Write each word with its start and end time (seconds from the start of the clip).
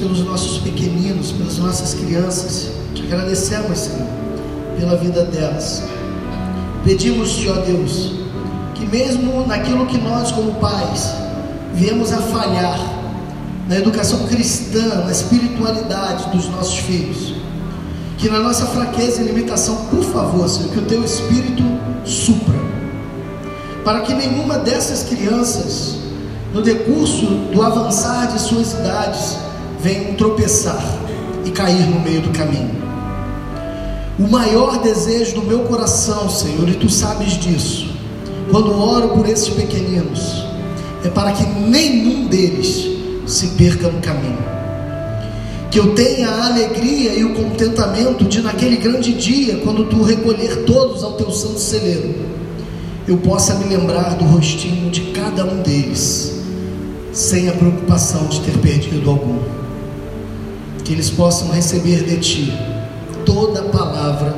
pelos 0.00 0.20
nossos 0.20 0.58
pequeninos, 0.58 1.30
pelas 1.32 1.58
nossas 1.58 1.94
crianças. 1.94 2.70
Te 2.94 3.02
agradecemos, 3.02 3.78
Senhor, 3.78 4.08
pela 4.78 4.96
vida 4.96 5.24
delas. 5.24 5.84
Pedimos-te, 6.84 7.48
ó 7.50 7.56
Deus, 7.56 8.12
que 8.74 8.86
mesmo 8.86 9.46
naquilo 9.46 9.86
que 9.86 9.98
nós, 9.98 10.32
como 10.32 10.54
pais, 10.54 11.12
viemos 11.74 12.12
a 12.12 12.16
falhar, 12.18 12.80
na 13.68 13.76
educação 13.76 14.26
cristã, 14.26 15.04
na 15.04 15.12
espiritualidade 15.12 16.30
dos 16.30 16.48
nossos 16.48 16.78
filhos, 16.78 17.34
que 18.18 18.28
na 18.28 18.40
nossa 18.40 18.66
fraqueza 18.66 19.22
e 19.22 19.26
limitação, 19.26 19.76
por 19.90 20.02
favor, 20.02 20.48
Senhor, 20.48 20.70
que 20.72 20.78
o 20.78 20.86
teu 20.86 21.04
Espírito 21.04 21.62
supra, 22.04 22.58
para 23.84 24.00
que 24.00 24.14
nenhuma 24.14 24.58
dessas 24.58 25.04
crianças, 25.04 25.98
no 26.52 26.62
decurso 26.62 27.26
do 27.52 27.62
avançar 27.62 28.26
de 28.32 28.40
suas 28.40 28.72
idades, 28.72 29.36
venham 29.82 30.14
tropeçar 30.14 30.82
e 31.44 31.50
cair 31.50 31.86
no 31.86 32.00
meio 32.00 32.20
do 32.20 32.30
caminho. 32.30 32.80
O 34.18 34.28
maior 34.28 34.82
desejo 34.82 35.36
do 35.36 35.42
meu 35.42 35.60
coração, 35.60 36.28
Senhor, 36.28 36.68
e 36.68 36.74
tu 36.74 36.88
sabes 36.88 37.32
disso, 37.38 37.88
quando 38.50 38.72
oro 38.72 39.08
por 39.10 39.28
esses 39.28 39.48
pequeninos, 39.48 40.44
é 41.04 41.08
para 41.08 41.32
que 41.32 41.44
nenhum 41.44 42.26
deles 42.26 42.88
se 43.26 43.46
perca 43.48 43.88
no 43.88 44.00
caminho 44.00 44.50
que 45.70 45.78
eu 45.78 45.94
tenha 45.94 46.28
a 46.28 46.46
alegria 46.46 47.14
e 47.14 47.24
o 47.24 47.32
contentamento 47.32 48.24
de 48.24 48.42
naquele 48.42 48.76
grande 48.76 49.12
dia, 49.12 49.58
quando 49.58 49.84
tu 49.84 50.02
recolher 50.02 50.64
todos 50.64 51.04
ao 51.04 51.12
teu 51.12 51.30
santo 51.30 51.60
celeiro, 51.60 52.12
eu 53.06 53.16
possa 53.18 53.54
me 53.54 53.64
lembrar 53.64 54.16
do 54.16 54.24
rostinho 54.24 54.90
de 54.90 55.00
cada 55.12 55.44
um 55.44 55.62
deles, 55.62 56.40
sem 57.12 57.48
a 57.48 57.52
preocupação 57.52 58.26
de 58.26 58.40
ter 58.40 58.58
perdido 58.58 59.10
algum. 59.10 59.59
Que 60.90 60.94
eles 60.94 61.08
possam 61.08 61.52
receber 61.52 62.02
de 62.02 62.16
ti 62.16 62.52
toda 63.24 63.62
palavra 63.62 64.36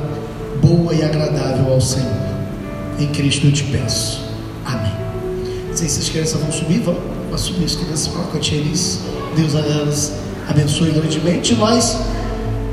boa 0.61 0.93
e 0.93 1.01
agradável 1.01 1.73
ao 1.73 1.81
Senhor. 1.81 2.13
Em 2.99 3.07
Cristo 3.07 3.47
eu 3.47 3.51
te 3.51 3.63
peço. 3.63 4.21
Amém. 4.63 4.91
Sei 5.73 5.89
se 5.89 6.01
as 6.01 6.09
crianças 6.09 6.39
vão 6.39 6.51
subir, 6.51 6.81
vão, 6.81 6.95
vão 7.27 7.37
subir 7.39 7.65
as 7.65 7.75
crianças 7.75 8.13
a 8.15 8.37
tia 8.37 8.59
Elis. 8.59 8.99
Deus 9.35 9.55
elas 9.55 10.13
abençoe 10.47 10.91
grandemente. 10.91 11.55
Nós 11.55 11.97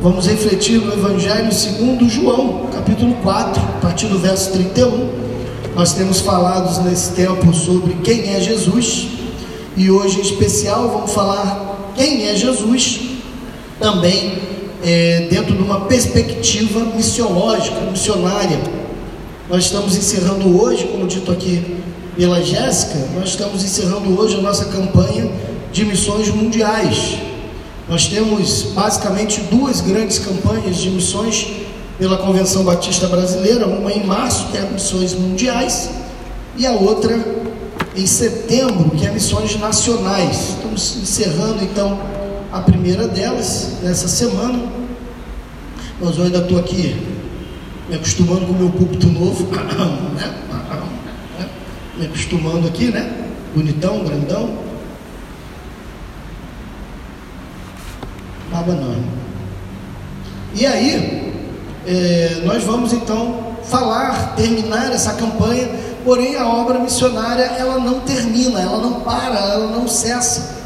vamos 0.03 0.27
refletir 0.27 0.79
no 0.79 0.93
Evangelho 0.93 1.51
segundo 1.51 2.07
João, 2.07 2.67
capítulo 2.75 3.15
4, 3.23 3.63
a 3.63 3.81
partir 3.81 4.09
do 4.09 4.19
verso 4.19 4.53
31. 4.53 5.09
Nós 5.75 5.95
temos 5.95 6.21
falado 6.21 6.85
nesse 6.85 7.13
tempo 7.13 7.51
sobre 7.55 7.95
quem 8.05 8.35
é 8.35 8.43
Jesus 8.43 9.09
e 9.75 9.91
hoje 9.91 10.19
em 10.19 10.21
especial 10.21 10.91
vamos 10.91 11.15
falar 11.15 11.93
quem 11.97 12.29
é 12.29 12.37
Jesus 12.37 13.09
também 13.81 14.39
é, 14.85 15.27
dentro 15.31 15.55
de 15.57 15.63
uma 15.63 15.81
perspectiva 15.81 16.81
missiológica, 16.95 17.81
missionária. 17.91 18.61
Nós 19.49 19.65
estamos 19.65 19.97
encerrando 19.97 20.63
hoje, 20.63 20.85
como 20.85 21.07
dito 21.09 21.33
aqui 21.33 21.79
pela 22.17 22.43
Jéssica, 22.43 22.99
nós 23.15 23.31
estamos 23.31 23.65
encerrando 23.65 24.21
hoje 24.21 24.37
a 24.37 24.41
nossa 24.43 24.67
campanha 24.67 25.29
de 25.73 25.85
missões 25.85 26.29
mundiais. 26.29 27.17
Nós 27.89 28.07
temos 28.07 28.65
basicamente 28.75 29.41
duas 29.51 29.81
grandes 29.81 30.19
campanhas 30.19 30.77
de 30.77 30.91
missões 30.91 31.49
pela 31.99 32.19
Convenção 32.19 32.63
Batista 32.63 33.07
Brasileira, 33.09 33.67
uma 33.67 33.91
em 33.93 34.05
março, 34.05 34.47
que 34.49 34.59
é 34.59 34.63
Missões 34.63 35.13
Mundiais, 35.15 35.91
e 36.57 36.67
a 36.67 36.73
outra 36.73 37.19
em 37.97 38.07
setembro, 38.07 38.91
que 38.91 39.07
é 39.07 39.11
Missões 39.11 39.59
Nacionais. 39.59 40.51
Estamos 40.51 40.97
encerrando 41.03 41.65
então 41.65 41.99
a 42.53 42.61
primeira 42.61 43.07
delas 43.09 43.79
nessa 43.83 44.09
semana. 44.09 44.59
Mas 46.01 46.17
eu 46.17 46.25
ainda 46.25 46.39
estou 46.39 46.59
aqui 46.59 46.97
me 47.89 47.97
acostumando 47.97 48.47
com 48.47 48.53
o 48.53 48.57
meu 48.57 48.71
púlpito 48.71 49.09
novo, 49.09 49.49
né? 50.15 51.51
me 51.97 52.07
acostumando 52.07 52.69
aqui, 52.69 52.87
né? 52.87 53.29
Bonitão, 53.55 54.05
grandão. 54.05 54.59
Baba 58.51 58.73
não. 58.73 58.97
E 60.55 60.67
aí, 60.67 61.33
é, 61.87 62.43
nós 62.45 62.65
vamos 62.65 62.93
então 62.93 63.57
falar, 63.65 64.35
terminar 64.35 64.93
essa 64.93 65.13
campanha, 65.15 65.69
porém 66.05 66.37
a 66.37 66.47
obra 66.47 66.79
missionária 66.79 67.43
ela 67.43 67.79
não 67.79 68.01
termina, 68.01 68.61
ela 68.61 68.79
não 68.79 69.01
para, 69.01 69.39
ela 69.39 69.67
não 69.69 69.87
cessa. 69.87 70.60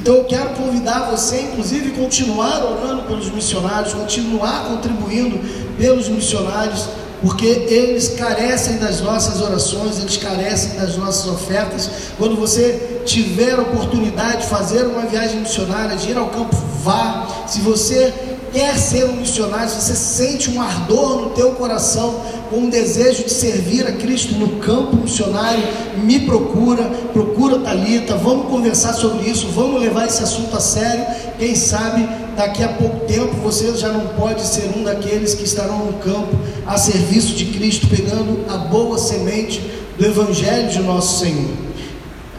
Então 0.00 0.14
eu 0.14 0.24
quero 0.24 0.50
convidar 0.50 1.10
você, 1.10 1.40
inclusive, 1.40 1.90
continuar 1.90 2.64
orando 2.64 3.02
pelos 3.02 3.30
missionários, 3.30 3.92
continuar 3.92 4.68
contribuindo 4.68 5.38
pelos 5.76 6.08
missionários, 6.08 6.88
porque 7.20 7.46
eles 7.46 8.10
carecem 8.10 8.78
das 8.78 9.00
nossas 9.00 9.42
orações, 9.42 9.98
eles 9.98 10.16
carecem 10.16 10.78
das 10.78 10.96
nossas 10.96 11.26
ofertas. 11.26 11.90
Quando 12.16 12.36
você 12.36 13.00
tiver 13.04 13.58
oportunidade 13.58 14.42
de 14.42 14.48
fazer 14.48 14.86
uma 14.86 15.02
viagem 15.02 15.40
missionária, 15.40 15.96
de 15.96 16.10
ir 16.10 16.16
ao 16.16 16.28
campo, 16.28 16.56
vá. 16.84 17.44
Se 17.48 17.60
você 17.60 18.14
quer 18.52 18.76
ser 18.78 19.04
um 19.04 19.16
missionário, 19.16 19.68
se 19.68 19.80
você 19.80 19.94
sente 19.94 20.50
um 20.50 20.60
ardor 20.60 21.22
no 21.22 21.30
teu 21.30 21.52
coração, 21.52 22.20
com 22.50 22.56
um 22.56 22.70
desejo 22.70 23.24
de 23.24 23.30
servir 23.30 23.86
a 23.86 23.92
Cristo 23.92 24.34
no 24.34 24.60
campo 24.60 24.96
missionário, 24.96 25.62
me 25.98 26.20
procura, 26.20 26.84
procura 27.12 27.58
Talita, 27.58 28.16
vamos 28.16 28.48
conversar 28.48 28.94
sobre 28.94 29.28
isso, 29.28 29.48
vamos 29.48 29.80
levar 29.80 30.06
esse 30.06 30.22
assunto 30.22 30.56
a 30.56 30.60
sério. 30.60 31.04
Quem 31.38 31.54
sabe 31.54 32.08
daqui 32.36 32.62
a 32.62 32.68
pouco 32.68 33.06
tempo 33.06 33.34
você 33.42 33.74
já 33.76 33.88
não 33.88 34.08
pode 34.08 34.46
ser 34.46 34.70
um 34.76 34.84
daqueles 34.84 35.34
que 35.34 35.44
estarão 35.44 35.86
no 35.86 35.94
campo 35.94 36.36
a 36.66 36.76
serviço 36.78 37.34
de 37.34 37.46
Cristo, 37.46 37.86
pegando 37.88 38.44
a 38.48 38.56
boa 38.56 38.98
semente 38.98 39.60
do 39.98 40.06
Evangelho 40.06 40.70
de 40.70 40.80
nosso 40.80 41.20
Senhor. 41.20 41.50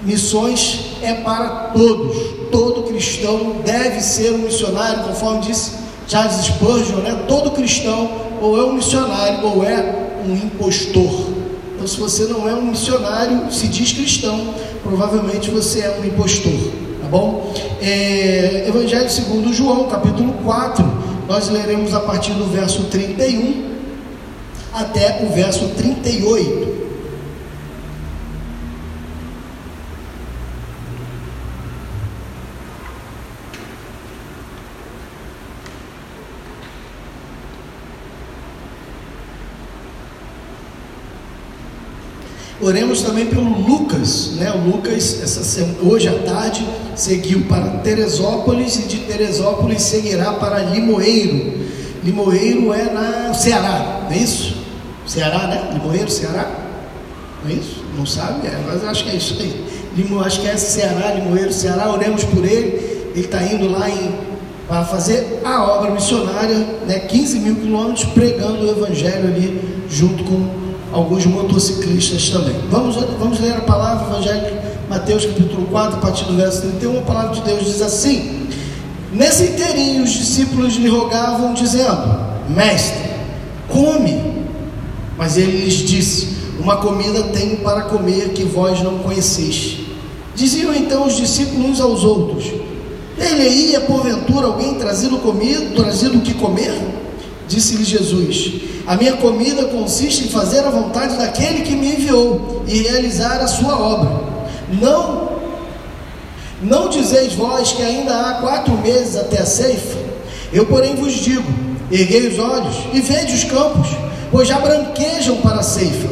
Missões 0.02 0.96
é 1.02 1.14
para 1.14 1.72
todos, 1.74 2.18
todo 2.50 2.84
cristão 2.84 3.58
deve 3.66 4.00
ser 4.02 4.32
um 4.32 4.40
missionário, 4.40 5.04
conforme 5.04 5.42
disse 5.42 5.72
Charles 6.10 6.44
Spurgeon, 6.44 7.02
né? 7.02 7.24
todo 7.28 7.52
cristão 7.52 8.10
ou 8.42 8.60
é 8.60 8.66
um 8.66 8.74
missionário 8.74 9.46
ou 9.46 9.64
é 9.64 10.10
um 10.28 10.34
impostor. 10.34 11.30
Então, 11.76 11.88
se 11.88 12.00
você 12.00 12.26
não 12.26 12.50
é 12.50 12.54
um 12.56 12.64
missionário, 12.64 13.52
se 13.52 13.68
diz 13.68 13.94
cristão, 13.94 14.56
provavelmente 14.84 15.52
você 15.52 15.82
é 15.82 16.00
um 16.02 16.06
impostor, 16.06 16.52
tá 17.00 17.08
bom? 17.08 17.54
É, 17.80 18.66
Evangelho 18.68 19.10
segundo 19.10 19.54
João, 19.54 19.88
capítulo 19.88 20.34
4, 20.44 20.84
nós 21.28 21.48
leremos 21.50 21.94
a 21.94 22.00
partir 22.00 22.34
do 22.34 22.46
verso 22.46 22.86
31 22.86 23.70
até 24.74 25.24
o 25.24 25.34
verso 25.34 25.68
38. 25.78 26.89
Oremos 42.62 43.02
também 43.02 43.26
pelo 43.26 43.48
Lucas, 43.62 44.32
né? 44.36 44.52
O 44.52 44.70
Lucas, 44.70 45.22
essa 45.24 45.66
hoje 45.82 46.10
à 46.10 46.14
tarde, 46.20 46.68
seguiu 46.94 47.44
para 47.44 47.78
Teresópolis 47.80 48.76
e 48.80 48.82
de 48.82 48.98
Teresópolis 49.00 49.82
seguirá 49.82 50.34
para 50.34 50.60
Limoeiro. 50.60 51.54
Limoeiro 52.04 52.74
é 52.74 52.92
na 52.92 53.34
Ceará, 53.34 54.02
não 54.04 54.12
é 54.12 54.18
isso? 54.18 54.58
Ceará, 55.06 55.48
né? 55.48 55.70
Limoeiro, 55.74 56.12
Ceará? 56.12 56.52
Não 57.44 57.50
é 57.50 57.54
isso? 57.54 57.82
Não 57.98 58.06
sabe? 58.06 58.46
É, 58.48 58.62
mas 58.68 58.84
acho 58.84 59.06
que 59.06 59.12
é 59.12 59.16
isso 59.16 59.38
aí. 59.40 59.66
Limo, 59.96 60.20
acho 60.22 60.42
que 60.42 60.48
é 60.48 60.58
Ceará, 60.58 61.14
Limoeiro, 61.14 61.54
Ceará. 61.54 61.90
Oremos 61.90 62.26
por 62.26 62.44
ele. 62.44 62.90
Ele 63.16 63.26
está 63.26 63.42
indo 63.42 63.70
lá 63.70 63.88
para 64.68 64.84
fazer 64.84 65.40
a 65.46 65.64
obra 65.64 65.92
missionária, 65.92 66.58
né? 66.86 67.00
15 67.00 67.40
mil 67.40 67.56
quilômetros, 67.56 68.04
pregando 68.06 68.66
o 68.66 68.70
Evangelho 68.70 69.28
ali, 69.28 69.62
junto 69.90 70.26
com 70.26 70.59
alguns 70.92 71.26
motociclistas 71.26 72.30
também. 72.30 72.56
Vamos, 72.70 72.96
vamos 72.96 73.40
ler 73.40 73.54
a 73.54 73.62
palavra, 73.62 74.08
Evangelho 74.08 74.70
Mateus 74.90 75.24
capítulo 75.24 75.68
4, 75.68 75.98
a 75.98 76.02
partir 76.02 76.26
do 76.26 76.36
verso 76.36 76.62
31, 76.62 76.98
a 76.98 77.02
palavra 77.04 77.36
de 77.36 77.42
Deus 77.42 77.64
diz 77.64 77.80
assim: 77.80 78.48
Nesse 79.14 79.44
inteirinho 79.44 80.04
os 80.04 80.10
discípulos 80.10 80.78
lhe 80.78 80.90
rogavam, 80.90 81.54
dizendo: 81.54 82.20
Mestre, 82.50 83.12
come. 83.68 84.20
Mas 85.16 85.38
ele 85.38 85.64
lhes 85.64 85.76
disse: 85.76 86.30
Uma 86.60 86.78
comida 86.78 87.22
tenho 87.26 87.58
para 87.58 87.84
comer 87.84 88.30
que 88.30 88.44
vós 88.46 88.82
não 88.82 88.98
conheceis. 88.98 89.82
Diziam 90.34 90.74
então 90.74 91.06
os 91.06 91.16
discípulos 91.16 91.70
uns 91.70 91.80
aos 91.80 92.04
outros: 92.04 92.46
Ele 93.16 93.48
ia 93.48 93.82
porventura 93.82 94.48
alguém 94.48 94.74
trazido 94.74 95.20
comida, 95.20 95.76
trazido 95.76 96.18
o 96.18 96.22
que 96.22 96.34
comer? 96.34 96.74
Disse-lhe 97.50 97.84
Jesus: 97.84 98.62
A 98.86 98.96
minha 98.96 99.18
comida 99.18 99.66
consiste 99.66 100.26
em 100.26 100.30
fazer 100.30 100.60
a 100.60 100.70
vontade 100.70 101.18
daquele 101.18 101.64
que 101.64 101.76
me 101.76 101.94
enviou 101.94 102.64
e 102.68 102.84
realizar 102.84 103.42
a 103.42 103.48
sua 103.48 103.78
obra. 103.78 104.22
Não 104.80 105.30
Não 106.62 106.90
dizeis 106.90 107.34
vós 107.34 107.72
que 107.72 107.82
ainda 107.82 108.14
há 108.14 108.34
quatro 108.36 108.78
meses 108.78 109.16
até 109.16 109.42
a 109.42 109.46
ceifa? 109.46 109.98
Eu, 110.54 110.68
porém, 110.68 110.96
vos 110.96 111.14
digo: 111.14 111.52
erguei 111.92 112.28
os 112.28 112.38
olhos 112.38 112.76
e 112.94 113.02
vede 113.02 113.34
os 113.34 113.44
campos, 113.46 113.90
pois 114.32 114.48
já 114.48 114.60
branquejam 114.60 115.38
para 115.38 115.60
a 115.60 115.64
ceifa. 115.64 116.08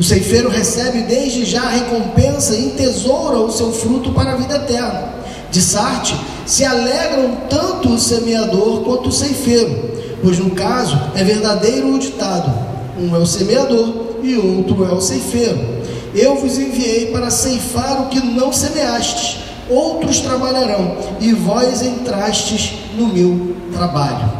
O 0.00 0.02
ceifeiro 0.02 0.48
recebe 0.48 1.02
desde 1.02 1.44
já 1.44 1.62
a 1.62 1.70
recompensa 1.70 2.54
e 2.54 2.66
entesoura 2.66 3.38
o 3.38 3.50
seu 3.50 3.72
fruto 3.72 4.12
para 4.12 4.32
a 4.32 4.36
vida 4.36 4.56
eterna. 4.56 5.12
De 5.50 5.60
Sarte 5.60 6.14
se 6.46 6.64
alegram 6.64 7.36
tanto 7.50 7.92
o 7.92 7.98
semeador 7.98 8.82
quanto 8.84 9.08
o 9.08 9.12
ceifeiro, 9.12 9.98
pois 10.22 10.38
no 10.38 10.50
caso 10.50 10.98
é 11.14 11.24
verdadeiro 11.24 11.94
o 11.94 11.98
ditado: 11.98 12.52
um 12.98 13.14
é 13.14 13.18
o 13.18 13.26
semeador 13.26 14.16
e 14.22 14.36
outro 14.36 14.84
é 14.84 14.92
o 14.92 15.00
ceifeiro. 15.00 15.78
Eu 16.14 16.36
vos 16.36 16.58
enviei 16.58 17.12
para 17.12 17.30
ceifar 17.30 18.02
o 18.02 18.08
que 18.08 18.20
não 18.20 18.52
semeastes 18.52 19.48
outros 19.68 20.20
trabalharão, 20.20 20.96
e 21.20 21.32
vós 21.32 21.82
entrastes 21.82 22.72
no 22.96 23.08
meu 23.08 23.54
trabalho. 23.72 24.32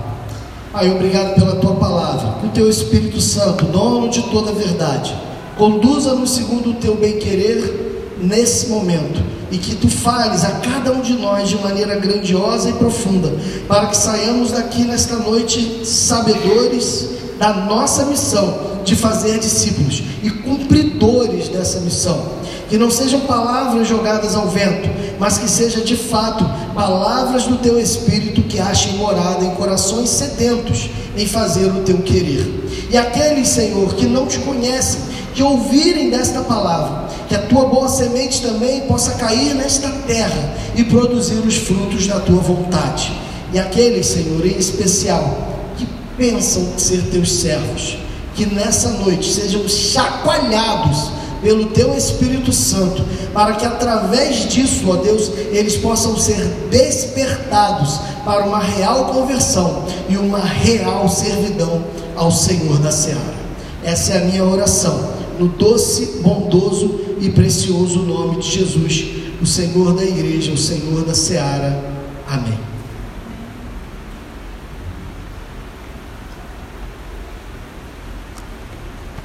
Pai, 0.72 0.90
obrigado 0.90 1.34
pela 1.34 1.56
tua 1.56 1.74
palavra, 1.74 2.40
que 2.40 2.46
o 2.46 2.50
teu 2.50 2.68
Espírito 2.68 3.20
Santo, 3.20 3.64
dono 3.66 4.08
de 4.08 4.22
toda 4.22 4.50
a 4.50 4.54
verdade, 4.54 5.14
conduza-nos 5.56 6.30
segundo 6.30 6.70
o 6.70 6.74
teu 6.74 6.96
bem-querer 6.96 8.16
nesse 8.20 8.68
momento 8.68 9.37
e 9.50 9.58
que 9.58 9.76
tu 9.76 9.88
fales 9.88 10.44
a 10.44 10.50
cada 10.50 10.92
um 10.92 11.00
de 11.00 11.14
nós 11.14 11.48
de 11.48 11.56
maneira 11.56 11.96
grandiosa 11.96 12.70
e 12.70 12.74
profunda, 12.74 13.32
para 13.66 13.86
que 13.86 13.96
saiamos 13.96 14.52
daqui 14.52 14.82
nesta 14.82 15.16
noite 15.16 15.84
sabedores 15.84 17.10
da 17.38 17.52
nossa 17.52 18.04
missão 18.06 18.68
de 18.84 18.96
fazer 18.96 19.38
discípulos 19.38 20.02
e 20.22 20.30
cumpridores 20.30 21.48
dessa 21.48 21.80
missão 21.80 22.38
que 22.68 22.76
não 22.76 22.90
sejam 22.90 23.20
palavras 23.20 23.88
jogadas 23.88 24.34
ao 24.34 24.46
vento, 24.46 24.88
mas 25.18 25.38
que 25.38 25.48
seja 25.48 25.80
de 25.80 25.96
fato 25.96 26.44
palavras 26.74 27.44
do 27.44 27.56
teu 27.56 27.80
espírito 27.80 28.42
que 28.42 28.60
achem 28.60 28.94
morada 28.94 29.44
em 29.44 29.50
corações 29.54 30.10
sedentos 30.10 30.90
em 31.16 31.26
fazer 31.26 31.66
o 31.66 31.82
teu 31.82 31.98
querer. 31.98 32.86
E 32.90 32.96
aqueles, 32.96 33.48
Senhor, 33.48 33.94
que 33.94 34.06
não 34.06 34.26
te 34.26 34.38
conhecem, 34.40 35.00
que 35.38 35.42
ouvirem 35.44 36.10
desta 36.10 36.40
palavra, 36.40 37.06
que 37.28 37.34
a 37.36 37.42
tua 37.42 37.66
boa 37.66 37.88
semente 37.88 38.42
também 38.42 38.80
possa 38.80 39.12
cair 39.12 39.54
nesta 39.54 39.88
terra 40.04 40.52
e 40.74 40.82
produzir 40.82 41.38
os 41.46 41.54
frutos 41.54 42.08
da 42.08 42.18
tua 42.18 42.40
vontade. 42.40 43.12
E 43.52 43.58
aqueles, 43.60 44.04
Senhor, 44.06 44.44
em 44.44 44.58
especial, 44.58 45.38
que 45.76 45.86
pensam 46.16 46.76
ser 46.76 47.02
teus 47.12 47.30
servos, 47.30 47.98
que 48.34 48.46
nessa 48.46 48.88
noite 48.88 49.32
sejam 49.32 49.68
chacoalhados 49.68 51.12
pelo 51.40 51.66
teu 51.66 51.96
Espírito 51.96 52.52
Santo, 52.52 53.04
para 53.32 53.52
que 53.52 53.64
através 53.64 54.48
disso, 54.48 54.90
ó 54.90 54.96
Deus, 54.96 55.30
eles 55.52 55.76
possam 55.76 56.18
ser 56.18 56.44
despertados 56.68 58.00
para 58.24 58.44
uma 58.44 58.58
real 58.58 59.04
conversão 59.04 59.84
e 60.08 60.16
uma 60.16 60.40
real 60.40 61.08
servidão 61.08 61.84
ao 62.16 62.32
Senhor 62.32 62.80
da 62.80 62.90
Seara. 62.90 63.38
Essa 63.84 64.14
é 64.14 64.18
a 64.18 64.24
minha 64.24 64.44
oração, 64.44 65.17
no 65.38 65.48
doce, 65.48 66.20
bondoso 66.22 67.00
e 67.20 67.30
precioso 67.30 68.00
nome 68.00 68.40
de 68.40 68.50
Jesus, 68.50 69.06
o 69.40 69.46
Senhor 69.46 69.94
da 69.94 70.04
igreja, 70.04 70.52
o 70.52 70.58
Senhor 70.58 71.04
da 71.04 71.14
Seara. 71.14 71.84
Amém. 72.26 72.58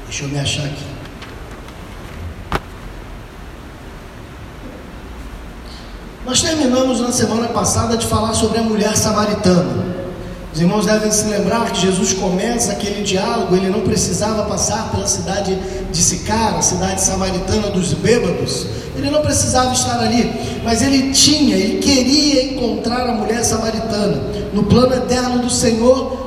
Deixa 0.06 0.26
eu 0.26 0.30
me 0.30 0.40
achar 0.40 0.66
aqui. 0.66 0.94
Nós 6.26 6.42
terminamos 6.42 7.02
na 7.02 7.12
semana 7.12 7.50
passada 7.50 7.98
de 7.98 8.08
falar 8.08 8.34
sobre 8.34 8.60
a 8.60 8.64
mulher 8.64 8.96
samaritana. 8.96 9.93
Os 10.54 10.62
irmãos 10.62 10.86
devem 10.86 11.12
se 11.12 11.26
lembrar 11.26 11.72
que 11.72 11.82
Jesus 11.82 12.14
começa 12.14 12.74
aquele 12.74 13.02
diálogo, 13.04 13.56
ele 13.56 13.70
não 13.70 13.82
precisava 13.82 14.44
passar 14.44 14.92
pela 14.92 15.08
cidade 15.08 15.58
de 15.92 15.98
Sicar, 15.98 16.56
a 16.56 16.62
cidade 16.62 17.02
samaritana 17.02 17.72
dos 17.72 17.94
bêbados, 17.94 18.68
ele 18.96 19.10
não 19.10 19.22
precisava 19.22 19.74
estar 19.74 20.00
ali, 20.00 20.32
mas 20.64 20.84
ele 20.84 21.12
tinha, 21.12 21.56
ele 21.56 21.80
queria 21.80 22.54
encontrar 22.54 23.10
a 23.10 23.14
mulher 23.14 23.44
samaritana. 23.44 24.22
No 24.54 24.64
plano 24.64 24.94
eterno 24.94 25.40
do 25.40 25.50
Senhor, 25.50 26.23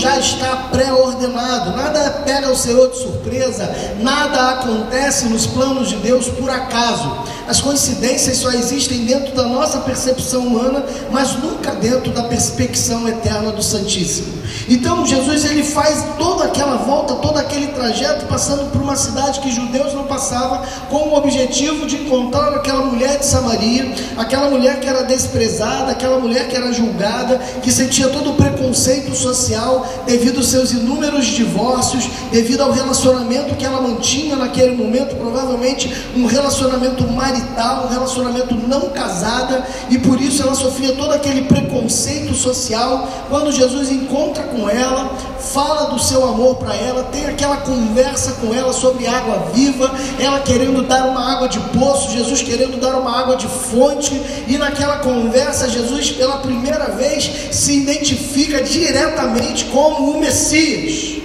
já 0.00 0.18
está 0.18 0.68
pré-ordenado, 0.70 1.76
nada 1.76 2.22
pega 2.24 2.50
o 2.50 2.56
Senhor 2.56 2.90
de 2.90 2.98
surpresa, 2.98 3.70
nada 4.00 4.50
acontece 4.50 5.26
nos 5.26 5.46
planos 5.46 5.88
de 5.88 5.96
Deus 5.96 6.28
por 6.28 6.48
acaso. 6.48 7.26
As 7.48 7.60
coincidências 7.60 8.36
só 8.36 8.50
existem 8.50 9.04
dentro 9.04 9.34
da 9.34 9.44
nossa 9.44 9.78
percepção 9.78 10.46
humana, 10.46 10.84
mas 11.10 11.32
nunca 11.36 11.72
dentro 11.72 12.12
da 12.12 12.24
perspecção 12.24 13.08
eterna 13.08 13.52
do 13.52 13.62
Santíssimo. 13.62 14.38
Então 14.68 15.06
Jesus 15.06 15.44
ele 15.44 15.64
faz 15.64 16.04
toda 16.18 16.44
aquela 16.44 16.76
volta, 16.76 17.14
todo 17.38 17.40
aquele 17.40 17.68
trajeto, 17.68 18.26
passando 18.26 18.70
por 18.70 18.80
uma 18.80 18.96
cidade 18.96 19.40
que 19.40 19.50
judeus 19.50 19.94
não 19.94 20.04
passavam, 20.04 20.62
com 20.90 21.08
o 21.08 21.16
objetivo 21.16 21.86
de 21.86 21.96
encontrar 21.96 22.52
aquela 22.54 22.84
mulher 22.84 23.18
de 23.18 23.26
Samaria, 23.26 23.94
aquela 24.16 24.50
mulher 24.50 24.80
que 24.80 24.88
era 24.88 25.04
desprezada, 25.04 25.92
aquela 25.92 26.18
mulher 26.18 26.48
que 26.48 26.56
era 26.56 26.72
julgada, 26.72 27.38
que 27.62 27.70
sentia 27.70 28.08
todo 28.08 28.30
o 28.30 28.34
preconceito 28.34 29.14
social 29.14 29.86
devido 30.06 30.38
aos 30.38 30.48
seus 30.48 30.72
inúmeros 30.72 31.26
divórcios, 31.26 32.08
devido 32.32 32.62
ao 32.62 32.72
relacionamento 32.72 33.54
que 33.54 33.64
ela 33.64 33.80
mantinha 33.80 34.36
naquele 34.36 34.74
momento, 34.74 35.16
provavelmente 35.16 35.92
um 36.16 36.26
relacionamento 36.26 37.06
marital, 37.06 37.86
um 37.86 37.88
relacionamento 37.88 38.54
não 38.54 38.90
casada, 38.90 39.64
e 39.90 39.98
por 39.98 40.20
isso 40.20 40.42
ela 40.42 40.54
sofria 40.54 40.92
todo 40.92 41.12
aquele 41.12 41.42
preconceito 41.42 42.34
social. 42.34 43.08
Quando 43.28 43.52
Jesus 43.52 43.90
encontra 43.90 44.44
com 44.44 44.68
ela, 44.68 45.12
fala 45.38 45.90
do 45.90 45.98
seu 45.98 46.24
amor 46.24 46.56
para 46.56 46.74
ela, 46.74 47.04
tem 47.04 47.27
aquela 47.28 47.58
conversa 47.58 48.32
com 48.40 48.54
ela 48.54 48.72
sobre 48.72 49.06
água 49.06 49.50
viva, 49.54 49.90
ela 50.18 50.40
querendo 50.40 50.82
dar 50.82 51.06
uma 51.06 51.32
água 51.32 51.48
de 51.48 51.58
poço, 51.78 52.10
Jesus 52.12 52.42
querendo 52.42 52.80
dar 52.80 52.96
uma 52.96 53.20
água 53.20 53.36
de 53.36 53.46
fonte, 53.46 54.20
e 54.46 54.56
naquela 54.56 54.98
conversa, 54.98 55.68
Jesus 55.68 56.10
pela 56.10 56.38
primeira 56.38 56.90
vez 56.92 57.30
se 57.52 57.78
identifica 57.78 58.62
diretamente 58.62 59.66
como 59.66 60.12
o 60.12 60.20
Messias, 60.20 61.22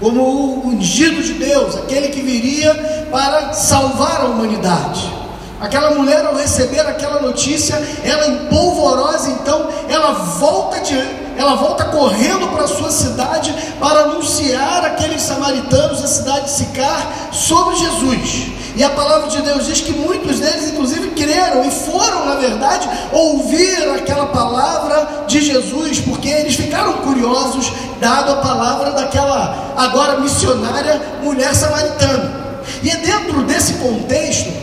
como 0.00 0.22
o 0.22 0.68
ungido 0.68 1.22
de 1.22 1.34
Deus, 1.34 1.76
aquele 1.76 2.08
que 2.08 2.20
viria 2.20 2.74
para 3.10 3.52
salvar 3.52 4.22
a 4.22 4.24
humanidade. 4.24 5.22
Aquela 5.60 5.94
mulher, 5.94 6.26
ao 6.26 6.34
receber 6.34 6.80
aquela 6.80 7.20
notícia, 7.20 7.80
ela 8.02 8.26
empolvorosa, 8.26 9.30
então, 9.30 9.68
ela 9.88 10.12
volta 10.12 10.80
de, 10.80 10.98
ela 11.36 11.54
volta 11.54 11.84
correndo 11.84 12.48
para 12.48 12.64
a 12.64 12.68
sua 12.68 12.90
cidade 12.90 13.54
para 13.80 14.00
anunciar 14.00 14.84
aqueles 14.84 15.22
samaritanos 15.22 16.00
da 16.00 16.08
cidade 16.08 16.44
de 16.44 16.50
Sicar 16.50 17.30
sobre 17.32 17.76
Jesus. 17.76 18.52
E 18.74 18.82
a 18.82 18.90
palavra 18.90 19.28
de 19.28 19.42
Deus 19.42 19.66
diz 19.66 19.80
que 19.80 19.92
muitos 19.92 20.40
deles, 20.40 20.70
inclusive, 20.70 21.10
creram 21.10 21.62
e 21.64 21.70
foram, 21.70 22.24
na 22.24 22.36
verdade, 22.36 22.88
ouvir 23.12 23.76
aquela 23.96 24.26
palavra 24.26 25.24
de 25.26 25.42
Jesus, 25.42 26.00
porque 26.00 26.28
eles 26.28 26.54
ficaram 26.54 26.94
curiosos, 26.94 27.70
dado 28.00 28.32
a 28.32 28.36
palavra 28.36 28.92
daquela 28.92 29.74
agora 29.76 30.20
missionária 30.20 31.00
mulher 31.22 31.54
samaritana. 31.54 32.42
E 32.82 32.88
é 32.88 32.96
dentro 32.96 33.42
desse 33.42 33.74
contexto 33.74 34.62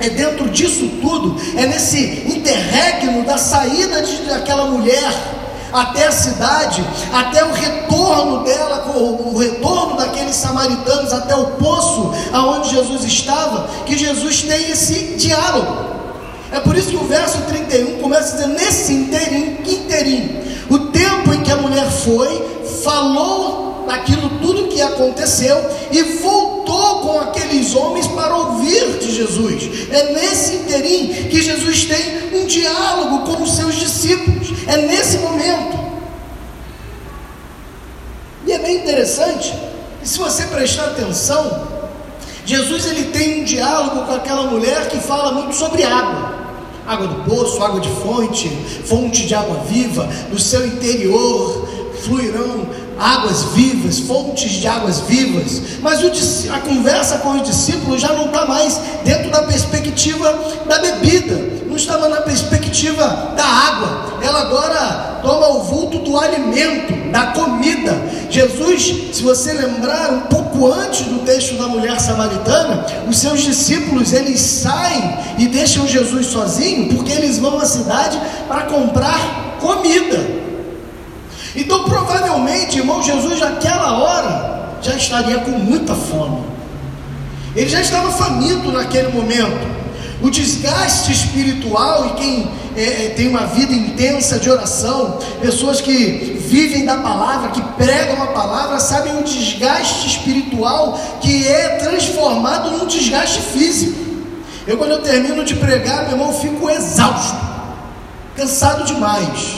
é 0.00 0.10
dentro 0.10 0.48
disso 0.48 0.88
tudo, 1.02 1.36
é 1.56 1.66
nesse 1.66 1.98
interregno 1.98 3.24
da 3.24 3.36
saída 3.36 4.00
de, 4.00 4.16
daquela 4.28 4.66
mulher 4.66 5.12
até 5.72 6.06
a 6.06 6.12
cidade, 6.12 6.84
até 7.12 7.44
o 7.44 7.52
retorno 7.52 8.44
dela, 8.44 8.92
o, 8.96 9.34
o 9.34 9.38
retorno 9.38 9.96
daqueles 9.96 10.36
samaritanos 10.36 11.12
até 11.12 11.34
o 11.34 11.46
poço 11.52 12.12
aonde 12.32 12.70
Jesus 12.70 13.04
estava, 13.04 13.68
que 13.84 13.96
Jesus 13.96 14.42
tem 14.42 14.70
esse 14.70 15.16
diálogo. 15.16 15.88
É 16.50 16.60
por 16.60 16.76
isso 16.76 16.88
que 16.88 16.96
o 16.96 17.04
verso 17.04 17.38
31 17.42 17.98
começa 18.00 18.36
dizendo: 18.36 18.54
nesse 18.54 18.92
inteirinho, 18.92 19.58
inteirinho, 19.66 20.42
o 20.70 20.78
tempo 20.90 21.32
em 21.34 21.42
que 21.42 21.52
a 21.52 21.56
mulher 21.56 21.90
foi, 21.90 22.62
falou 22.82 23.68
daquilo 23.86 24.28
tudo 24.40 24.68
que 24.68 24.80
aconteceu 24.80 25.58
e 25.90 26.02
voltou 26.20 27.00
com 27.00 27.20
aqueles 27.20 27.74
homens 27.74 28.06
para 28.06 28.36
ouvir 28.36 28.98
de 28.98 29.10
Jesus. 29.10 29.90
É 29.90 30.12
nesse 30.12 30.56
interim 30.56 31.28
que 31.30 31.40
Jesus 31.42 31.86
tem 31.86 32.40
um 32.40 32.46
diálogo 32.46 33.24
com 33.24 33.42
os 33.42 33.56
seus 33.56 33.74
discípulos. 33.74 34.48
É 34.66 34.76
nesse 34.76 35.18
momento. 35.18 35.78
E 38.46 38.52
é 38.52 38.58
bem 38.58 38.76
interessante, 38.76 39.54
e 40.02 40.08
se 40.08 40.18
você 40.18 40.46
prestar 40.58 40.86
atenção, 40.86 41.68
Jesus 42.44 42.86
ele 42.86 43.04
tem 43.04 43.42
um 43.42 43.44
diálogo 43.44 44.06
com 44.06 44.14
aquela 44.14 44.42
mulher 44.42 44.88
que 44.88 44.98
fala 44.98 45.32
muito 45.32 45.54
sobre 45.54 45.84
água 45.84 46.36
água 46.84 47.06
do 47.06 47.24
poço, 47.24 47.62
água 47.62 47.80
de 47.80 47.90
fonte, 48.02 48.48
fonte 48.86 49.26
de 49.26 49.34
água 49.34 49.62
viva, 49.68 50.08
no 50.30 50.38
seu 50.38 50.66
interior 50.66 51.68
fluirão 52.02 52.66
águas 52.98 53.44
vivas, 53.54 53.98
fontes 54.00 54.52
de 54.52 54.66
águas 54.66 55.00
vivas. 55.00 55.60
Mas 55.80 56.02
o, 56.02 56.52
a 56.52 56.60
conversa 56.60 57.18
com 57.18 57.32
os 57.32 57.46
discípulos 57.46 58.00
já 58.00 58.12
não 58.12 58.26
está 58.26 58.46
mais 58.46 58.80
dentro 59.04 59.30
da 59.30 59.42
perspectiva 59.42 60.32
da 60.66 60.78
bebida, 60.78 61.57
estava 61.78 62.08
na 62.08 62.20
perspectiva 62.20 63.32
da 63.36 63.44
água, 63.44 64.18
ela 64.22 64.42
agora 64.42 65.20
toma 65.22 65.48
o 65.48 65.62
vulto 65.62 65.98
do 65.98 66.18
alimento, 66.18 67.10
da 67.10 67.28
comida. 67.28 67.94
Jesus, 68.28 69.16
se 69.16 69.22
você 69.22 69.52
lembrar 69.52 70.12
um 70.12 70.20
pouco 70.22 70.70
antes 70.70 71.02
do 71.06 71.20
texto 71.20 71.54
da 71.56 71.66
mulher 71.66 71.98
samaritana, 72.00 72.84
os 73.08 73.18
seus 73.18 73.40
discípulos 73.40 74.12
eles 74.12 74.40
saem 74.40 75.18
e 75.38 75.46
deixam 75.46 75.86
Jesus 75.86 76.26
sozinho 76.26 76.94
porque 76.94 77.12
eles 77.12 77.38
vão 77.38 77.58
à 77.58 77.64
cidade 77.64 78.20
para 78.46 78.62
comprar 78.62 79.56
comida. 79.60 80.38
Então, 81.56 81.84
provavelmente, 81.84 82.78
irmão, 82.78 83.02
Jesus 83.02 83.40
naquela 83.40 83.98
hora 83.98 84.68
já 84.82 84.94
estaria 84.94 85.38
com 85.38 85.52
muita 85.52 85.94
fome. 85.94 86.44
Ele 87.56 87.68
já 87.68 87.80
estava 87.80 88.10
faminto 88.12 88.70
naquele 88.70 89.08
momento. 89.08 89.77
O 90.20 90.30
desgaste 90.30 91.12
espiritual, 91.12 92.06
e 92.06 92.10
quem 92.20 92.50
é, 92.76 93.06
é, 93.06 93.08
tem 93.10 93.28
uma 93.28 93.46
vida 93.46 93.72
intensa 93.72 94.38
de 94.38 94.50
oração, 94.50 95.18
pessoas 95.40 95.80
que 95.80 96.38
vivem 96.40 96.84
da 96.84 96.96
palavra, 96.96 97.50
que 97.50 97.62
pregam 97.76 98.22
a 98.22 98.28
palavra, 98.28 98.80
sabem 98.80 99.18
o 99.18 99.22
desgaste 99.22 100.08
espiritual 100.08 100.98
que 101.20 101.46
é 101.46 101.76
transformado 101.76 102.70
num 102.70 102.86
desgaste 102.86 103.40
físico. 103.40 103.98
Eu, 104.66 104.76
quando 104.76 104.90
eu 104.90 105.02
termino 105.02 105.44
de 105.44 105.54
pregar, 105.54 106.02
meu 106.02 106.12
irmão, 106.12 106.32
fico 106.32 106.68
exausto, 106.68 107.36
cansado 108.36 108.84
demais, 108.84 109.56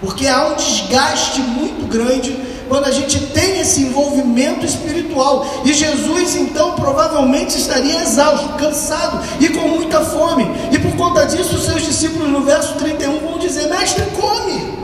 porque 0.00 0.26
há 0.26 0.48
um 0.48 0.54
desgaste 0.54 1.40
muito 1.40 1.86
grande 1.88 2.36
quando 2.68 2.84
a 2.84 2.90
gente 2.90 3.18
tem 3.26 3.60
esse 3.60 3.82
envolvimento 3.82 4.64
espiritual. 4.64 5.46
E 5.64 5.72
Jesus, 5.72 6.36
então, 6.36 6.72
provavelmente 6.72 7.58
estaria 7.58 8.02
exausto, 8.02 8.50
cansado 8.50 9.20
e 9.40 9.48
com 9.48 9.68
muita 9.68 10.00
fome. 10.00 10.46
E 10.70 10.78
por 10.78 10.94
conta 10.96 11.26
disso, 11.26 11.56
os 11.56 11.64
seus 11.64 11.82
discípulos, 11.82 12.28
no 12.28 12.42
verso 12.42 12.74
31, 12.74 13.18
vão 13.18 13.38
dizer: 13.38 13.68
Mestre, 13.68 14.04
come. 14.14 14.78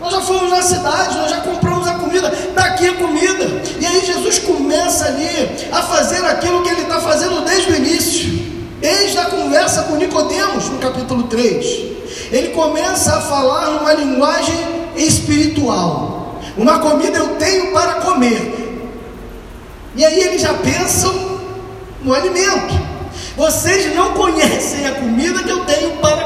Nós 0.00 0.12
já 0.12 0.20
fomos 0.20 0.50
na 0.50 0.62
cidade, 0.62 1.18
nós 1.18 1.30
já 1.30 1.40
compramos 1.40 1.86
a 1.88 1.94
comida, 1.94 2.32
daqui 2.54 2.86
a 2.86 2.94
comida. 2.94 3.44
E 3.80 3.84
aí 3.84 4.04
Jesus 4.06 4.38
começa 4.38 5.06
ali 5.06 5.68
a 5.72 5.82
fazer 5.82 6.24
aquilo 6.24 6.62
que 6.62 6.68
ele 6.68 6.82
está 6.82 7.00
fazendo 7.00 7.44
desde 7.44 7.72
o 7.72 7.76
início, 7.76 8.28
desde 8.80 9.18
a 9.18 9.24
conversa 9.24 9.82
com 9.82 9.96
Nicodemos, 9.96 10.68
no 10.68 10.78
capítulo 10.78 11.24
3. 11.24 11.88
Ele 12.30 12.48
começa 12.50 13.16
a 13.16 13.20
falar 13.20 13.70
numa 13.70 13.92
linguagem 13.92 14.56
espiritual. 14.96 16.17
Uma 16.58 16.80
comida 16.80 17.16
eu 17.16 17.36
tenho 17.36 17.72
para 17.72 17.94
comer. 18.00 18.82
E 19.94 20.04
aí 20.04 20.20
eles 20.20 20.42
já 20.42 20.52
pensam 20.54 21.38
no 22.02 22.12
alimento. 22.12 22.74
Vocês 23.36 23.94
não 23.94 24.12
conhecem 24.14 24.84
a 24.84 24.92
comida 24.96 25.42
que 25.44 25.50
eu 25.50 25.64
tenho 25.64 25.96
para. 25.98 26.17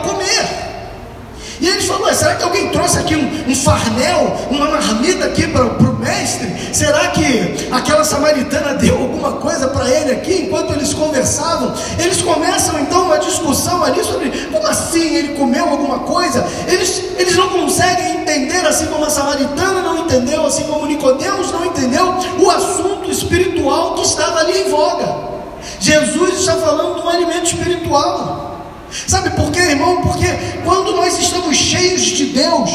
E 1.63 1.69
eles 1.69 1.85
falaram: 1.87 2.13
será 2.13 2.35
que 2.35 2.43
alguém 2.43 2.71
trouxe 2.71 2.99
aqui 2.99 3.15
um, 3.15 3.53
um 3.53 3.55
farnel, 3.55 4.37
uma 4.51 4.69
marmita 4.69 5.27
aqui 5.27 5.47
para 5.47 5.63
o 5.65 5.97
mestre? 5.97 6.75
Será 6.75 7.07
que 7.09 7.69
aquela 7.71 8.03
samaritana 8.03 8.75
deu 8.83 8.99
alguma 8.99 9.35
coisa 9.35 9.69
para 9.69 9.89
ele 9.89 10.11
aqui 10.11 10.43
enquanto 10.43 10.73
eles 10.73 10.93
conversavam? 10.93 11.73
Eles 12.01 12.21
começam 12.21 12.81
então 12.81 13.05
uma 13.05 13.19
discussão 13.21 13.85
ali 13.85 14.03
sobre 14.03 14.31
como 14.51 14.67
assim 14.67 15.15
ele 15.15 15.39
comeu 15.39 15.69
alguma 15.69 16.01
coisa? 16.01 16.45
Eles, 16.67 17.05
eles 17.17 17.37
não 17.37 17.49
conseguem 17.51 18.17
entender, 18.17 18.67
assim 18.67 18.87
como 18.87 19.05
a 19.05 19.11
samaritana 19.11 19.83
não 19.83 19.99
entendeu, 19.99 20.45
assim 20.45 20.65
como 20.65 20.85
Nicodemos 20.87 21.53
não 21.53 21.65
entendeu, 21.65 22.13
o 22.41 22.51
assunto 22.51 23.09
espiritual 23.09 23.95
que 23.95 24.03
estava 24.03 24.41
ali 24.41 24.63
em 24.63 24.69
voga. 24.69 25.31
Jesus 25.79 26.41
está 26.41 26.57
falando 26.57 27.01
de 27.01 27.07
um 27.07 27.09
alimento 27.09 27.45
espiritual. 27.45 28.52
Sabe 29.07 29.31
por 29.31 29.51
quê, 29.51 29.61
irmão? 29.61 30.03
Porque 30.03 30.27
quando 30.65 30.93
nós 30.95 31.19
estamos 31.19 31.57
cheios 31.57 32.03
de 32.03 32.27
Deus, 32.27 32.71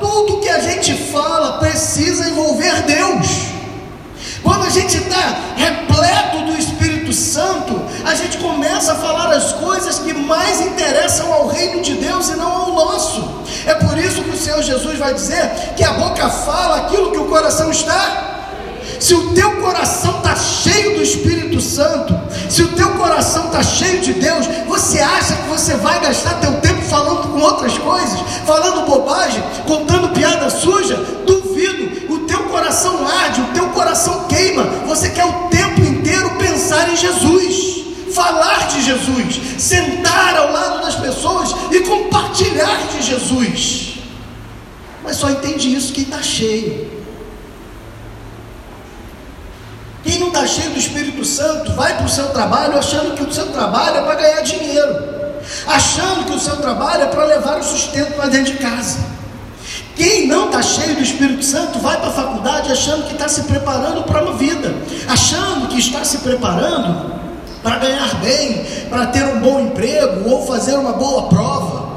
tudo 0.00 0.40
que 0.40 0.48
a 0.48 0.60
gente 0.60 0.94
fala 1.12 1.58
precisa 1.58 2.28
envolver 2.28 2.82
Deus. 2.82 3.26
Quando 4.42 4.64
a 4.64 4.70
gente 4.70 4.96
está 4.96 5.36
repleto 5.56 6.38
do 6.46 6.56
Espírito 6.56 7.12
Santo, 7.12 7.80
a 8.04 8.14
gente 8.14 8.38
começa 8.38 8.92
a 8.92 8.96
falar 8.96 9.32
as 9.32 9.52
coisas 9.54 9.98
que 9.98 10.14
mais 10.14 10.60
interessam 10.60 11.32
ao 11.32 11.48
reino 11.48 11.82
de 11.82 11.94
Deus 11.94 12.28
e 12.28 12.36
não 12.36 12.50
ao 12.50 12.72
nosso. 12.72 13.42
É 13.66 13.74
por 13.74 13.98
isso 13.98 14.22
que 14.22 14.30
o 14.30 14.36
Senhor 14.36 14.62
Jesus 14.62 14.98
vai 14.98 15.12
dizer 15.12 15.74
que 15.76 15.84
a 15.84 15.92
boca 15.92 16.28
fala 16.30 16.78
aquilo 16.78 17.10
que 17.10 17.18
o 17.18 17.26
coração 17.26 17.70
está 17.70 18.37
se 19.00 19.14
o 19.14 19.32
teu 19.32 19.56
coração 19.56 20.18
está 20.18 20.34
cheio 20.34 20.96
do 20.96 21.02
Espírito 21.02 21.60
Santo, 21.60 22.18
se 22.48 22.62
o 22.62 22.68
teu 22.68 22.88
coração 22.90 23.46
está 23.46 23.62
cheio 23.62 24.00
de 24.00 24.14
Deus, 24.14 24.46
você 24.66 24.98
acha 25.00 25.34
que 25.34 25.48
você 25.48 25.74
vai 25.76 26.00
gastar 26.00 26.34
teu 26.40 26.52
tempo 26.60 26.82
falando 26.82 27.28
com 27.28 27.40
outras 27.40 27.76
coisas, 27.78 28.18
falando 28.46 28.86
bobagem, 28.86 29.42
contando 29.66 30.08
piada 30.10 30.50
suja? 30.50 30.96
Duvido. 31.26 32.12
O 32.12 32.20
teu 32.20 32.44
coração 32.44 33.06
arde, 33.06 33.40
o 33.40 33.52
teu 33.54 33.68
coração 33.68 34.24
queima. 34.28 34.64
Você 34.86 35.10
quer 35.10 35.24
o 35.24 35.48
tempo 35.48 35.80
inteiro 35.80 36.30
pensar 36.38 36.90
em 36.90 36.96
Jesus, 36.96 37.84
falar 38.14 38.68
de 38.68 38.82
Jesus, 38.82 39.40
sentar 39.58 40.36
ao 40.36 40.52
lado 40.52 40.82
das 40.82 40.96
pessoas 40.96 41.54
e 41.70 41.80
compartilhar 41.80 42.88
de 42.88 43.02
Jesus. 43.02 43.98
Mas 45.04 45.16
só 45.16 45.30
entende 45.30 45.74
isso 45.74 45.92
quem 45.92 46.04
está 46.04 46.22
cheio. 46.22 46.97
Quem 50.02 50.18
não 50.18 50.28
está 50.28 50.46
cheio 50.46 50.70
do 50.70 50.78
Espírito 50.78 51.24
Santo 51.24 51.72
vai 51.72 51.96
para 51.96 52.06
o 52.06 52.08
seu 52.08 52.28
trabalho 52.28 52.78
achando 52.78 53.14
que 53.14 53.24
o 53.24 53.32
seu 53.32 53.46
trabalho 53.46 53.98
é 53.98 54.02
para 54.02 54.14
ganhar 54.14 54.40
dinheiro, 54.42 55.04
achando 55.66 56.26
que 56.26 56.32
o 56.32 56.40
seu 56.40 56.56
trabalho 56.56 57.02
é 57.02 57.06
para 57.06 57.24
levar 57.24 57.58
o 57.58 57.64
sustento 57.64 58.14
para 58.14 58.28
dentro 58.28 58.52
de 58.52 58.58
casa. 58.58 58.98
Quem 59.96 60.28
não 60.28 60.46
está 60.46 60.62
cheio 60.62 60.94
do 60.94 61.02
Espírito 61.02 61.44
Santo 61.44 61.80
vai 61.80 61.96
para 61.96 62.08
a 62.08 62.12
faculdade 62.12 62.70
achando 62.70 63.06
que 63.08 63.14
está 63.14 63.28
se 63.28 63.42
preparando 63.42 64.04
para 64.04 64.22
uma 64.22 64.34
vida, 64.34 64.72
achando 65.08 65.66
que 65.66 65.78
está 65.78 66.04
se 66.04 66.18
preparando 66.18 67.18
para 67.62 67.78
ganhar 67.78 68.14
bem, 68.20 68.64
para 68.88 69.06
ter 69.06 69.24
um 69.24 69.40
bom 69.40 69.60
emprego 69.60 70.30
ou 70.30 70.46
fazer 70.46 70.74
uma 70.76 70.92
boa 70.92 71.28
prova. 71.28 71.88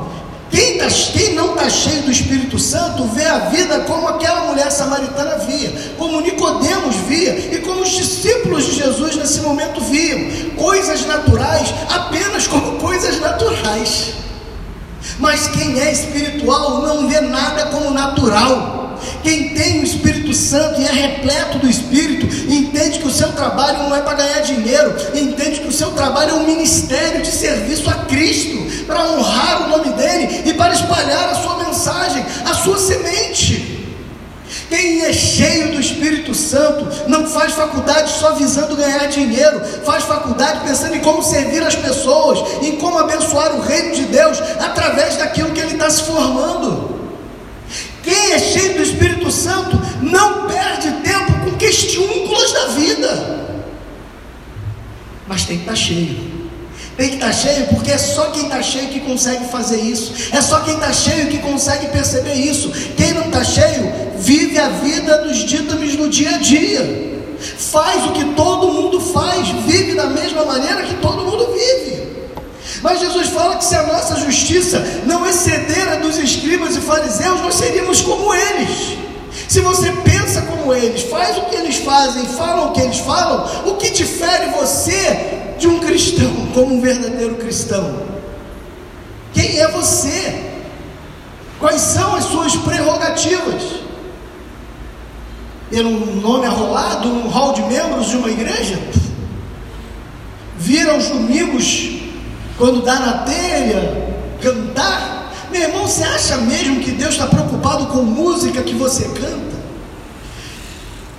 Quem, 0.49 0.77
tá, 0.77 0.87
quem 1.13 1.33
não 1.33 1.51
está 1.51 1.69
cheio 1.69 2.01
do 2.01 2.11
Espírito 2.11 2.59
Santo 2.59 3.05
vê 3.05 3.25
a 3.25 3.37
vida 3.49 3.79
como 3.81 4.07
aquela 4.07 4.47
mulher 4.47 4.69
samaritana 4.69 5.37
via, 5.37 5.71
como 5.97 6.19
Nicodemos 6.19 6.95
via 7.07 7.33
momento 9.51 9.81
viam, 9.81 10.51
coisas 10.55 11.05
naturais 11.05 11.73
apenas 11.89 12.47
como 12.47 12.79
coisas 12.79 13.19
naturais. 13.19 14.13
Mas 15.19 15.47
quem 15.47 15.79
é 15.79 15.91
espiritual 15.91 16.81
não 16.81 17.09
vê 17.09 17.21
nada 17.21 17.65
como 17.67 17.91
natural. 17.91 18.79
Quem 19.23 19.49
tem 19.55 19.79
o 19.79 19.83
Espírito 19.83 20.31
Santo 20.31 20.79
e 20.79 20.85
é 20.85 20.91
repleto 20.91 21.57
do 21.57 21.67
Espírito, 21.67 22.27
entende 22.51 22.99
que 22.99 23.07
o 23.07 23.11
seu 23.11 23.31
trabalho 23.31 23.79
não 23.79 23.95
é 23.95 24.01
para 24.01 24.13
ganhar 24.13 24.41
dinheiro, 24.41 24.95
entende 25.15 25.59
que 25.59 25.67
o 25.67 25.71
seu 25.71 25.91
trabalho 25.91 26.31
é 26.31 26.33
um 26.35 26.45
ministério 26.45 27.23
de 27.23 27.31
serviço 27.31 27.89
a 27.89 27.93
Cristo, 28.05 28.85
para 28.85 29.03
honrar 29.03 29.63
o 29.63 29.69
nome 29.69 29.89
dEle 29.93 30.43
e 30.45 30.53
para 30.53 30.73
espalhar 30.73 31.29
a 31.29 31.35
sua 31.35 31.63
mensagem, 31.63 32.23
a 32.45 32.53
sua 32.53 32.77
semente. 32.77 33.70
Quem 34.71 35.01
é 35.01 35.11
cheio 35.11 35.73
do 35.73 35.81
Espírito 35.81 36.33
Santo 36.33 36.87
não 37.09 37.27
faz 37.27 37.51
faculdade 37.51 38.09
só 38.09 38.35
visando 38.35 38.77
ganhar 38.77 39.05
dinheiro, 39.07 39.59
faz 39.83 40.05
faculdade 40.05 40.61
pensando 40.61 40.95
em 40.95 41.01
como 41.01 41.21
servir 41.21 41.61
as 41.61 41.75
pessoas, 41.75 42.63
em 42.63 42.77
como 42.77 42.97
abençoar 42.97 43.53
o 43.53 43.59
reino 43.59 43.93
de 43.93 44.05
Deus 44.05 44.39
através 44.61 45.17
daquilo 45.17 45.51
que 45.51 45.59
ele 45.59 45.73
está 45.73 45.89
se 45.89 46.03
formando. 46.03 47.01
Quem 48.01 48.31
é 48.31 48.39
cheio 48.39 48.75
do 48.75 48.81
Espírito 48.81 49.29
Santo 49.29 49.77
não 50.01 50.47
perde 50.47 50.89
tempo 51.03 51.33
com 51.43 51.57
questiúnculas 51.57 52.53
da 52.53 52.67
vida, 52.67 53.47
mas 55.27 55.43
tem 55.43 55.57
que 55.57 55.63
estar 55.63 55.75
cheio. 55.75 56.30
Tem 56.97 57.09
que 57.09 57.15
estar 57.15 57.33
cheio, 57.33 57.67
porque 57.67 57.91
é 57.91 57.97
só 57.97 58.25
quem 58.31 58.43
está 58.43 58.61
cheio 58.61 58.89
que 58.89 58.99
consegue 58.99 59.45
fazer 59.45 59.79
isso. 59.79 60.13
É 60.33 60.41
só 60.41 60.59
quem 60.59 60.75
está 60.75 60.91
cheio 60.91 61.27
que 61.27 61.39
consegue 61.39 61.87
perceber 61.87 62.33
isso. 62.33 62.71
Quem 62.97 63.13
não 63.13 63.27
está 63.27 63.43
cheio 63.43 63.91
vive 64.17 64.59
a 64.59 64.69
vida 64.69 65.19
dos 65.19 65.37
dítames 65.37 65.95
no 65.95 66.09
dia 66.09 66.35
a 66.35 66.37
dia. 66.37 67.11
Faz 67.57 68.05
o 68.05 68.11
que 68.11 68.23
todo 68.35 68.71
mundo 68.71 68.99
faz, 68.99 69.47
vive 69.65 69.95
da 69.95 70.07
mesma 70.07 70.45
maneira 70.45 70.83
que 70.83 70.95
todo 70.95 71.23
mundo 71.23 71.47
vive. 71.53 72.11
Mas 72.81 72.99
Jesus 72.99 73.27
fala 73.27 73.55
que 73.55 73.65
se 73.65 73.75
a 73.75 73.83
nossa 73.83 74.19
justiça 74.19 74.79
não 75.05 75.25
exceder 75.25 75.87
a 75.93 75.95
dos 75.95 76.17
escribas 76.17 76.75
e 76.75 76.81
fariseus, 76.81 77.41
nós 77.41 77.55
seríamos 77.55 78.01
como 78.01 78.33
eles. 78.33 78.97
Se 79.47 79.59
você 79.61 79.91
pensa 80.03 80.41
como 80.41 80.73
eles, 80.73 81.03
faz 81.03 81.37
o 81.37 81.41
que 81.41 81.55
eles 81.55 81.77
fazem, 81.77 82.25
fala 82.25 82.67
o 82.67 82.71
que 82.71 82.81
eles 82.81 82.99
falam, 82.99 83.45
o 83.65 83.75
que 83.75 83.89
difere 83.89 84.51
você 84.51 85.50
de 85.61 85.67
um 85.67 85.79
cristão, 85.79 86.47
como 86.55 86.75
um 86.75 86.81
verdadeiro 86.81 87.35
cristão? 87.35 88.01
Quem 89.31 89.59
é 89.59 89.67
você? 89.67 90.51
Quais 91.59 91.79
são 91.79 92.15
as 92.15 92.25
suas 92.25 92.55
prerrogativas? 92.55 93.61
Ter 95.69 95.85
um 95.85 96.19
nome 96.19 96.47
arrolado 96.47 97.07
num 97.07 97.29
hall 97.29 97.53
de 97.53 97.61
membros 97.61 98.09
de 98.09 98.17
uma 98.17 98.29
igreja? 98.29 98.81
Vir 100.57 100.89
aos 100.89 101.07
domingos 101.09 102.01
quando 102.57 102.81
dá 102.81 102.99
na 102.99 103.13
telha, 103.19 104.15
cantar. 104.41 105.31
Meu 105.51 105.61
irmão, 105.61 105.87
você 105.87 106.03
acha 106.03 106.37
mesmo 106.37 106.79
que 106.81 106.91
Deus 106.91 107.11
está 107.11 107.27
preocupado 107.27 107.85
com 107.87 108.01
música 108.01 108.63
que 108.63 108.73
você 108.73 109.03
canta? 109.09 109.60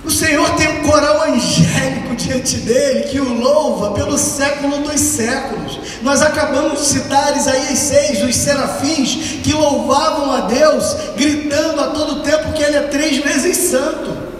O 0.03 0.11
Senhor 0.11 0.49
tem 0.55 0.67
um 0.67 0.83
coral 0.83 1.23
angélico 1.23 2.13
diante 2.15 2.57
dele 2.57 3.03
que 3.03 3.21
o 3.21 3.33
louva 3.33 3.91
pelo 3.91 4.17
século 4.17 4.79
dos 4.79 4.99
séculos. 4.99 5.79
Nós 6.01 6.21
acabamos 6.21 6.79
de 6.79 6.85
citar 6.85 7.35
Isaías 7.37 7.79
6, 7.79 8.23
os 8.23 8.35
serafins 8.35 9.39
que 9.41 9.53
louvavam 9.53 10.31
a 10.33 10.41
Deus, 10.41 10.95
gritando 11.15 11.79
a 11.79 11.87
todo 11.87 12.21
tempo 12.21 12.51
que 12.51 12.61
Ele 12.61 12.77
é 12.77 12.81
três 12.81 13.17
vezes 13.23 13.69
santo. 13.69 14.33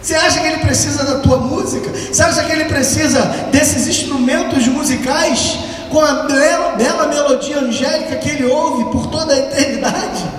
Você 0.00 0.14
acha 0.14 0.40
que 0.40 0.46
ele 0.46 0.58
precisa 0.58 1.04
da 1.04 1.18
tua 1.18 1.38
música? 1.38 1.90
Você 1.90 2.22
acha 2.22 2.44
que 2.44 2.52
ele 2.52 2.64
precisa 2.64 3.20
desses 3.50 3.86
instrumentos 3.86 4.66
musicais 4.68 5.58
com 5.90 6.00
a 6.00 6.22
bela, 6.22 6.76
bela 6.76 7.08
melodia 7.08 7.58
angélica 7.58 8.16
que 8.16 8.30
ele 8.30 8.46
ouve 8.46 8.84
por 8.92 9.08
toda 9.08 9.34
a 9.34 9.38
eternidade? 9.38 10.37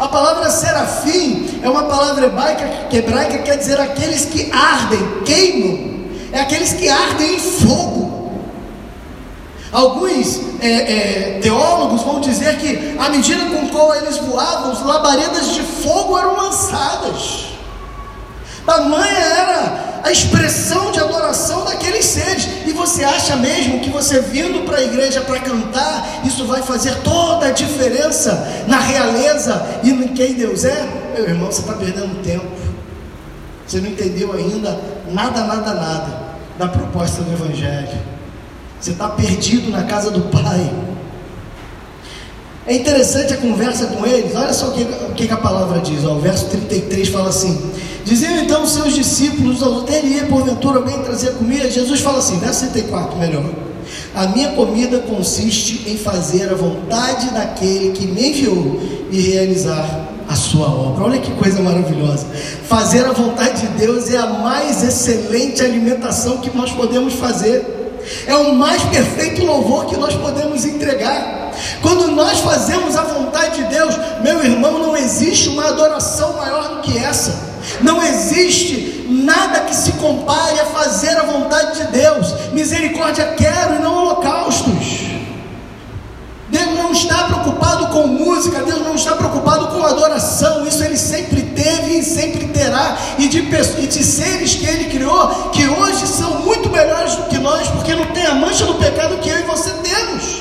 A 0.00 0.08
palavra 0.08 0.48
serafim 0.48 1.60
é 1.62 1.68
uma 1.68 1.82
palavra 1.82 2.24
hebraica, 2.24 2.66
que 2.88 2.96
hebraica 2.96 3.36
quer 3.40 3.58
dizer 3.58 3.78
aqueles 3.78 4.24
que 4.24 4.50
ardem, 4.50 5.22
queimam, 5.26 6.08
é 6.32 6.40
aqueles 6.40 6.72
que 6.72 6.88
ardem 6.88 7.34
em 7.34 7.38
fogo. 7.38 8.32
Alguns 9.70 10.40
é, 10.60 10.68
é, 10.68 11.40
teólogos 11.42 12.00
vão 12.02 12.18
dizer 12.18 12.56
que, 12.56 12.96
à 12.98 13.10
medida 13.10 13.44
com 13.44 13.68
qual 13.68 13.94
eles 13.94 14.16
voavam, 14.16 14.72
as 14.72 14.82
labaredas 14.82 15.52
de 15.52 15.60
fogo 15.60 16.18
eram 16.18 16.34
lançadas. 16.34 17.49
Tamanha 18.70 19.18
era 19.18 20.00
a 20.04 20.12
expressão 20.12 20.92
de 20.92 21.00
adoração 21.00 21.64
daqueles 21.64 22.04
seres. 22.04 22.46
E 22.68 22.72
você 22.72 23.02
acha 23.02 23.34
mesmo 23.34 23.80
que 23.80 23.90
você 23.90 24.20
vindo 24.20 24.64
para 24.64 24.78
a 24.78 24.82
igreja 24.84 25.22
para 25.22 25.40
cantar, 25.40 26.20
isso 26.24 26.46
vai 26.46 26.62
fazer 26.62 26.94
toda 27.02 27.46
a 27.46 27.50
diferença 27.50 28.64
na 28.68 28.78
realeza 28.78 29.80
e 29.82 29.90
em 29.90 30.08
quem 30.14 30.34
Deus 30.34 30.64
é? 30.64 30.88
Meu 31.16 31.28
irmão, 31.28 31.50
você 31.50 31.62
está 31.62 31.72
perdendo 31.72 32.22
tempo. 32.22 32.46
Você 33.66 33.80
não 33.80 33.88
entendeu 33.90 34.32
ainda 34.32 34.78
nada, 35.08 35.42
nada, 35.42 35.74
nada 35.74 36.30
da 36.56 36.68
proposta 36.68 37.22
do 37.22 37.32
Evangelho. 37.32 37.98
Você 38.80 38.92
está 38.92 39.08
perdido 39.08 39.68
na 39.72 39.82
casa 39.82 40.12
do 40.12 40.20
Pai. 40.30 40.72
É 42.68 42.74
interessante 42.74 43.34
a 43.34 43.36
conversa 43.36 43.86
com 43.86 44.06
eles. 44.06 44.32
Olha 44.36 44.52
só 44.52 44.68
o 44.68 44.72
que, 44.72 44.82
o 44.82 45.14
que 45.14 45.32
a 45.32 45.36
palavra 45.36 45.80
diz. 45.80 46.04
Ó, 46.04 46.12
o 46.12 46.20
verso 46.20 46.46
33 46.46 47.08
fala 47.08 47.30
assim: 47.30 47.72
Diziam 48.04 48.36
então 48.38 48.62
os 48.62 48.70
seus 48.72 48.94
discípulos: 48.94 49.60
Teria 49.86 50.26
porventura 50.26 50.78
alguém 50.78 51.02
trazer 51.02 51.32
comida? 51.32 51.70
Jesus 51.70 52.00
fala 52.00 52.18
assim, 52.18 52.38
verso 52.38 52.66
34, 52.68 53.18
melhor. 53.18 53.44
A 54.14 54.26
minha 54.28 54.50
comida 54.52 54.98
consiste 55.00 55.88
em 55.88 55.96
fazer 55.96 56.50
a 56.50 56.54
vontade 56.54 57.30
daquele 57.30 57.92
que 57.92 58.06
me 58.06 58.30
enviou 58.30 58.80
e 59.10 59.20
realizar 59.20 60.08
a 60.28 60.34
sua 60.36 60.68
obra. 60.68 61.04
Olha 61.04 61.18
que 61.18 61.30
coisa 61.32 61.60
maravilhosa. 61.60 62.26
Fazer 62.68 63.04
a 63.04 63.12
vontade 63.12 63.62
de 63.62 63.68
Deus 63.78 64.12
é 64.12 64.16
a 64.16 64.26
mais 64.26 64.82
excelente 64.82 65.62
alimentação 65.62 66.38
que 66.38 66.56
nós 66.56 66.70
podemos 66.70 67.14
fazer. 67.14 67.80
É 68.26 68.34
o 68.36 68.54
mais 68.54 68.82
perfeito 68.84 69.44
louvor 69.44 69.86
que 69.86 69.96
nós 69.96 70.14
podemos 70.14 70.64
entregar. 70.64 71.52
Quando 71.82 72.08
nós 72.08 72.40
fazemos 72.40 72.96
a 72.96 73.02
vontade 73.02 73.62
de 73.62 73.64
Deus, 73.64 73.94
meu 74.22 74.42
irmão, 74.44 74.78
não 74.78 74.96
existe 74.96 75.48
uma 75.48 75.66
adoração 75.66 76.34
maior 76.34 76.76
do 76.76 76.80
que 76.82 76.98
essa. 76.98 77.50
Não 77.80 78.02
existe 78.02 79.06
nada 79.08 79.60
que 79.60 79.74
se 79.74 79.92
compare 79.92 80.60
a 80.60 80.66
fazer 80.66 81.16
a 81.16 81.22
vontade 81.22 81.78
de 81.78 81.92
Deus. 81.92 82.52
Misericórdia 82.52 83.34
quero 83.36 83.76
e 83.76 83.78
não 83.80 83.94
holocaustos. 83.96 85.10
Deus 86.48 86.76
não 86.76 86.92
está 86.92 87.24
preocupado 87.24 87.86
com 87.88 88.06
música, 88.08 88.62
Deus 88.62 88.80
não 88.80 88.94
está 88.94 89.14
preocupado 89.14 89.68
com 89.68 89.84
adoração. 89.84 90.66
Isso 90.66 90.82
Ele 90.82 90.96
sempre 90.96 91.42
e 91.98 92.02
sempre 92.02 92.46
terá. 92.48 92.96
E 93.18 93.28
de, 93.28 93.38
e 93.38 93.86
de 93.86 94.04
seres 94.04 94.54
que 94.54 94.66
Ele 94.66 94.84
criou, 94.90 95.50
que 95.50 95.66
hoje 95.66 96.06
são 96.06 96.40
muito 96.40 96.68
melhores 96.70 97.16
do 97.16 97.24
que 97.24 97.38
nós, 97.38 97.68
porque 97.68 97.94
não 97.94 98.06
tem 98.06 98.26
a 98.26 98.34
mancha 98.34 98.64
do 98.64 98.74
pecado 98.74 99.18
que 99.18 99.28
eu 99.28 99.38
e 99.38 99.42
você 99.42 99.70
temos. 99.70 100.40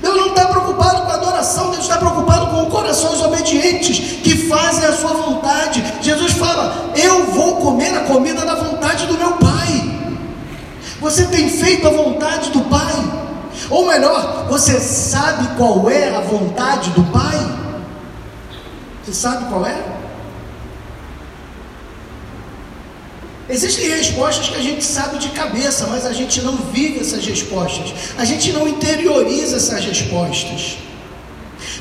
Deus 0.00 0.16
não 0.16 0.26
está 0.28 0.46
preocupado 0.46 1.02
com 1.02 1.12
adoração, 1.12 1.70
Deus 1.70 1.84
está 1.84 1.96
preocupado 1.96 2.48
com 2.48 2.66
corações 2.66 3.22
obedientes 3.22 4.20
que 4.22 4.48
fazem 4.48 4.84
a 4.84 4.92
sua 4.92 5.14
vontade. 5.14 5.82
Jesus 6.02 6.32
fala: 6.32 6.92
Eu 6.94 7.26
vou 7.32 7.56
comer 7.56 7.96
a 7.96 8.00
comida 8.00 8.44
da 8.44 8.54
vontade 8.54 9.06
do 9.06 9.16
meu 9.16 9.32
Pai. 9.32 9.94
Você 11.00 11.24
tem 11.26 11.48
feito 11.48 11.86
a 11.88 11.90
vontade 11.90 12.50
do 12.50 12.60
Pai? 12.62 12.94
Ou 13.70 13.86
melhor, 13.86 14.46
você 14.48 14.78
sabe 14.78 15.56
qual 15.56 15.88
é 15.88 16.14
a 16.14 16.20
vontade 16.20 16.90
do 16.90 17.02
Pai? 17.04 17.38
Você 19.04 19.12
sabe 19.12 19.48
qual 19.50 19.66
é? 19.66 19.84
Existem 23.48 23.90
respostas 23.90 24.48
que 24.48 24.56
a 24.56 24.62
gente 24.62 24.82
sabe 24.82 25.18
de 25.18 25.28
cabeça, 25.28 25.86
mas 25.88 26.06
a 26.06 26.12
gente 26.14 26.40
não 26.40 26.56
vive 26.56 27.00
essas 27.00 27.24
respostas. 27.26 27.92
A 28.16 28.24
gente 28.24 28.50
não 28.52 28.66
interioriza 28.66 29.56
essas 29.56 29.84
respostas. 29.84 30.78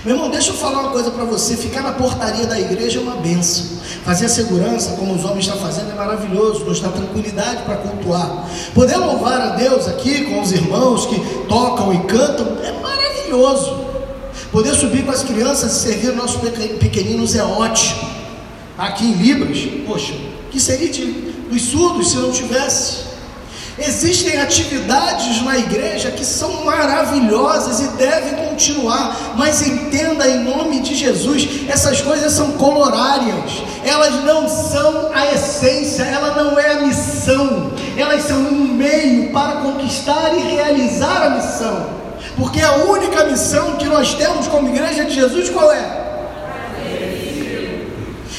Meu 0.03 0.15
irmão, 0.15 0.29
deixa 0.29 0.49
eu 0.49 0.55
falar 0.55 0.81
uma 0.81 0.91
coisa 0.91 1.09
para 1.11 1.23
você: 1.23 1.55
ficar 1.55 1.81
na 1.81 1.93
portaria 1.93 2.45
da 2.45 2.59
igreja 2.59 2.99
é 2.99 3.01
uma 3.01 3.15
benção. 3.15 3.77
Fazer 4.03 4.25
a 4.25 4.29
segurança, 4.29 4.97
como 4.97 5.13
os 5.13 5.23
homens 5.23 5.45
estão 5.45 5.57
fazendo, 5.57 5.91
é 5.91 5.95
maravilhoso, 5.95 6.65
nos 6.65 6.81
dá 6.81 6.89
tranquilidade 6.89 7.63
para 7.63 7.77
cultuar. 7.77 8.49
Poder 8.73 8.97
louvar 8.97 9.39
a 9.39 9.49
Deus 9.55 9.87
aqui 9.87 10.25
com 10.25 10.41
os 10.41 10.51
irmãos 10.51 11.05
que 11.05 11.17
tocam 11.47 11.93
e 11.93 11.99
cantam 11.99 12.57
é 12.61 12.73
maravilhoso. 12.81 13.82
Poder 14.53 14.75
subir 14.75 15.03
com 15.03 15.11
as 15.11 15.23
crianças 15.23 15.75
e 15.75 15.79
servir 15.79 16.13
nossos 16.13 16.39
pequeninos 16.79 17.35
é 17.35 17.43
ótimo. 17.43 18.07
Aqui 18.77 19.03
em 19.03 19.13
Libras, 19.13 19.57
poxa, 19.85 20.13
que 20.51 20.59
seria 20.59 20.89
de 20.89 21.33
dos 21.53 21.61
surdos 21.63 22.11
se 22.11 22.17
não 22.17 22.31
tivesse. 22.31 23.13
Existem 23.79 24.39
atividades 24.39 25.41
na 25.41 25.57
igreja 25.57 26.11
que 26.11 26.23
são 26.23 26.63
maravilhosas 26.63 27.79
e 27.79 27.87
devem 27.97 28.47
continuar, 28.47 29.33
mas 29.35 29.65
entenda 29.65 30.27
em 30.27 30.43
nome 30.43 30.81
de 30.81 30.93
Jesus, 30.93 31.67
essas 31.67 31.99
coisas 31.99 32.31
são 32.33 32.51
colorárias, 32.51 33.63
elas 33.83 34.23
não 34.23 34.47
são 34.47 35.09
a 35.11 35.33
essência, 35.33 36.03
ela 36.03 36.43
não 36.43 36.59
é 36.59 36.73
a 36.73 36.81
missão, 36.81 37.71
elas 37.97 38.21
são 38.25 38.37
um 38.37 38.75
meio 38.75 39.31
para 39.31 39.61
conquistar 39.61 40.35
e 40.37 40.41
realizar 40.53 41.23
a 41.23 41.29
missão, 41.31 42.02
porque 42.37 42.61
a 42.61 42.75
única 42.77 43.25
missão 43.25 43.77
que 43.77 43.85
nós 43.85 44.13
temos 44.15 44.47
como 44.47 44.69
igreja 44.69 45.05
de 45.05 45.13
Jesus 45.13 45.49
qual 45.49 45.71
é? 45.71 46.03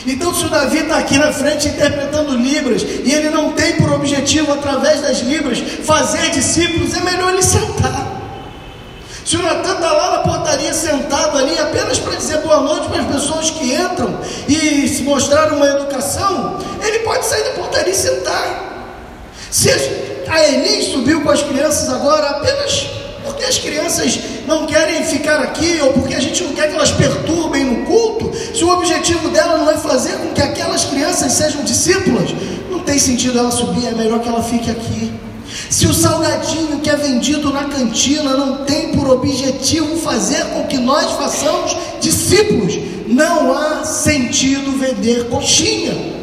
Então, 0.07 0.35
se 0.35 0.45
o 0.45 0.49
Davi 0.51 0.79
está 0.79 0.99
aqui 0.99 1.17
na 1.17 1.33
frente 1.33 1.69
interpretando 1.69 2.37
Libras 2.37 2.83
e 2.83 3.11
ele 3.11 3.31
não 3.31 3.53
tem 3.53 3.77
por 3.77 3.91
objetivo, 3.93 4.53
através 4.53 5.01
das 5.01 5.21
Libras, 5.21 5.59
fazer 5.83 6.31
discípulos, 6.31 6.95
é 6.95 7.01
melhor 7.01 7.33
ele 7.33 7.43
sentar. 7.43 8.15
Se 9.25 9.37
o 9.37 9.43
Natan 9.43 9.77
está 9.77 9.93
lá 9.93 10.11
na 10.11 10.19
portaria 10.19 10.75
sentado 10.75 11.39
ali 11.39 11.59
apenas 11.59 11.99
para 11.99 12.15
dizer 12.17 12.39
boa 12.39 12.61
noite 12.61 12.89
para 12.89 13.01
as 13.01 13.07
pessoas 13.07 13.49
que 13.49 13.73
entram 13.73 14.21
e 14.47 14.87
se 14.87 15.03
mostrar 15.03 15.51
uma 15.55 15.67
educação, 15.67 16.59
ele 16.83 16.99
pode 16.99 17.25
sair 17.25 17.43
da 17.45 17.51
portaria 17.53 17.93
e 17.93 17.97
sentar. 17.97 18.99
Se 19.51 19.71
a 20.29 20.47
Elis 20.47 20.93
subiu 20.93 21.23
com 21.23 21.31
as 21.31 21.43
crianças 21.43 21.89
agora 21.89 22.29
apenas 22.29 22.87
porque 23.35 23.45
as 23.45 23.59
crianças 23.59 24.21
não 24.47 24.67
querem 24.67 25.03
ficar 25.05 25.41
aqui 25.41 25.81
ou 25.83 25.93
porque 25.93 26.15
a 26.15 26.21
gente 26.21 26.43
não 26.45 26.53
quer 26.53 26.69
que 26.69 26.75
elas 26.75 26.93
perturbem 26.93 27.65
no 27.65 27.85
culto, 27.85 28.31
se 28.55 28.65
o 28.65 28.69
objetivo 28.71 29.29
dela 29.31 29.59
não 29.59 29.71
é 29.71 29.77
fazer 29.77 30.13
com 30.19 30.29
que 30.29 30.41
aquelas 30.41 30.85
crianças 30.85 31.33
sejam 31.33 31.65
discípulas, 31.65 32.31
não 32.71 32.81
tem 32.81 32.99
sentido 32.99 33.39
ela 33.39 33.51
subir, 33.51 33.89
é 33.89 33.91
melhor 33.91 34.21
que 34.21 34.29
ela 34.29 34.43
fique 34.43 34.71
aqui. 34.71 35.13
Se 35.69 35.87
o 35.87 35.95
salgadinho 35.95 36.81
que 36.81 36.89
é 36.89 36.97
vendido 36.97 37.53
na 37.53 37.65
cantina 37.65 38.37
não 38.37 38.65
tem 38.65 38.93
por 38.93 39.09
objetivo 39.11 39.97
fazer 39.97 40.45
com 40.47 40.65
que 40.67 40.79
nós 40.79 41.11
façamos 41.13 41.77
discípulos, 42.01 42.79
não 43.09 43.53
há 43.53 43.85
sentido 43.85 44.79
vender 44.79 45.29
coxinha. 45.29 46.14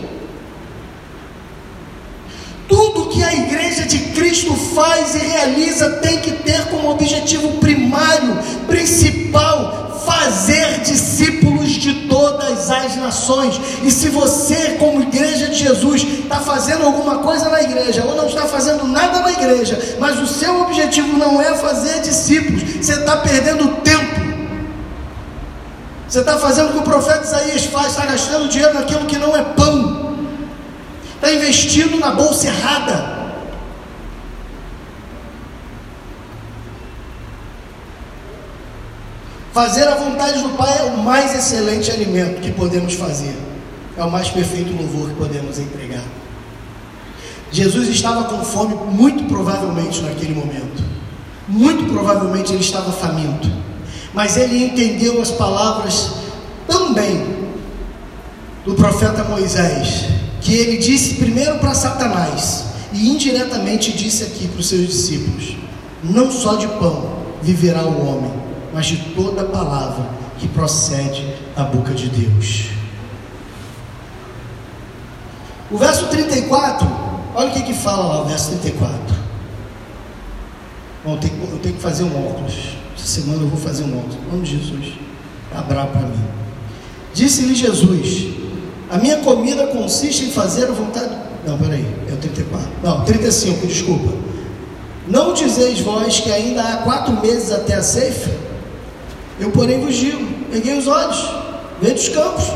Tudo 2.72 3.10
que 3.10 3.22
a 3.22 3.34
igreja 3.34 3.84
de 3.84 4.00
Cristo 4.14 4.56
faz 4.56 5.14
e 5.14 5.18
realiza 5.18 5.90
tem 5.98 6.20
que 6.20 6.32
ter 6.32 6.70
como 6.70 6.90
objetivo 6.90 7.58
primário, 7.58 8.40
principal, 8.66 10.02
fazer 10.06 10.80
discípulos 10.80 11.70
de 11.72 12.08
todas 12.08 12.72
as 12.72 12.96
nações. 12.96 13.60
E 13.84 13.92
se 13.92 14.08
você, 14.08 14.78
como 14.80 15.02
igreja 15.02 15.48
de 15.48 15.56
Jesus, 15.56 16.02
está 16.02 16.40
fazendo 16.40 16.86
alguma 16.86 17.18
coisa 17.18 17.50
na 17.50 17.62
igreja 17.62 18.06
ou 18.06 18.16
não 18.16 18.28
está 18.28 18.44
fazendo 18.44 18.88
nada 18.88 19.20
na 19.20 19.34
igreja, 19.34 19.98
mas 20.00 20.18
o 20.18 20.26
seu 20.26 20.62
objetivo 20.62 21.18
não 21.18 21.42
é 21.42 21.54
fazer 21.56 22.00
discípulos, 22.00 22.64
você 22.64 22.94
está 22.94 23.18
perdendo 23.18 23.82
tempo. 23.82 24.22
Você 26.08 26.20
está 26.22 26.38
fazendo 26.38 26.70
o 26.70 26.72
que 26.72 26.80
o 26.80 26.84
profeta 26.84 27.26
Isaías 27.26 27.66
faz, 27.66 27.88
está 27.88 28.06
gastando 28.06 28.48
dinheiro 28.48 28.74
naquilo 28.74 29.06
que 29.08 29.18
não 29.18 29.36
é 29.36 29.44
pão 29.44 30.01
está 31.22 31.32
investindo 31.32 32.00
na 32.00 32.12
bolsa 32.12 32.48
errada. 32.48 33.22
Fazer 39.54 39.88
a 39.88 39.96
vontade 39.96 40.42
do 40.42 40.50
Pai 40.58 40.80
é 40.80 40.84
o 40.84 40.98
mais 40.98 41.36
excelente 41.36 41.92
alimento 41.92 42.42
que 42.42 42.52
podemos 42.52 42.96
fazer. 42.96 43.38
É 43.96 44.04
o 44.04 44.10
mais 44.10 44.30
perfeito 44.30 44.74
louvor 44.76 45.10
que 45.10 45.16
podemos 45.16 45.60
entregar. 45.60 46.04
Jesus 47.52 47.90
estava 47.90 48.24
com 48.24 48.44
fome, 48.44 48.74
muito 48.92 49.26
provavelmente 49.26 50.02
naquele 50.02 50.34
momento. 50.34 50.84
Muito 51.48 51.84
provavelmente 51.92 52.54
ele 52.54 52.62
estava 52.62 52.92
faminto. 52.92 53.52
Mas 54.14 54.38
ele 54.38 54.64
entendeu 54.64 55.22
as 55.22 55.30
palavras 55.30 56.14
tão 56.68 56.94
bem 56.94 57.42
do 58.66 58.74
profeta 58.74 59.24
Moisés, 59.26 60.06
que 60.42 60.54
ele 60.54 60.78
disse 60.78 61.16
primeiro 61.16 61.60
para 61.60 61.74
Satanás 61.74 62.66
e 62.92 63.10
indiretamente 63.10 63.94
disse 63.94 64.24
aqui 64.24 64.48
para 64.48 64.60
os 64.60 64.68
seus 64.68 64.88
discípulos: 64.88 65.56
Não 66.04 66.32
só 66.32 66.56
de 66.56 66.68
pão 66.68 67.22
viverá 67.42 67.84
o 67.84 68.06
homem, 68.06 68.34
mas 68.74 68.88
de 68.88 68.98
toda 69.16 69.46
palavra 69.46 70.10
que 70.40 70.48
procede 70.48 71.34
da 71.56 71.64
boca 71.64 71.94
de 71.94 72.10
Deus. 72.10 72.72
O 75.70 75.78
verso 75.78 76.08
34, 76.08 76.88
olha 77.36 77.50
o 77.50 77.54
que, 77.54 77.62
que 77.62 77.74
fala 77.74 78.08
lá, 78.08 78.22
o 78.24 78.26
verso 78.26 78.50
34. 78.50 79.22
Bom, 81.06 81.14
eu 81.14 81.18
tenho, 81.18 81.34
eu 81.52 81.60
tenho 81.60 81.76
que 81.76 81.82
fazer 81.82 82.04
um 82.04 82.28
óculos. 82.28 82.78
Essa 82.96 83.22
semana 83.22 83.42
eu 83.42 83.48
vou 83.48 83.60
fazer 83.60 83.84
um 83.84 83.98
óculos. 83.98 84.16
Em 84.16 84.32
nome 84.32 84.44
de 84.44 84.58
Jesus. 84.58 84.94
Bravo 85.68 85.92
para 85.92 86.02
mim. 86.02 86.24
Disse-lhe 87.14 87.56
Jesus: 87.56 88.41
A 88.92 88.98
minha 88.98 89.18
comida 89.20 89.68
consiste 89.68 90.26
em 90.26 90.32
fazer 90.32 90.66
a 90.66 90.72
vontade. 90.72 91.16
Não, 91.48 91.58
peraí, 91.58 91.86
é 92.10 92.14
o 92.14 92.18
34. 92.18 92.68
Não, 92.84 93.06
35, 93.06 93.66
desculpa. 93.66 94.14
Não 95.08 95.34
dizeis 95.34 95.80
vós 95.80 96.20
que 96.20 96.30
ainda 96.30 96.62
há 96.62 96.78
quatro 96.80 97.14
meses 97.22 97.54
até 97.54 97.76
a 97.76 97.82
ceifa? 97.82 98.30
Eu, 99.40 99.50
porém, 99.52 99.80
vos 99.80 99.96
digo: 99.96 100.28
peguei 100.52 100.78
os 100.78 100.88
olhos, 100.88 101.34
vede 101.82 102.02
os 102.02 102.10
campos, 102.10 102.52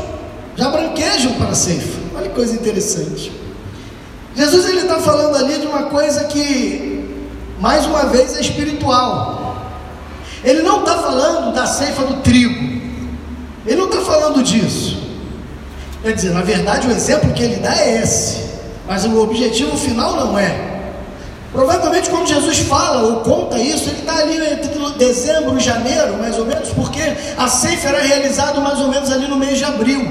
já 0.56 0.68
branquejam 0.68 1.32
para 1.38 1.48
a 1.48 1.54
ceifa. 1.54 1.98
Olha 2.14 2.28
que 2.28 2.34
coisa 2.34 2.54
interessante. 2.54 3.32
Jesus 4.34 4.68
ele 4.68 4.80
está 4.80 4.98
falando 4.98 5.36
ali 5.36 5.58
de 5.58 5.66
uma 5.66 5.84
coisa 5.84 6.24
que, 6.24 7.08
mais 7.58 7.86
uma 7.86 8.04
vez, 8.04 8.36
é 8.36 8.42
espiritual. 8.42 9.56
Ele 10.44 10.60
não 10.60 10.80
está 10.80 10.98
falando 10.98 11.54
da 11.54 11.66
ceifa 11.66 12.02
do 12.04 12.20
trigo. 12.20 12.76
Ele 13.66 13.76
não 13.76 13.86
está 13.86 14.02
falando 14.02 14.42
disso. 14.42 15.05
Quer 16.06 16.12
dizer, 16.12 16.30
na 16.30 16.42
verdade, 16.42 16.86
o 16.86 16.92
exemplo 16.92 17.32
que 17.32 17.42
ele 17.42 17.56
dá 17.56 17.76
é 17.76 18.00
esse. 18.00 18.36
Mas 18.86 19.04
o 19.04 19.20
objetivo 19.20 19.76
final 19.76 20.14
não 20.14 20.38
é. 20.38 20.54
Provavelmente 21.50 22.08
quando 22.08 22.28
Jesus 22.28 22.60
fala 22.60 23.02
ou 23.02 23.16
conta 23.22 23.58
isso, 23.58 23.88
ele 23.88 23.98
está 23.98 24.18
ali 24.18 24.36
entre 24.36 24.70
dezembro 24.98 25.58
e 25.58 25.60
janeiro, 25.60 26.16
mais 26.16 26.38
ou 26.38 26.46
menos, 26.46 26.68
porque 26.68 27.00
a 27.36 27.48
ceifa 27.48 27.88
era 27.88 28.02
realizada 28.02 28.60
mais 28.60 28.78
ou 28.78 28.86
menos 28.86 29.10
ali 29.10 29.26
no 29.26 29.34
mês 29.34 29.58
de 29.58 29.64
abril. 29.64 30.06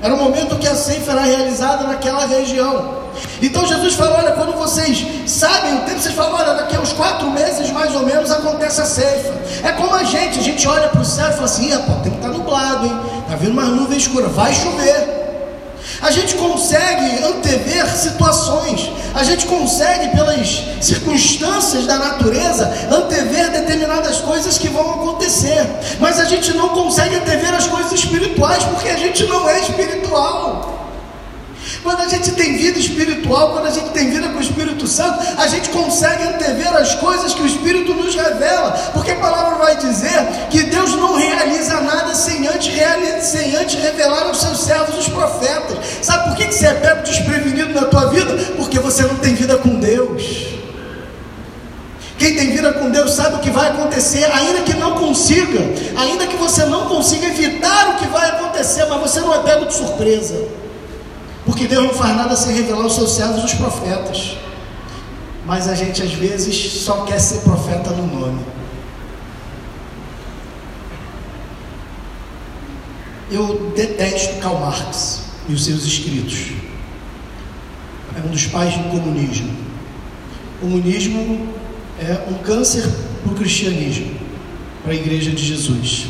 Era 0.00 0.14
o 0.14 0.16
momento 0.16 0.60
que 0.60 0.68
a 0.68 0.76
ceifa 0.76 1.10
era 1.10 1.22
realizada 1.22 1.88
naquela 1.88 2.24
região. 2.24 3.05
Então 3.42 3.66
Jesus 3.66 3.94
fala: 3.94 4.18
olha, 4.18 4.32
quando 4.32 4.52
vocês 4.52 5.06
sabem 5.26 5.74
o 5.76 5.80
tempo, 5.80 6.00
vocês 6.00 6.14
falam: 6.14 6.34
olha, 6.34 6.54
daqui 6.54 6.76
a 6.76 6.80
uns 6.80 6.92
quatro 6.92 7.30
meses 7.30 7.70
mais 7.70 7.94
ou 7.94 8.04
menos 8.04 8.30
acontece 8.30 8.80
a 8.80 8.84
ceifa. 8.84 9.34
É 9.62 9.72
como 9.72 9.94
a 9.94 10.04
gente, 10.04 10.38
a 10.38 10.42
gente 10.42 10.66
olha 10.66 10.88
para 10.88 11.00
o 11.00 11.04
céu 11.04 11.28
e 11.28 11.32
fala 11.32 11.44
assim: 11.44 11.70
pô, 11.78 11.92
o 11.92 12.00
tempo 12.02 12.16
está 12.16 12.28
nublado, 12.28 12.86
hein? 12.86 13.00
Está 13.24 13.36
vindo 13.36 13.52
uma 13.52 13.64
nuvem 13.64 13.98
escura, 13.98 14.28
vai 14.28 14.52
chover. 14.54 15.26
A 16.02 16.10
gente 16.10 16.34
consegue 16.34 17.24
antever 17.24 17.86
situações, 17.96 18.90
a 19.14 19.24
gente 19.24 19.46
consegue, 19.46 20.08
pelas 20.14 20.64
circunstâncias 20.80 21.86
da 21.86 21.96
natureza, 21.96 22.70
antever 22.90 23.50
determinadas 23.50 24.18
coisas 24.18 24.58
que 24.58 24.68
vão 24.68 24.90
acontecer, 24.90 25.64
mas 25.98 26.20
a 26.20 26.24
gente 26.24 26.52
não 26.54 26.70
consegue 26.70 27.16
antever 27.16 27.54
as 27.54 27.66
coisas 27.66 27.92
espirituais 27.92 28.62
porque 28.64 28.88
a 28.88 28.96
gente 28.96 29.24
não 29.26 29.48
é 29.48 29.60
espiritual. 29.60 30.75
Quando 31.86 32.00
a 32.00 32.08
gente 32.08 32.32
tem 32.32 32.56
vida 32.56 32.80
espiritual, 32.80 33.52
quando 33.52 33.66
a 33.66 33.70
gente 33.70 33.90
tem 33.90 34.10
vida 34.10 34.28
com 34.30 34.38
o 34.38 34.42
Espírito 34.42 34.88
Santo, 34.88 35.24
a 35.38 35.46
gente 35.46 35.68
consegue 35.68 36.24
antever 36.24 36.76
as 36.76 36.96
coisas 36.96 37.32
que 37.32 37.40
o 37.40 37.46
Espírito 37.46 37.94
nos 37.94 38.12
revela, 38.12 38.72
porque 38.92 39.12
a 39.12 39.14
palavra 39.14 39.54
vai 39.54 39.76
dizer 39.76 40.20
que 40.50 40.64
Deus 40.64 40.96
não 40.96 41.14
realiza 41.14 41.80
nada 41.82 42.12
sem 42.12 42.44
antes, 42.48 42.74
sem 43.28 43.54
antes 43.54 43.80
revelar 43.80 44.24
aos 44.24 44.40
seus 44.40 44.64
servos 44.64 44.98
os 44.98 45.08
profetas. 45.08 45.78
Sabe 46.02 46.24
por 46.24 46.36
que 46.36 46.50
você 46.50 46.66
é 46.66 46.74
pego 46.74 47.04
desprevenido 47.04 47.72
na 47.72 47.86
tua 47.86 48.06
vida? 48.06 48.34
Porque 48.56 48.80
você 48.80 49.04
não 49.04 49.18
tem 49.18 49.36
vida 49.36 49.56
com 49.56 49.78
Deus. 49.78 50.24
Quem 52.18 52.34
tem 52.34 52.50
vida 52.50 52.72
com 52.72 52.90
Deus 52.90 53.12
sabe 53.12 53.36
o 53.36 53.38
que 53.38 53.50
vai 53.50 53.68
acontecer, 53.68 54.24
ainda 54.32 54.62
que 54.62 54.74
não 54.74 54.96
consiga, 54.96 55.60
ainda 55.96 56.26
que 56.26 56.36
você 56.36 56.64
não 56.64 56.86
consiga 56.86 57.28
evitar 57.28 57.90
o 57.90 57.94
que 57.98 58.08
vai 58.08 58.28
acontecer, 58.30 58.86
mas 58.86 59.00
você 59.00 59.20
não 59.20 59.32
é 59.32 59.38
pego 59.38 59.66
de 59.66 59.74
surpresa. 59.74 60.65
Porque 61.46 61.68
Deus 61.68 61.84
não 61.84 61.94
faz 61.94 62.16
nada 62.16 62.34
sem 62.34 62.54
revelar 62.56 62.82
aos 62.82 62.96
seus 62.96 63.12
servos 63.12 63.44
os 63.44 63.54
profetas. 63.54 64.36
Mas 65.46 65.68
a 65.68 65.76
gente 65.76 66.02
às 66.02 66.12
vezes 66.12 66.82
só 66.82 67.04
quer 67.04 67.20
ser 67.20 67.42
profeta 67.42 67.90
no 67.90 68.06
nome. 68.06 68.44
Eu 73.30 73.72
detesto 73.76 74.40
Karl 74.40 74.58
Marx 74.58 75.22
e 75.48 75.52
os 75.52 75.64
seus 75.64 75.84
escritos. 75.84 76.52
É 78.16 78.26
um 78.26 78.30
dos 78.30 78.46
pais 78.46 78.76
do 78.76 78.90
comunismo. 78.90 79.54
O 80.58 80.60
comunismo 80.62 81.48
é 82.00 82.28
um 82.28 82.34
câncer 82.42 82.88
para 83.22 83.32
o 83.32 83.36
cristianismo, 83.36 84.16
para 84.82 84.92
a 84.92 84.96
igreja 84.96 85.30
de 85.30 85.44
Jesus. 85.44 86.06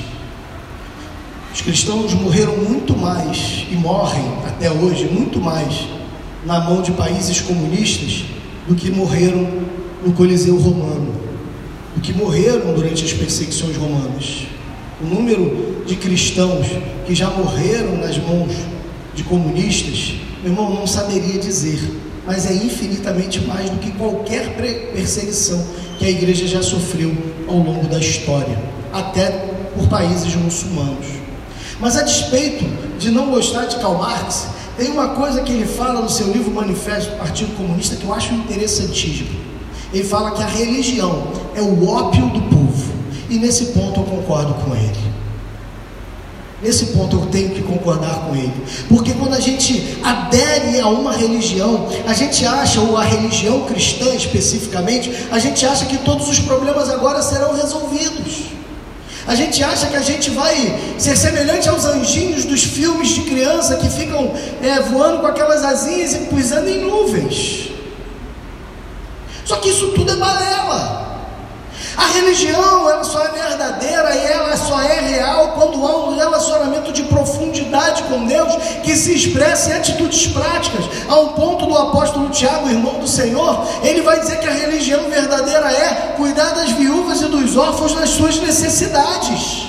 Os 1.56 1.62
cristãos 1.62 2.12
morreram 2.12 2.54
muito 2.54 2.94
mais 2.94 3.64
e 3.72 3.76
morrem 3.76 4.22
até 4.46 4.70
hoje 4.70 5.06
muito 5.06 5.40
mais 5.40 5.88
na 6.44 6.60
mão 6.60 6.82
de 6.82 6.92
países 6.92 7.40
comunistas 7.40 8.26
do 8.68 8.74
que 8.74 8.90
morreram 8.90 9.48
no 10.04 10.12
Coliseu 10.12 10.54
Romano, 10.58 11.14
do 11.94 12.02
que 12.02 12.12
morreram 12.12 12.74
durante 12.74 13.06
as 13.06 13.12
perseguições 13.14 13.74
romanas. 13.74 14.42
O 15.00 15.06
número 15.06 15.82
de 15.86 15.96
cristãos 15.96 16.66
que 17.06 17.14
já 17.14 17.30
morreram 17.30 17.96
nas 17.96 18.18
mãos 18.18 18.52
de 19.14 19.22
comunistas, 19.22 20.12
meu 20.42 20.52
irmão, 20.52 20.74
não 20.74 20.86
saberia 20.86 21.40
dizer, 21.40 21.80
mas 22.26 22.44
é 22.44 22.52
infinitamente 22.52 23.40
mais 23.40 23.70
do 23.70 23.78
que 23.78 23.92
qualquer 23.92 24.56
perseguição 24.92 25.66
que 25.98 26.04
a 26.04 26.10
igreja 26.10 26.46
já 26.46 26.62
sofreu 26.62 27.16
ao 27.48 27.56
longo 27.56 27.88
da 27.88 27.98
história, 27.98 28.62
até 28.92 29.30
por 29.74 29.88
países 29.88 30.34
muçulmanos. 30.34 31.25
Mas 31.80 31.96
a 31.96 32.02
despeito 32.02 32.64
de 32.98 33.10
não 33.10 33.30
gostar 33.30 33.66
de 33.66 33.76
Karl 33.76 33.98
Marx, 33.98 34.46
tem 34.76 34.90
uma 34.90 35.08
coisa 35.08 35.42
que 35.42 35.52
ele 35.52 35.66
fala 35.66 36.00
no 36.00 36.08
seu 36.08 36.30
livro 36.32 36.50
Manifesto 36.50 37.10
do 37.10 37.16
Partido 37.16 37.56
Comunista 37.56 37.96
que 37.96 38.04
eu 38.04 38.12
acho 38.12 38.34
interessantíssimo. 38.34 39.30
Ele 39.92 40.04
fala 40.04 40.32
que 40.32 40.42
a 40.42 40.46
religião 40.46 41.28
é 41.54 41.60
o 41.60 41.88
ópio 41.88 42.26
do 42.28 42.40
povo. 42.42 42.92
E 43.28 43.38
nesse 43.38 43.66
ponto 43.66 44.00
eu 44.00 44.04
concordo 44.04 44.54
com 44.54 44.74
ele. 44.74 45.16
Nesse 46.62 46.86
ponto 46.86 47.16
eu 47.16 47.26
tenho 47.26 47.50
que 47.50 47.62
concordar 47.62 48.26
com 48.26 48.34
ele. 48.34 48.52
Porque 48.88 49.12
quando 49.12 49.34
a 49.34 49.40
gente 49.40 49.98
adere 50.02 50.80
a 50.80 50.88
uma 50.88 51.12
religião, 51.12 51.86
a 52.06 52.12
gente 52.14 52.44
acha, 52.46 52.80
ou 52.80 52.96
a 52.96 53.04
religião 53.04 53.62
cristã 53.62 54.14
especificamente, 54.14 55.10
a 55.30 55.38
gente 55.38 55.64
acha 55.66 55.84
que 55.84 55.98
todos 55.98 56.28
os 56.28 56.38
problemas 56.40 56.88
agora 56.88 57.22
serão 57.22 57.54
resolvidos. 57.54 58.55
A 59.26 59.34
gente 59.34 59.62
acha 59.62 59.88
que 59.88 59.96
a 59.96 60.00
gente 60.00 60.30
vai 60.30 60.54
ser 60.98 61.16
semelhante 61.16 61.68
aos 61.68 61.84
anjinhos 61.84 62.44
dos 62.44 62.62
filmes 62.62 63.08
de 63.08 63.22
criança 63.22 63.76
que 63.76 63.90
ficam 63.90 64.32
é, 64.62 64.80
voando 64.80 65.18
com 65.18 65.26
aquelas 65.26 65.64
asinhas 65.64 66.14
e 66.14 66.18
pisando 66.26 66.68
em 66.68 66.80
nuvens. 66.80 67.70
Só 69.44 69.56
que 69.56 69.70
isso 69.70 69.88
tudo 69.88 70.12
é 70.12 70.16
balela. 70.16 71.06
A 71.96 72.06
religião 72.08 72.88
ela 72.88 73.02
só 73.02 73.24
é 73.24 73.28
verdadeira 73.30 74.14
e 74.14 74.26
ela 74.26 74.56
só 74.56 74.80
é 74.80 75.00
real 75.00 75.52
quando 75.52 75.84
há 75.86 76.06
um 76.06 76.16
relacionamento 76.16 76.92
de 76.92 77.04
profundidade 77.76 78.02
com 78.04 78.24
Deus 78.24 78.54
que 78.82 78.96
se 78.96 79.14
expressa 79.14 79.70
em 79.70 79.74
atitudes 79.74 80.26
práticas. 80.28 80.84
A 81.08 81.16
um 81.20 81.28
ponto 81.28 81.66
do 81.66 81.76
apóstolo 81.76 82.30
Tiago, 82.30 82.70
irmão 82.70 82.98
do 82.98 83.06
Senhor, 83.06 83.66
ele 83.82 84.00
vai 84.00 84.18
dizer 84.18 84.38
que 84.40 84.48
a 84.48 84.52
religião 84.52 85.08
verdadeira 85.10 85.70
é 85.70 86.14
cuidar 86.16 86.54
das 86.54 86.70
viúvas 86.72 87.20
e 87.20 87.26
dos 87.26 87.56
órfãos 87.56 87.94
nas 87.94 88.10
suas 88.10 88.38
necessidades. 88.40 89.66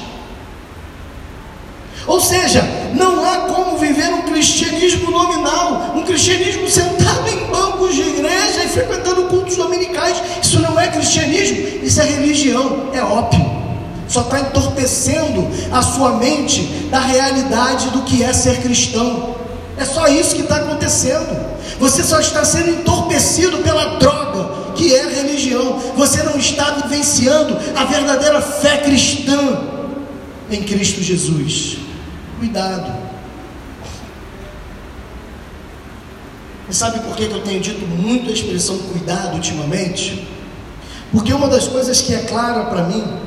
Ou 2.07 2.21
seja, 2.21 2.63
não 2.93 3.25
há 3.25 3.49
como 3.53 3.77
viver 3.77 4.07
um 4.13 4.21
cristianismo 4.21 5.11
nominal, 5.11 5.91
um 5.93 6.03
cristianismo 6.03 6.65
sentado 6.69 7.27
em 7.27 7.47
bancos 7.47 7.93
de 7.93 8.01
igreja 8.01 8.63
e 8.63 8.69
frequentando 8.69 9.25
cultos 9.25 9.57
dominicais. 9.57 10.21
Isso 10.41 10.61
não 10.61 10.79
é 10.79 10.87
cristianismo, 10.87 11.83
isso 11.83 11.99
é 11.99 12.05
religião, 12.05 12.89
é 12.93 13.01
ópio. 13.01 13.57
Só 14.17 14.23
está 14.23 14.39
entorpecendo 14.39 15.47
a 15.71 15.83
sua 15.83 16.13
mente 16.13 16.63
da 16.89 16.99
realidade 16.99 17.91
do 17.91 18.01
que 18.01 18.23
é 18.23 18.33
ser 18.33 18.61
cristão. 18.63 19.35
É 19.77 19.85
só 19.85 20.07
isso 20.07 20.33
que 20.33 20.41
está 20.41 20.55
acontecendo. 20.55 21.37
Você 21.79 22.01
só 22.01 22.19
está 22.19 22.43
sendo 22.43 22.71
entorpecido 22.71 23.59
pela 23.59 23.99
droga 23.99 24.73
que 24.73 24.95
é 24.95 25.07
religião. 25.07 25.79
Você 25.95 26.23
não 26.23 26.35
está 26.35 26.71
vivenciando 26.71 27.55
a 27.75 27.85
verdadeira 27.85 28.41
fé 28.41 28.77
cristã. 28.77 29.37
em 30.49 30.63
Cristo 30.63 31.03
Jesus. 31.03 31.77
Cuidado. 32.39 32.91
E 36.67 36.73
sabe 36.73 37.01
por 37.01 37.15
que 37.15 37.25
eu 37.25 37.43
tenho 37.43 37.59
dito 37.59 37.85
muito 37.85 38.31
a 38.31 38.33
expressão 38.33 38.79
cuidado 38.79 39.35
ultimamente? 39.35 40.27
Porque 41.11 41.31
uma 41.31 41.47
das 41.47 41.67
coisas 41.67 42.01
que 42.01 42.15
é 42.15 42.21
clara 42.21 42.65
para 42.65 42.81
mim 42.81 43.26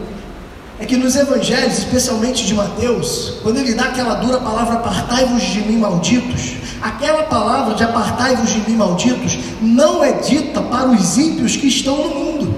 é 0.80 0.86
que 0.86 0.96
nos 0.96 1.14
evangelhos, 1.14 1.78
especialmente 1.78 2.46
de 2.46 2.54
Mateus, 2.54 3.34
quando 3.42 3.58
ele 3.58 3.74
dá 3.74 3.84
aquela 3.84 4.14
dura 4.14 4.40
palavra 4.40 4.76
apartai-vos 4.76 5.42
de 5.42 5.60
mim 5.60 5.76
malditos, 5.76 6.54
aquela 6.80 7.24
palavra 7.24 7.74
de 7.74 7.84
apartai-vos 7.84 8.50
de 8.50 8.60
mim 8.60 8.78
malditos 8.78 9.38
não 9.60 10.02
é 10.02 10.12
dita 10.12 10.62
para 10.62 10.88
os 10.88 11.18
ímpios 11.18 11.54
que 11.54 11.68
estão 11.68 11.96
no 11.96 12.14
mundo. 12.14 12.54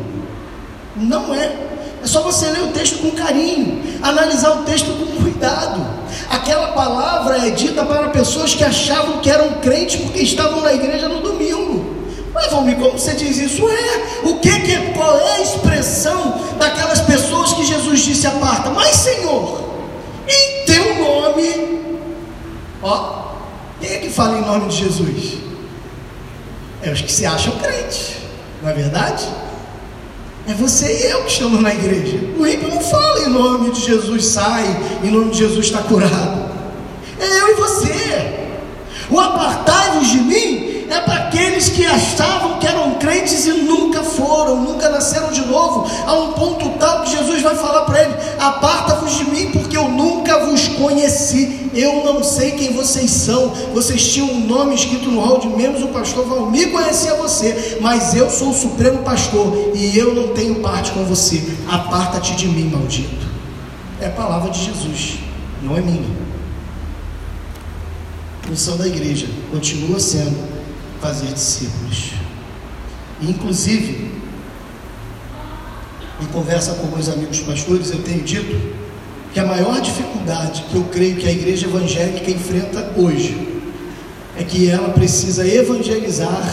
Não 0.97 1.35
é. 1.35 1.53
É 2.01 2.07
só 2.07 2.23
você 2.23 2.47
ler 2.47 2.63
o 2.63 2.69
texto 2.69 2.99
com 2.99 3.11
carinho, 3.11 3.83
analisar 4.01 4.53
o 4.53 4.63
texto 4.63 4.87
com 4.87 5.23
cuidado. 5.23 5.85
Aquela 6.31 6.69
palavra 6.69 7.45
é 7.47 7.51
dita 7.51 7.85
para 7.85 8.09
pessoas 8.11 8.55
que 8.55 8.63
achavam 8.63 9.19
que 9.19 9.31
eram 9.31 9.55
crentes 9.55 10.01
porque 10.01 10.21
estavam 10.21 10.61
na 10.61 10.73
igreja 10.73 11.09
no 11.09 11.21
domingo. 11.21 11.93
Mas 12.35 12.51
Valmir, 12.51 12.77
como 12.77 12.93
você 12.93 13.13
diz 13.13 13.37
isso? 13.37 13.69
É, 13.69 14.27
o 14.27 14.37
que, 14.37 14.61
que 14.61 14.77
qual 14.93 15.19
é 15.19 15.37
a 15.37 15.43
expressão 15.43 16.41
daquelas 16.59 17.01
pessoas 17.01 17.12
Jesus 17.93 18.17
disse 18.17 18.27
aparta? 18.27 18.71
Mas 18.71 18.97
Senhor, 18.97 19.61
em 20.27 20.65
teu 20.67 20.95
nome, 21.05 21.99
ó, 22.83 23.35
quem 23.81 23.91
é 23.91 23.99
que 23.99 24.11
fala 24.11 24.39
em 24.39 24.43
nome 24.43 24.69
de 24.69 24.77
Jesus? 24.77 25.39
É 26.83 26.91
os 26.91 27.01
que 27.01 27.13
se 27.13 27.27
acham 27.27 27.53
crentes, 27.59 28.15
não 28.63 28.71
é 28.71 28.73
verdade? 28.73 29.29
É 30.49 30.55
você 30.55 30.87
e 30.87 31.11
eu 31.11 31.23
que 31.25 31.33
estamos 31.33 31.61
na 31.61 31.73
igreja. 31.73 32.19
O 32.37 32.47
ímpio 32.47 32.69
não 32.69 32.81
fala 32.81 33.21
em 33.21 33.29
nome 33.29 33.71
de 33.71 33.81
Jesus 33.81 34.25
sai, 34.27 34.65
em 35.05 35.11
nome 35.11 35.31
de 35.31 35.39
Jesus 35.39 35.67
está 35.67 35.83
curado. 35.83 36.51
É 37.21 37.41
eu 37.41 37.51
e 37.51 37.55
você. 37.55 38.43
O 39.09 39.21
apartai-vos 39.21 40.09
de 40.09 40.19
mim 40.19 40.62
é 40.93 41.01
para 41.01 41.15
aqueles 41.15 41.71
que 41.71 41.85
achavam 41.87 42.59
que 42.59 42.67
eram 42.67 42.95
crentes 42.95 43.47
e 43.47 43.53
nunca 43.53 44.03
foram, 44.03 44.63
nunca 44.63 44.91
nasceram 44.91 45.33
de 45.33 45.41
novo, 45.41 45.91
a 46.07 46.15
um 46.15 46.33
ponto 46.33 46.79
tal 46.79 47.03
que 47.03 47.11
Jesus 47.11 47.43
vai 47.43 47.55
falar 47.57 47.83
para 47.83 48.03
ele: 48.03 48.15
aparta-vos 48.39 49.17
de 49.17 49.25
mim, 49.25 49.51
porque 49.53 49.77
eu 49.77 49.89
nunca 49.89 50.45
vos 50.45 50.69
conheci, 50.69 51.71
eu 51.75 52.05
não 52.05 52.23
sei 52.23 52.53
quem 52.53 52.73
vocês 52.75 53.11
são. 53.11 53.49
Vocês 53.73 54.13
tinham 54.13 54.29
um 54.29 54.47
nome 54.47 54.75
escrito 54.75 55.11
no 55.11 55.21
hall 55.21 55.41
de 55.41 55.49
o 55.83 55.89
pastor 55.89 56.27
Valmir 56.27 56.71
conhecia 56.71 57.15
você, 57.15 57.79
mas 57.81 58.15
eu 58.15 58.29
sou 58.29 58.51
o 58.51 58.55
supremo 58.55 58.99
pastor 58.99 59.73
e 59.75 59.97
eu 59.97 60.15
não 60.15 60.29
tenho 60.29 60.57
parte 60.57 60.91
com 60.93 61.05
você. 61.05 61.43
Aparta-te 61.71 62.37
de 62.37 62.49
mim, 62.49 62.69
maldito. 62.69 63.27
É 64.01 64.07
a 64.07 64.11
palavra 64.11 64.51
de 64.51 64.65
Jesus, 64.65 65.19
não 65.63 65.77
é 65.77 65.81
minha. 65.81 66.23
Missão 68.49 68.77
da 68.77 68.87
igreja 68.87 69.29
continua 69.51 69.99
sendo 70.01 70.62
fazer 71.03 71.33
discípulos. 71.33 72.13
inclusive, 73.21 74.09
em 76.21 76.27
conversa 76.27 76.75
com 76.75 76.87
meus 76.87 77.09
amigos 77.09 77.41
pastores, 77.41 77.91
eu 77.91 78.01
tenho 78.03 78.23
dito 78.23 78.57
que 79.35 79.41
a 79.41 79.45
maior 79.45 79.81
dificuldade 79.81 80.65
que 80.71 80.77
eu 80.77 80.85
creio 80.85 81.17
que 81.17 81.27
a 81.27 81.33
igreja 81.33 81.67
evangélica 81.67 82.31
enfrenta 82.31 82.93
hoje 82.97 83.61
é 84.39 84.45
que 84.45 84.71
ela 84.71 84.91
precisa 84.91 85.47
evangelizar 85.47 86.49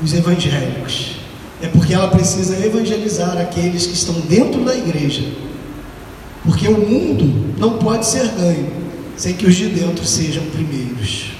os 0.00 0.14
evangélicos. 0.14 1.16
É 1.60 1.66
porque 1.66 1.92
ela 1.92 2.08
precisa 2.08 2.64
evangelizar 2.64 3.36
aqueles 3.38 3.86
que 3.86 3.94
estão 3.94 4.14
dentro 4.20 4.64
da 4.64 4.76
igreja. 4.76 5.24
Porque 6.44 6.68
o 6.68 6.78
mundo 6.78 7.58
não 7.58 7.78
pode 7.78 8.06
ser 8.06 8.28
ganho 8.28 8.70
sem 9.16 9.34
que 9.34 9.46
os 9.46 9.56
de 9.56 9.66
dentro 9.66 10.04
sejam 10.06 10.44
primeiros. 10.46 11.37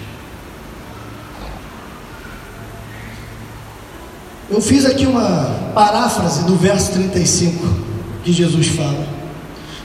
Eu 4.50 4.62
fiz 4.62 4.86
aqui 4.86 5.04
uma 5.04 5.72
paráfrase 5.74 6.44
do 6.44 6.56
verso 6.56 6.92
35 6.92 7.68
que 8.24 8.32
Jesus 8.32 8.68
fala. 8.68 9.06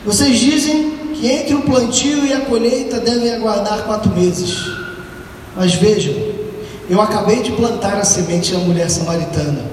Vocês 0.05 0.39
dizem 0.39 0.93
que 1.13 1.27
entre 1.27 1.53
o 1.53 1.63
plantio 1.63 2.25
e 2.25 2.31
a 2.31 2.39
colheita 2.41 2.97
devem 3.01 3.33
aguardar 3.33 3.83
quatro 3.83 4.09
meses. 4.11 4.55
Mas 5.53 5.73
vejam, 5.73 6.13
eu 6.89 7.01
acabei 7.01 7.41
de 7.41 7.51
plantar 7.51 7.97
a 7.97 8.05
semente 8.05 8.53
da 8.53 8.59
mulher 8.59 8.89
samaritana 8.89 9.65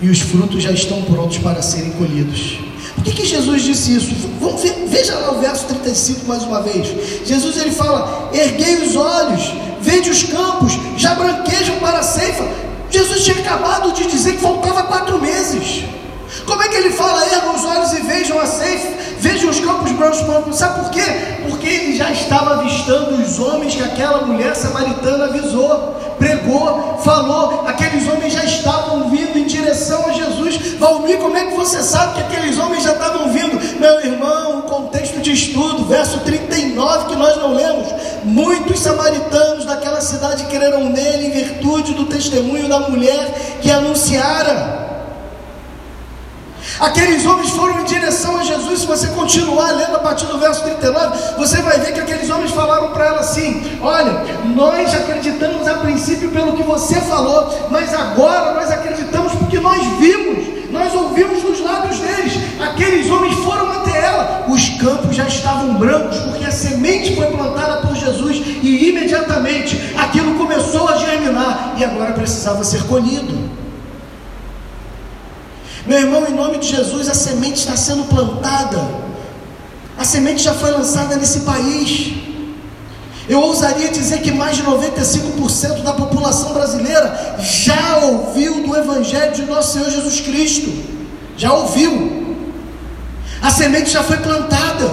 e 0.00 0.08
os 0.08 0.20
frutos 0.20 0.62
já 0.62 0.70
estão 0.70 1.02
prontos 1.02 1.38
para 1.38 1.60
serem 1.60 1.90
colhidos. 1.90 2.60
Por 2.94 3.02
que, 3.02 3.12
que 3.12 3.26
Jesus 3.26 3.62
disse 3.62 3.96
isso? 3.96 4.14
Vamos 4.40 4.62
ver, 4.62 4.86
veja 4.86 5.18
lá 5.18 5.32
o 5.32 5.40
verso 5.40 5.64
35 5.66 6.24
mais 6.24 6.44
uma 6.44 6.62
vez. 6.62 6.86
Jesus 7.26 7.56
ele 7.56 7.72
fala: 7.72 8.30
erguei 8.32 8.76
os 8.76 8.94
olhos, 8.94 9.52
vede 9.80 10.08
os 10.08 10.22
campos, 10.22 10.72
já 10.96 11.16
branquejam 11.16 11.80
para 11.80 11.98
a 11.98 12.02
ceifa 12.04 12.65
Jesus 12.90 13.24
tinha 13.24 13.38
acabado 13.38 13.92
de 13.92 14.06
dizer 14.06 14.32
que 14.32 14.42
faltava 14.42 14.84
quatro 14.84 15.20
meses. 15.20 15.84
Como 16.44 16.62
é 16.62 16.68
que 16.68 16.76
ele 16.76 16.90
fala, 16.90 17.24
ergam 17.26 17.54
os 17.54 17.64
olhos 17.64 17.92
e 17.92 18.02
vejam 18.02 18.38
a 18.38 18.46
ceifa, 18.46 18.88
vejam 19.18 19.50
os 19.50 19.60
campos 19.60 19.92
brancos, 19.92 20.56
sabe 20.56 20.80
por 20.80 20.90
quê? 20.90 21.04
Porque 21.48 21.66
ele 21.68 21.96
já 21.96 22.10
estava 22.10 22.54
avistando 22.54 23.14
os 23.22 23.38
homens 23.38 23.74
que 23.74 23.82
aquela 23.82 24.22
mulher 24.26 24.54
samaritana 24.54 25.26
avisou, 25.26 25.96
pregou, 26.18 26.98
falou, 27.02 27.64
aqueles 27.66 28.08
homens 28.08 28.32
já 28.32 28.44
estavam 28.44 29.08
vindo 29.08 29.38
em 29.38 29.44
direção 29.44 30.06
a 30.06 30.12
Jesus. 30.12 30.74
Valmir, 30.78 31.18
como 31.18 31.36
é 31.36 31.46
que 31.46 31.56
você 31.56 31.82
sabe 31.82 32.14
que 32.14 32.20
aqueles 32.20 32.58
homens 32.58 32.82
já 32.82 32.92
estavam 32.92 33.28
vindo? 33.32 33.80
Meu 33.80 34.00
irmão, 34.00 34.60
o 34.60 34.62
contexto 34.62 35.20
de 35.20 35.32
estudo, 35.32 35.84
verso 35.86 36.20
39 36.20 37.06
que 37.06 37.16
nós 37.16 37.36
não 37.36 37.54
lemos, 37.54 37.88
muitos 38.26 38.80
samaritanos 38.80 39.64
daquela 39.64 40.00
cidade 40.00 40.44
creram 40.44 40.90
nele 40.90 41.28
em 41.28 41.30
virtude 41.30 41.94
do 41.94 42.06
testemunho 42.06 42.68
da 42.68 42.80
mulher 42.80 43.58
que 43.62 43.70
anunciara. 43.70 44.84
Aqueles 46.80 47.24
homens 47.24 47.50
foram 47.50 47.80
em 47.80 47.84
direção 47.84 48.36
a 48.36 48.42
Jesus. 48.42 48.80
Se 48.80 48.86
você 48.86 49.06
continuar 49.08 49.70
lendo 49.70 49.96
a 49.96 50.00
partir 50.00 50.26
do 50.26 50.38
verso 50.38 50.62
39, 50.62 51.38
você 51.38 51.62
vai 51.62 51.78
ver 51.78 51.92
que 51.94 52.00
aqueles 52.00 52.28
homens 52.28 52.50
falaram 52.50 52.90
para 52.90 53.06
ela 53.06 53.20
assim: 53.20 53.78
Olha, 53.80 54.24
nós 54.54 54.92
acreditamos 54.92 55.66
a 55.66 55.74
princípio 55.74 56.30
pelo 56.30 56.54
que 56.54 56.62
você 56.62 57.00
falou, 57.02 57.68
mas 57.70 57.94
agora 57.94 58.52
nós 58.54 58.70
acreditamos 58.70 59.32
porque 59.34 59.58
nós 59.58 59.80
vimos, 59.98 60.70
nós 60.70 60.92
ouvimos 60.94 61.42
nos 61.42 61.60
lábios 61.60 61.98
deles. 61.98 62.34
Aqueles 62.60 63.10
homens 63.10 63.34
foram 63.36 63.65
campos 64.86 65.16
já 65.16 65.26
estavam 65.26 65.74
brancos, 65.74 66.16
porque 66.18 66.44
a 66.44 66.50
semente 66.52 67.16
foi 67.16 67.26
plantada 67.26 67.84
por 67.84 67.96
Jesus 67.96 68.36
e 68.62 68.88
imediatamente 68.88 69.76
aquilo 69.98 70.36
começou 70.36 70.88
a 70.88 70.96
germinar 70.96 71.74
e 71.76 71.84
agora 71.84 72.12
precisava 72.12 72.62
ser 72.62 72.84
colhido. 72.84 73.50
Meu 75.84 75.98
irmão, 75.98 76.24
em 76.28 76.34
nome 76.34 76.58
de 76.58 76.68
Jesus, 76.68 77.08
a 77.08 77.14
semente 77.14 77.58
está 77.58 77.76
sendo 77.76 78.04
plantada. 78.04 78.80
A 79.98 80.04
semente 80.04 80.42
já 80.42 80.54
foi 80.54 80.70
lançada 80.70 81.16
nesse 81.16 81.40
país. 81.40 82.12
Eu 83.28 83.40
ousaria 83.40 83.88
dizer 83.88 84.20
que 84.22 84.30
mais 84.30 84.56
de 84.56 84.62
95% 84.62 85.82
da 85.82 85.94
população 85.94 86.52
brasileira 86.52 87.38
já 87.40 87.98
ouviu 88.04 88.62
do 88.62 88.76
Evangelho 88.76 89.32
de 89.32 89.42
nosso 89.42 89.72
Senhor 89.72 89.90
Jesus 89.90 90.20
Cristo. 90.20 90.72
Já 91.36 91.52
ouviu. 91.52 92.15
A 93.46 93.50
semente 93.50 93.90
já 93.90 94.02
foi 94.02 94.16
plantada. 94.16 94.90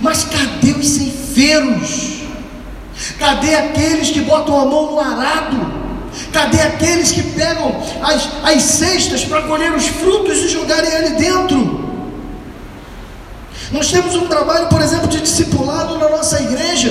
Mas 0.00 0.24
cadê 0.24 0.72
os 0.72 0.88
ceifeiros? 0.88 2.22
Cadê 3.18 3.54
aqueles 3.54 4.08
que 4.08 4.22
botam 4.22 4.58
a 4.58 4.64
mão 4.64 4.92
no 4.92 4.98
arado? 4.98 5.82
Cadê 6.32 6.62
aqueles 6.62 7.12
que 7.12 7.22
pegam 7.22 7.78
as, 8.02 8.26
as 8.42 8.62
cestas 8.62 9.26
para 9.26 9.42
colher 9.42 9.70
os 9.74 9.86
frutos 9.86 10.38
e 10.38 10.48
jogarem 10.48 10.96
ali 10.96 11.10
dentro? 11.16 11.90
Nós 13.70 13.90
temos 13.90 14.14
um 14.14 14.26
trabalho, 14.28 14.68
por 14.68 14.80
exemplo, 14.80 15.08
de 15.08 15.20
discipulado 15.20 15.98
na 15.98 16.08
nossa 16.08 16.40
igreja. 16.40 16.90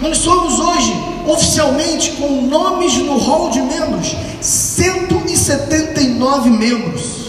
Nós 0.00 0.18
somos 0.18 0.58
hoje, 0.58 0.92
oficialmente, 1.26 2.10
com 2.10 2.42
nomes 2.42 2.92
no 2.98 3.16
hall 3.16 3.48
de 3.48 3.62
membros, 3.62 4.14
179 4.42 6.50
membros. 6.50 7.27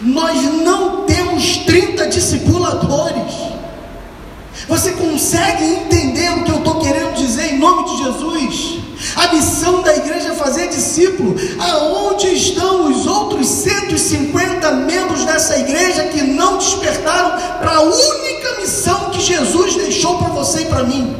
Nós 0.00 0.42
não 0.62 1.04
temos 1.04 1.58
30 1.58 2.06
discipuladores. 2.06 3.34
Você 4.68 4.92
consegue 4.92 5.64
entender 5.64 6.30
o 6.30 6.44
que 6.44 6.50
eu 6.52 6.58
estou 6.58 6.80
querendo 6.80 7.14
dizer 7.14 7.54
em 7.54 7.58
nome 7.58 7.84
de 7.90 8.04
Jesus? 8.04 8.78
A 9.16 9.32
missão 9.32 9.82
da 9.82 9.96
igreja 9.96 10.28
é 10.28 10.34
fazer 10.34 10.68
discípulo. 10.68 11.34
Aonde 11.58 12.28
estão 12.28 12.88
os 12.90 13.06
outros 13.06 13.46
150 13.48 14.70
membros 14.72 15.24
dessa 15.24 15.58
igreja 15.58 16.04
que 16.04 16.22
não 16.22 16.58
despertaram 16.58 17.58
para 17.58 17.76
a 17.76 17.80
única 17.82 18.60
missão 18.60 19.10
que 19.10 19.20
Jesus 19.20 19.76
deixou 19.76 20.18
para 20.18 20.28
você 20.28 20.62
e 20.62 20.66
para 20.66 20.84
mim? 20.84 21.16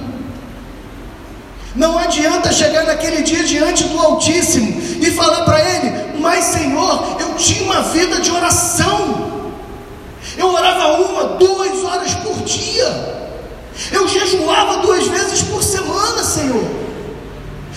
Não 1.75 1.97
adianta 1.99 2.53
chegar 2.53 2.85
naquele 2.85 3.23
dia 3.23 3.45
diante 3.45 3.85
do 3.85 3.99
Altíssimo 3.99 4.81
e 5.01 5.11
falar 5.13 5.45
para 5.45 5.61
Ele: 5.61 6.10
Mas 6.21 6.45
Senhor, 6.45 7.17
eu 7.21 7.35
tinha 7.35 7.65
uma 7.65 7.83
vida 7.83 8.21
de 8.21 8.31
oração. 8.31 9.31
Eu 10.37 10.53
orava 10.53 10.99
uma, 11.03 11.25
duas 11.37 11.85
horas 11.85 12.15
por 12.15 12.37
dia. 12.43 13.21
Eu 13.91 14.07
jejuava 14.07 14.79
duas 14.79 15.07
vezes 15.07 15.43
por 15.43 15.63
semana, 15.63 16.23
Senhor. 16.23 16.81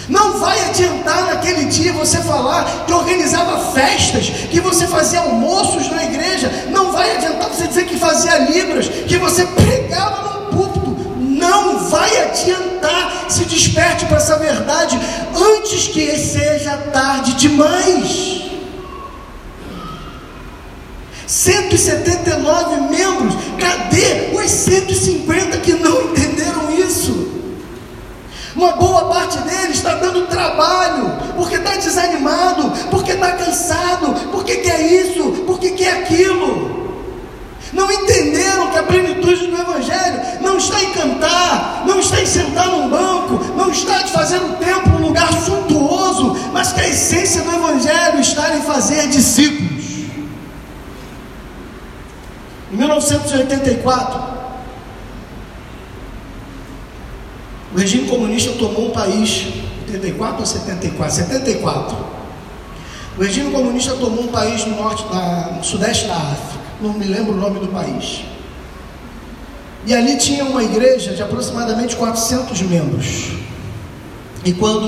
Não 0.10 0.34
vai 0.40 0.60
adiantar 0.66 1.26
naquele 1.28 1.66
dia 1.66 1.94
você 1.94 2.18
falar 2.18 2.86
que 2.86 2.94
organizava 2.94 3.72
festas, 3.72 4.30
que 4.52 4.60
você 4.60 4.86
fazia 4.86 5.22
almoços 5.22 5.90
na 5.90 6.04
igreja. 6.04 6.52
Não 6.70 6.92
vai 6.92 7.16
adiantar 7.16 7.50
você 7.50 7.68
dizer 7.68 7.86
que 7.86 7.98
fazia 7.98 8.38
libras, 8.40 8.90
que 8.90 9.18
você 9.18 9.46
pregava 9.46 10.40
no 10.40 10.58
púlpito. 10.58 10.98
Não 11.20 11.80
vai 11.90 12.24
adiantar. 12.24 13.26
Se 13.30 13.46
desperte 13.46 14.06
para 14.06 14.18
essa 14.18 14.38
verdade 14.38 15.00
antes 15.36 15.88
que 15.88 16.18
seja 16.18 16.78
tarde 16.92 17.34
demais. 17.34 18.13
179 21.44 22.82
membros, 22.90 23.36
cadê 23.60 24.30
os 24.34 24.50
150 24.50 25.58
que 25.58 25.74
não 25.74 26.04
entenderam 26.04 26.72
isso? 26.72 27.34
Uma 28.56 28.74
boa 28.74 29.10
parte 29.10 29.40
deles 29.40 29.78
está 29.78 29.96
dando 29.96 30.28
trabalho, 30.28 31.12
porque 31.36 31.56
está 31.56 31.72
desanimado, 31.76 32.72
porque 32.90 33.12
está 33.12 33.34
cansado, 33.34 34.14
porque 34.32 34.58
quer 34.58 34.80
isso, 34.80 35.44
porque 35.46 35.72
quer 35.72 36.04
aquilo. 36.04 36.82
Não 37.74 37.92
entenderam 37.92 38.72
que 38.72 38.78
a 38.78 38.84
plenitude 38.84 39.48
do 39.48 39.60
Evangelho 39.60 40.22
não 40.40 40.58
está 40.58 40.82
em 40.82 40.92
cantar, 40.92 41.84
não 41.86 42.00
está 42.00 42.22
em 42.22 42.26
sentar 42.26 42.68
num 42.68 42.88
banco, 42.88 43.44
não 43.58 43.70
está 43.70 43.98
de 44.04 44.12
fazer 44.12 44.38
o 44.38 44.54
templo 44.54 44.96
um 44.98 45.08
lugar 45.08 45.34
suntuoso, 45.42 46.38
mas 46.54 46.72
que 46.72 46.80
a 46.80 46.88
essência 46.88 47.42
do 47.42 47.52
Evangelho 47.52 48.22
está 48.22 48.56
em 48.56 48.62
fazer 48.62 49.08
discípulos. 49.08 49.73
Em 52.74 52.76
1984, 52.76 54.20
o 57.72 57.78
regime 57.78 58.10
comunista 58.10 58.52
tomou 58.54 58.88
um 58.88 58.90
país, 58.90 59.46
84 59.88 60.40
ou 60.40 60.46
74? 60.46 61.16
74. 61.16 61.98
O 63.16 63.22
regime 63.22 63.52
comunista 63.52 63.94
tomou 63.94 64.24
um 64.24 64.28
país 64.30 64.66
no 64.66 64.76
norte, 64.76 65.06
no 65.56 65.64
sudeste 65.64 66.08
da 66.08 66.16
África, 66.16 66.64
não 66.82 66.94
me 66.94 67.06
lembro 67.06 67.34
o 67.34 67.38
nome 67.38 67.60
do 67.60 67.68
país. 67.68 68.22
E 69.86 69.94
ali 69.94 70.18
tinha 70.18 70.44
uma 70.44 70.64
igreja 70.64 71.14
de 71.14 71.22
aproximadamente 71.22 71.96
400 71.96 72.60
membros. 72.64 73.34
E 74.44 74.52
quando 74.52 74.88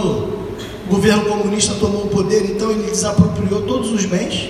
o 0.86 0.90
governo 0.90 1.26
comunista 1.26 1.76
tomou 1.76 2.06
o 2.06 2.08
poder, 2.08 2.50
então 2.50 2.72
ele 2.72 2.90
desapropriou 2.90 3.62
todos 3.62 3.92
os 3.92 4.06
bens 4.06 4.50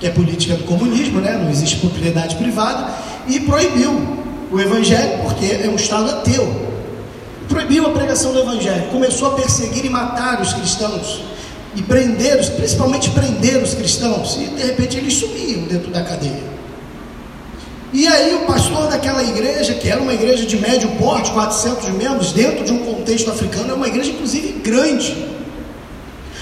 que 0.00 0.06
é 0.06 0.10
política 0.10 0.56
do 0.56 0.64
comunismo, 0.64 1.20
né? 1.20 1.38
não 1.40 1.50
existe 1.50 1.76
propriedade 1.76 2.36
privada, 2.36 2.90
e 3.28 3.38
proibiu 3.40 4.18
o 4.50 4.58
evangelho, 4.58 5.18
porque 5.22 5.44
é 5.44 5.68
um 5.68 5.76
Estado 5.76 6.10
ateu. 6.10 6.70
Proibiu 7.48 7.86
a 7.86 7.90
pregação 7.90 8.32
do 8.32 8.40
evangelho, 8.40 8.84
começou 8.90 9.28
a 9.28 9.34
perseguir 9.34 9.84
e 9.84 9.90
matar 9.90 10.40
os 10.40 10.54
cristãos, 10.54 11.20
e 11.76 11.82
prender, 11.82 12.38
principalmente 12.56 13.10
prender 13.10 13.62
os 13.62 13.74
cristãos, 13.74 14.36
e 14.36 14.46
de 14.46 14.62
repente 14.62 14.96
eles 14.96 15.14
sumiam 15.14 15.62
dentro 15.64 15.90
da 15.90 16.02
cadeia. 16.02 16.50
E 17.92 18.06
aí 18.06 18.34
o 18.36 18.46
pastor 18.46 18.86
daquela 18.88 19.22
igreja, 19.22 19.74
que 19.74 19.88
era 19.88 20.00
uma 20.00 20.14
igreja 20.14 20.46
de 20.46 20.56
médio 20.56 20.88
porte, 20.92 21.30
400 21.32 21.88
membros, 21.90 22.32
dentro 22.32 22.64
de 22.64 22.72
um 22.72 22.78
contexto 22.78 23.30
africano, 23.30 23.72
é 23.72 23.74
uma 23.74 23.88
igreja 23.88 24.12
inclusive 24.12 24.52
grande. 24.62 25.39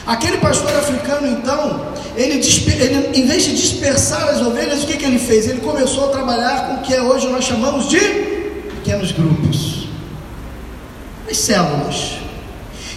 Aquele 0.08 0.38
pastor 0.38 0.74
africano, 0.74 1.28
então, 1.28 1.82
ele, 2.16 2.40
ele, 2.40 3.10
em 3.12 3.26
vez 3.26 3.44
de 3.44 3.54
dispersar 3.54 4.26
as 4.30 4.40
ovelhas, 4.40 4.82
o 4.82 4.86
que, 4.86 4.96
que 4.96 5.04
ele 5.04 5.18
fez? 5.18 5.46
Ele 5.46 5.60
começou 5.60 6.06
a 6.06 6.08
trabalhar 6.08 6.66
com 6.66 6.74
o 6.76 6.78
que 6.78 6.98
hoje 6.98 7.26
nós 7.26 7.44
chamamos 7.44 7.90
de 7.90 8.00
pequenos 8.70 9.12
grupos, 9.12 9.86
as 11.30 11.36
células. 11.36 12.14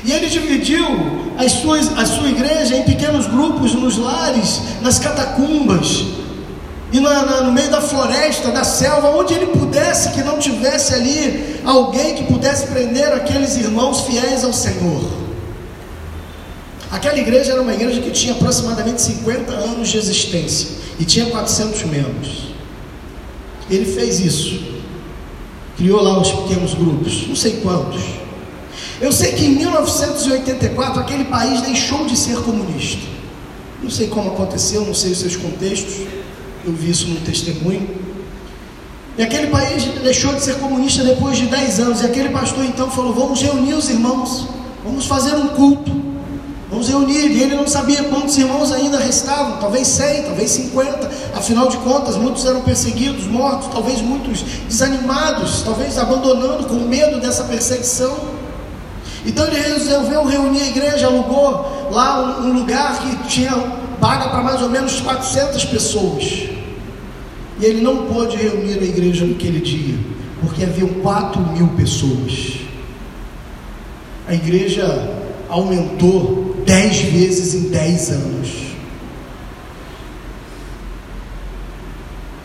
E 0.05 0.11
ele 0.13 0.27
dividiu 0.27 0.85
as 1.37 1.51
suas, 1.51 1.97
a 1.97 2.05
sua 2.05 2.29
igreja 2.29 2.77
em 2.77 2.83
pequenos 2.83 3.27
grupos 3.27 3.73
nos 3.73 3.97
lares, 3.97 4.61
nas 4.81 4.97
catacumbas, 4.97 6.05
e 6.93 6.99
no 7.01 7.51
meio 7.51 7.69
da 7.69 7.81
floresta, 7.81 8.51
da 8.51 8.63
selva, 8.63 9.09
onde 9.09 9.33
ele 9.33 9.47
pudesse, 9.47 10.11
que 10.11 10.23
não 10.23 10.39
tivesse 10.39 10.93
ali 10.93 11.59
alguém 11.65 12.15
que 12.15 12.23
pudesse 12.23 12.67
prender 12.67 13.11
aqueles 13.11 13.57
irmãos 13.57 13.99
fiéis 14.05 14.45
ao 14.45 14.53
Senhor. 14.53 15.30
Aquela 16.91 17.17
igreja 17.17 17.53
era 17.53 17.61
uma 17.61 17.73
igreja 17.73 18.01
que 18.01 18.11
tinha 18.11 18.33
aproximadamente 18.33 19.01
50 19.01 19.49
anos 19.49 19.87
de 19.87 19.97
existência 19.97 20.67
e 20.99 21.05
tinha 21.05 21.27
400 21.27 21.83
membros. 21.83 22.51
Ele 23.69 23.85
fez 23.85 24.19
isso, 24.19 24.61
criou 25.77 26.01
lá 26.01 26.19
os 26.19 26.29
pequenos 26.29 26.73
grupos, 26.73 27.27
não 27.29 27.35
sei 27.35 27.61
quantos. 27.61 28.01
Eu 28.99 29.11
sei 29.11 29.31
que 29.31 29.45
em 29.45 29.55
1984 29.55 30.99
aquele 30.99 31.23
país 31.23 31.61
deixou 31.61 32.05
de 32.05 32.17
ser 32.17 32.35
comunista. 32.41 33.01
Não 33.81 33.89
sei 33.89 34.07
como 34.07 34.31
aconteceu, 34.31 34.85
não 34.85 34.93
sei 34.93 35.11
os 35.11 35.19
seus 35.19 35.37
contextos, 35.37 36.05
eu 36.65 36.73
vi 36.73 36.91
isso 36.91 37.07
no 37.07 37.21
testemunho. 37.21 37.89
E 39.17 39.23
aquele 39.23 39.47
país 39.47 39.85
deixou 40.03 40.33
de 40.33 40.43
ser 40.43 40.55
comunista 40.55 41.03
depois 41.03 41.37
de 41.37 41.45
10 41.45 41.79
anos. 41.79 42.01
E 42.01 42.05
aquele 42.05 42.29
pastor 42.29 42.65
então 42.65 42.91
falou: 42.91 43.13
Vamos 43.13 43.41
reunir 43.41 43.73
os 43.73 43.89
irmãos, 43.89 44.47
vamos 44.83 45.05
fazer 45.05 45.35
um 45.35 45.47
culto. 45.47 46.10
Vamos 46.81 46.89
reunir. 46.89 47.31
E 47.31 47.43
ele 47.43 47.55
não 47.55 47.67
sabia 47.67 48.03
quantos 48.05 48.35
irmãos 48.37 48.71
ainda 48.71 48.97
restavam, 48.97 49.57
talvez 49.57 49.87
100, 49.87 50.23
talvez 50.23 50.49
50. 50.49 51.11
Afinal 51.35 51.67
de 51.67 51.77
contas, 51.77 52.15
muitos 52.15 52.43
eram 52.43 52.61
perseguidos, 52.61 53.27
mortos, 53.27 53.67
talvez 53.71 54.01
muitos 54.01 54.41
desanimados, 54.67 55.61
talvez 55.61 55.99
abandonando 55.99 56.63
com 56.65 56.75
medo 56.75 57.19
dessa 57.19 57.43
perseguição. 57.43 58.15
Então 59.23 59.45
ele 59.45 59.59
resolveu 59.59 60.25
reunir 60.25 60.61
a 60.61 60.67
igreja, 60.69 61.05
alugou 61.05 61.89
lá 61.91 62.39
um, 62.39 62.51
lugar 62.51 62.99
que 62.99 63.27
tinha 63.27 63.51
vaga 63.99 64.29
para 64.29 64.41
mais 64.41 64.61
ou 64.63 64.69
menos 64.69 64.99
400 65.01 65.65
pessoas. 65.65 66.49
E 67.59 67.65
ele 67.65 67.81
não 67.81 68.07
pôde 68.07 68.37
reunir 68.37 68.79
a 68.79 68.83
igreja 68.83 69.23
naquele 69.23 69.59
dia, 69.59 69.99
porque 70.41 70.63
haviam 70.63 70.89
4 71.03 71.39
mil 71.53 71.67
pessoas. 71.77 72.61
A 74.27 74.33
igreja 74.33 74.83
aumentou 75.47 76.50
dez 76.71 77.01
vezes 77.01 77.53
em 77.53 77.69
dez 77.69 78.09
anos. 78.11 78.49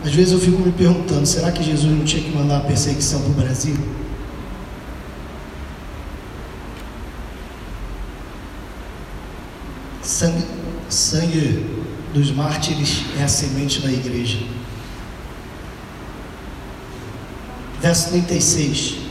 Às 0.03 0.13
vezes 0.13 0.33
eu 0.33 0.39
fico 0.39 0.61
me 0.61 0.71
perguntando: 0.73 1.25
será 1.25 1.49
que 1.49 1.63
Jesus 1.63 1.89
não 1.89 2.03
tinha 2.03 2.21
que 2.21 2.35
mandar 2.35 2.57
a 2.57 2.61
perseguição 2.61 3.21
para 3.21 3.29
o 3.29 3.33
Brasil? 3.33 3.77
Sangue, 10.03 10.45
sangue 10.89 11.65
dos 12.13 12.31
mártires 12.31 13.05
é 13.17 13.23
a 13.23 13.27
semente 13.29 13.81
da 13.81 13.91
igreja. 13.91 14.39
Verso 17.79 18.09
36. 18.09 19.06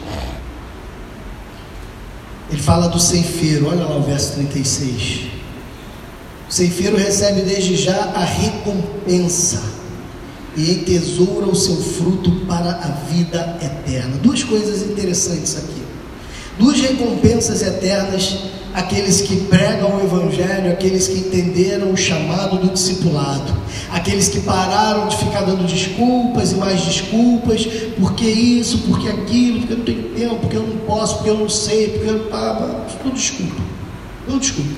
Ele 2.50 2.62
fala 2.62 2.88
do 2.88 2.98
ceifeiro, 3.00 3.68
olha 3.68 3.84
lá 3.84 3.96
o 3.96 4.02
verso 4.02 4.34
36. 4.34 5.26
O 6.48 6.52
ceifeiro 6.52 6.96
recebe 6.96 7.42
desde 7.42 7.76
já 7.76 7.96
a 8.14 8.24
recompensa 8.24 9.62
e 10.56 10.70
entesoura 10.70 11.46
o 11.46 11.54
seu 11.56 11.76
fruto 11.76 12.30
para 12.46 12.70
a 12.70 12.88
vida 13.10 13.58
eterna. 13.60 14.16
Duas 14.18 14.42
coisas 14.44 14.82
interessantes 14.82 15.56
aqui. 15.56 15.85
Duas 16.58 16.80
recompensas 16.80 17.62
eternas 17.62 18.38
aqueles 18.76 19.22
que 19.22 19.36
pregam 19.46 19.96
o 19.96 20.04
Evangelho, 20.04 20.70
aqueles 20.70 21.08
que 21.08 21.20
entenderam 21.20 21.92
o 21.92 21.96
chamado 21.96 22.58
do 22.58 22.68
discipulado, 22.68 23.54
aqueles 23.90 24.28
que 24.28 24.40
pararam 24.40 25.08
de 25.08 25.16
ficar 25.16 25.40
dando 25.40 25.66
desculpas 25.66 26.52
e 26.52 26.56
mais 26.56 26.82
desculpas, 26.82 27.66
porque 27.98 28.26
isso, 28.26 28.78
porque 28.86 29.08
aquilo, 29.08 29.60
porque 29.60 29.72
eu 29.72 29.78
não 29.78 29.84
tenho 29.86 30.02
tempo, 30.10 30.36
porque 30.36 30.56
eu 30.58 30.62
não 30.62 30.76
posso, 30.78 31.14
porque 31.16 31.30
eu 31.30 31.38
não 31.38 31.48
sei, 31.48 31.88
porque 31.88 32.10
eu. 32.10 32.28
Ah, 32.30 32.84
tudo 33.02 33.14
desculpa, 33.14 33.62
tudo 34.26 34.40
desculpa. 34.40 34.70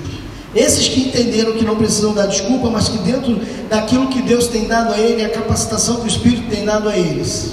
Esses 0.55 0.87
que 0.87 1.01
entenderam 1.01 1.51
que 1.51 1.65
não 1.65 1.75
precisam 1.75 2.13
dar 2.13 2.25
desculpa, 2.25 2.69
mas 2.69 2.87
que 2.87 2.97
dentro 2.99 3.37
daquilo 3.69 4.07
que 4.07 4.21
Deus 4.21 4.47
tem 4.47 4.65
dado 4.65 4.93
a 4.93 4.97
ele, 4.97 5.23
a 5.25 5.29
capacitação 5.29 5.97
que 5.97 6.05
o 6.05 6.07
Espírito 6.07 6.49
tem 6.49 6.63
dado 6.63 6.87
a 6.87 6.97
eles, 6.97 7.51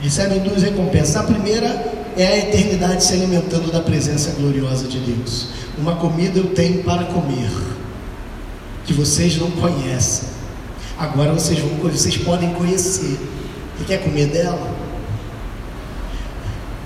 recebem 0.00 0.40
duas 0.40 0.62
recompensas. 0.62 1.16
A 1.16 1.22
primeira 1.22 1.95
é 2.16 2.26
a 2.26 2.38
eternidade 2.38 3.04
se 3.04 3.12
alimentando 3.12 3.70
da 3.70 3.80
presença 3.80 4.30
gloriosa 4.32 4.88
de 4.88 4.98
Deus. 4.98 5.48
Uma 5.76 5.96
comida 5.96 6.38
eu 6.38 6.54
tenho 6.54 6.82
para 6.82 7.04
comer, 7.04 7.50
que 8.84 8.92
vocês 8.92 9.36
não 9.36 9.50
conhecem. 9.50 10.28
Agora 10.98 11.32
vocês 11.32 11.58
vão 11.58 11.70
vocês 11.90 12.16
podem 12.16 12.54
conhecer. 12.54 13.18
Você 13.76 13.84
quer 13.86 13.98
comer 14.02 14.26
dela? 14.28 14.75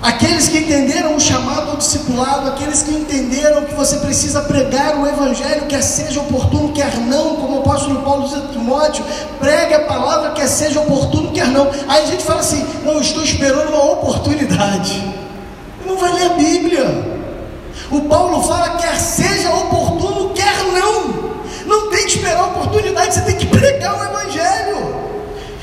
Aqueles 0.03 0.49
que 0.49 0.57
entenderam 0.57 1.15
o 1.15 1.21
chamado 1.21 1.73
ao 1.73 1.77
discipulado, 1.77 2.49
aqueles 2.49 2.83
que 2.83 2.91
entenderam 2.91 3.67
que 3.67 3.75
você 3.75 3.99
precisa 3.99 4.41
pregar 4.41 4.99
o 4.99 5.07
Evangelho, 5.07 5.67
quer 5.67 5.83
seja 5.83 6.21
oportuno, 6.21 6.73
quer 6.73 6.97
não, 6.97 7.37
como 7.37 7.57
o 7.57 7.61
apóstolo 7.61 8.01
Paulo 8.01 8.27
diz 8.27 8.35
a 8.35 8.49
Timóteo, 8.49 9.05
pregue 9.39 9.75
a 9.75 9.81
palavra, 9.81 10.31
quer 10.31 10.47
seja 10.47 10.81
oportuno, 10.81 11.33
quer 11.33 11.49
não. 11.49 11.71
Aí 11.87 12.05
a 12.05 12.07
gente 12.07 12.25
fala 12.25 12.41
assim: 12.41 12.67
não, 12.83 12.99
estou 12.99 13.23
esperando 13.23 13.69
uma 13.69 13.93
oportunidade. 13.93 15.05
Não 15.85 15.99
vai 15.99 16.15
ler 16.15 16.27
a 16.27 16.35
Bíblia. 16.35 17.21
O 17.91 18.01
Paulo 18.03 18.43
fala: 18.43 18.79
quer 18.79 18.97
seja 18.97 19.51
oportuno, 19.51 20.31
quer 20.31 20.65
não. 20.73 21.31
Não 21.67 21.91
tem 21.91 22.07
que 22.07 22.17
esperar 22.17 22.41
a 22.41 22.47
oportunidade, 22.47 23.13
você 23.13 23.21
tem 23.21 23.37
que 23.37 23.47
pregar 23.47 24.01
o 24.01 24.03
Evangelho. 24.03 25.00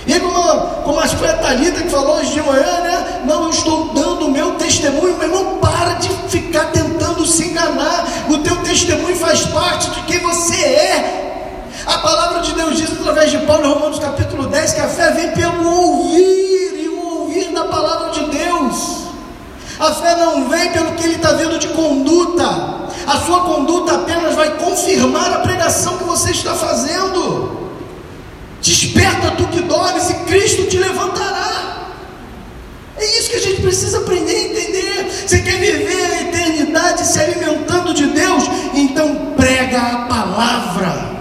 E 0.07 0.19
como, 0.21 0.41
como 0.83 0.99
acho 1.01 1.15
que 1.15 1.19
foi 1.19 1.29
a 1.29 1.37
Thalita 1.37 1.81
que 1.83 1.89
falou 1.89 2.15
hoje 2.15 2.31
de 2.31 2.41
manhã, 2.41 2.79
né? 2.79 3.23
Não, 3.25 3.43
eu 3.43 3.49
estou 3.49 3.93
dando 3.93 4.27
o 4.27 4.31
meu 4.31 4.53
testemunho, 4.53 5.17
meu 5.17 5.27
irmão, 5.27 5.57
para 5.57 5.95
de 5.95 6.07
ficar 6.29 6.71
tentando 6.71 7.25
se 7.25 7.47
enganar. 7.47 8.07
O 8.29 8.37
teu 8.37 8.55
testemunho 8.63 9.17
faz 9.17 9.41
parte 9.47 9.89
de 9.91 10.01
quem 10.03 10.19
você 10.19 10.55
é. 10.55 11.73
A 11.85 11.97
palavra 11.97 12.39
de 12.41 12.53
Deus 12.53 12.77
diz 12.77 12.89
através 12.91 13.31
de 13.31 13.39
Paulo 13.39 13.73
Romanos 13.73 13.99
capítulo 13.99 14.47
10 14.47 14.73
que 14.73 14.79
a 14.79 14.87
fé 14.87 15.11
vem 15.11 15.31
pelo 15.31 15.69
ouvir 15.69 16.83
e 16.83 16.87
o 16.87 17.19
ouvir 17.19 17.51
da 17.51 17.65
palavra 17.65 18.11
de 18.11 18.25
Deus. 18.29 19.07
A 19.77 19.91
fé 19.91 20.15
não 20.15 20.47
vem 20.47 20.71
pelo 20.71 20.93
que 20.93 21.03
ele 21.03 21.15
está 21.15 21.33
vendo 21.33 21.59
de 21.59 21.67
conduta. 21.67 22.45
A 23.05 23.17
sua 23.25 23.41
conduta 23.41 23.95
apenas 23.95 24.35
vai 24.35 24.51
confirmar 24.51 25.33
a 25.33 25.39
pregação 25.39 25.97
que 25.97 26.05
você 26.05 26.31
está 26.31 26.53
fazendo. 26.53 27.66
Desperta 28.61 29.31
tu 29.31 29.47
que 29.47 29.61
dormes 29.61 30.09
e 30.09 30.13
Cristo 30.25 30.63
te 30.63 30.77
levantará. 30.77 31.93
É 32.97 33.19
isso 33.19 33.29
que 33.29 33.35
a 33.35 33.41
gente 33.41 33.61
precisa 33.61 33.99
aprender 33.99 34.35
a 34.35 34.45
entender. 34.45 35.25
Você 35.25 35.39
quer 35.39 35.59
viver 35.59 36.05
a 36.05 36.21
eternidade 36.23 37.05
se 37.05 37.19
alimentando 37.19 37.93
de 37.93 38.07
Deus? 38.07 38.43
Então 38.73 39.33
prega 39.37 39.79
a 39.79 39.97
palavra. 40.07 41.17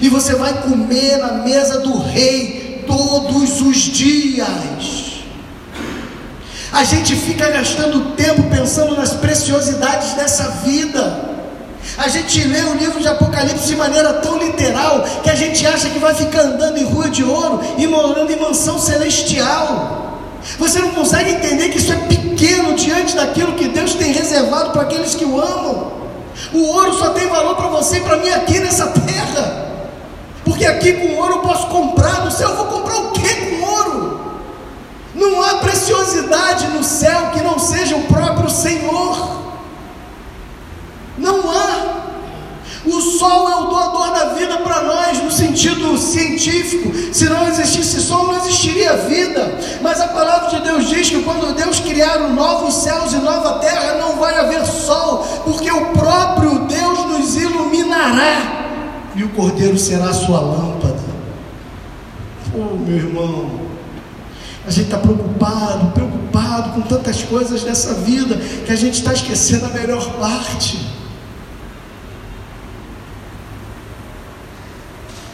E 0.00 0.08
você 0.08 0.34
vai 0.34 0.62
comer 0.62 1.18
na 1.18 1.34
mesa 1.34 1.78
do 1.78 1.96
rei 1.98 2.84
todos 2.86 3.60
os 3.60 3.76
dias. 3.76 5.12
A 6.72 6.84
gente 6.84 7.14
fica 7.14 7.48
gastando 7.50 8.16
tempo 8.16 8.42
pensando 8.44 8.96
nas 8.96 9.12
preciosidades 9.12 10.14
dessa 10.14 10.48
vida. 10.64 11.31
A 12.02 12.08
gente 12.08 12.42
lê 12.48 12.60
o 12.62 12.74
livro 12.74 12.98
de 12.98 13.06
Apocalipse 13.06 13.68
de 13.68 13.76
maneira 13.76 14.14
tão 14.14 14.36
literal 14.36 15.04
que 15.22 15.30
a 15.30 15.36
gente 15.36 15.64
acha 15.64 15.88
que 15.88 16.00
vai 16.00 16.12
ficar 16.12 16.40
andando 16.40 16.76
em 16.76 16.82
rua 16.82 17.08
de 17.08 17.22
ouro 17.22 17.60
e 17.78 17.86
morando 17.86 18.28
em 18.28 18.40
mansão 18.40 18.76
celestial. 18.76 20.18
Você 20.58 20.80
não 20.80 20.90
consegue 20.90 21.30
entender 21.30 21.68
que 21.68 21.78
isso 21.78 21.92
é 21.92 21.96
pequeno 21.96 22.74
diante 22.74 23.14
daquilo 23.14 23.52
que 23.52 23.68
Deus 23.68 23.94
tem 23.94 24.10
reservado 24.12 24.70
para 24.70 24.82
aqueles 24.82 25.14
que 25.14 25.24
o 25.24 25.40
amam. 25.40 25.92
O 26.52 26.64
ouro 26.72 26.92
só 26.94 27.10
tem 27.10 27.28
valor 27.28 27.54
para 27.54 27.68
você 27.68 27.98
e 27.98 28.00
para 28.00 28.16
mim 28.16 28.30
aqui 28.30 28.58
nessa 28.58 28.88
terra. 28.88 29.68
Porque 30.44 30.66
aqui 30.66 30.94
com 30.94 31.14
ouro 31.20 31.34
eu 31.34 31.38
posso 31.38 31.68
comprar, 31.68 32.24
no 32.24 32.32
céu 32.32 32.48
eu 32.48 32.56
vou 32.56 32.66
comprar 32.66 32.96
o 32.96 33.12
que 33.12 33.32
com 33.32 33.64
ouro? 33.64 34.20
Não 35.14 35.40
há 35.40 35.58
preciosidade 35.58 36.66
no 36.66 36.82
céu 36.82 37.30
que 37.32 37.40
não 37.42 37.60
seja 37.60 37.94
o 37.94 38.02
próprio 38.06 38.50
Senhor. 38.50 39.51
Não 41.18 41.50
há. 41.50 42.02
O 42.84 43.00
sol 43.00 43.48
é 43.48 43.56
o 43.56 43.66
doador 43.66 44.10
da 44.12 44.34
vida 44.34 44.56
para 44.58 44.82
nós, 44.82 45.22
no 45.22 45.30
sentido 45.30 45.96
científico. 45.96 46.92
Se 47.12 47.26
não 47.26 47.46
existisse 47.46 48.00
sol, 48.00 48.26
não 48.26 48.36
existiria 48.38 48.96
vida. 48.96 49.56
Mas 49.80 50.00
a 50.00 50.08
palavra 50.08 50.50
de 50.50 50.64
Deus 50.64 50.88
diz 50.88 51.08
que 51.08 51.22
quando 51.22 51.54
Deus 51.54 51.78
criar 51.78 52.18
novos 52.30 52.74
céus 52.74 53.12
e 53.12 53.16
nova 53.18 53.60
terra, 53.60 53.98
não 53.98 54.16
vai 54.16 54.36
haver 54.36 54.66
sol, 54.66 55.18
porque 55.44 55.70
o 55.70 55.86
próprio 55.92 56.60
Deus 56.66 57.06
nos 57.06 57.36
iluminará 57.36 58.62
e 59.14 59.22
o 59.22 59.28
cordeiro 59.30 59.78
será 59.78 60.12
sua 60.12 60.40
lâmpada. 60.40 61.12
Oh, 62.54 62.76
meu 62.76 62.96
irmão, 62.96 63.60
a 64.66 64.70
gente 64.70 64.86
está 64.86 64.98
preocupado, 64.98 65.92
preocupado 65.92 66.70
com 66.72 66.80
tantas 66.82 67.22
coisas 67.22 67.62
dessa 67.62 67.94
vida 67.94 68.36
que 68.36 68.72
a 68.72 68.76
gente 68.76 68.94
está 68.94 69.12
esquecendo 69.12 69.66
a 69.66 69.68
melhor 69.68 70.04
parte. 70.14 71.01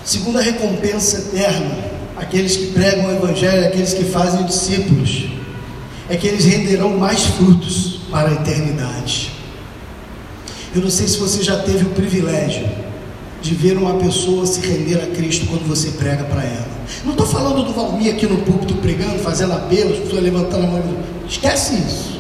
Segunda 0.09 0.41
recompensa 0.41 1.19
eterna, 1.19 1.85
aqueles 2.17 2.57
que 2.57 2.69
pregam 2.69 3.09
o 3.09 3.11
Evangelho, 3.11 3.67
aqueles 3.67 3.93
que 3.93 4.05
fazem 4.05 4.43
discípulos, 4.47 5.27
é 6.09 6.17
que 6.17 6.27
eles 6.27 6.47
renderão 6.47 6.97
mais 6.97 7.27
frutos 7.27 8.01
para 8.11 8.31
a 8.31 8.33
eternidade. 8.33 9.31
Eu 10.75 10.81
não 10.81 10.89
sei 10.89 11.07
se 11.07 11.19
você 11.19 11.43
já 11.43 11.59
teve 11.59 11.85
o 11.85 11.91
privilégio 11.91 12.67
de 13.43 13.55
ver 13.55 13.77
uma 13.77 13.99
pessoa 13.99 14.47
se 14.47 14.67
render 14.67 14.95
a 14.95 15.09
Cristo 15.09 15.45
quando 15.45 15.69
você 15.69 15.91
prega 15.91 16.25
para 16.25 16.43
ela. 16.43 16.69
Não 17.05 17.11
estou 17.11 17.27
falando 17.27 17.63
do 17.67 17.75
Valmir 17.75 18.15
aqui 18.15 18.27
no 18.27 18.39
púlpito 18.39 18.77
pregando, 18.77 19.19
fazendo 19.19 19.53
apelo, 19.53 19.93
as 19.93 19.99
pessoas 19.99 20.23
levantando 20.23 20.65
a 20.65 20.69
mão. 20.69 21.05
Esquece 21.29 21.75
isso. 21.75 22.19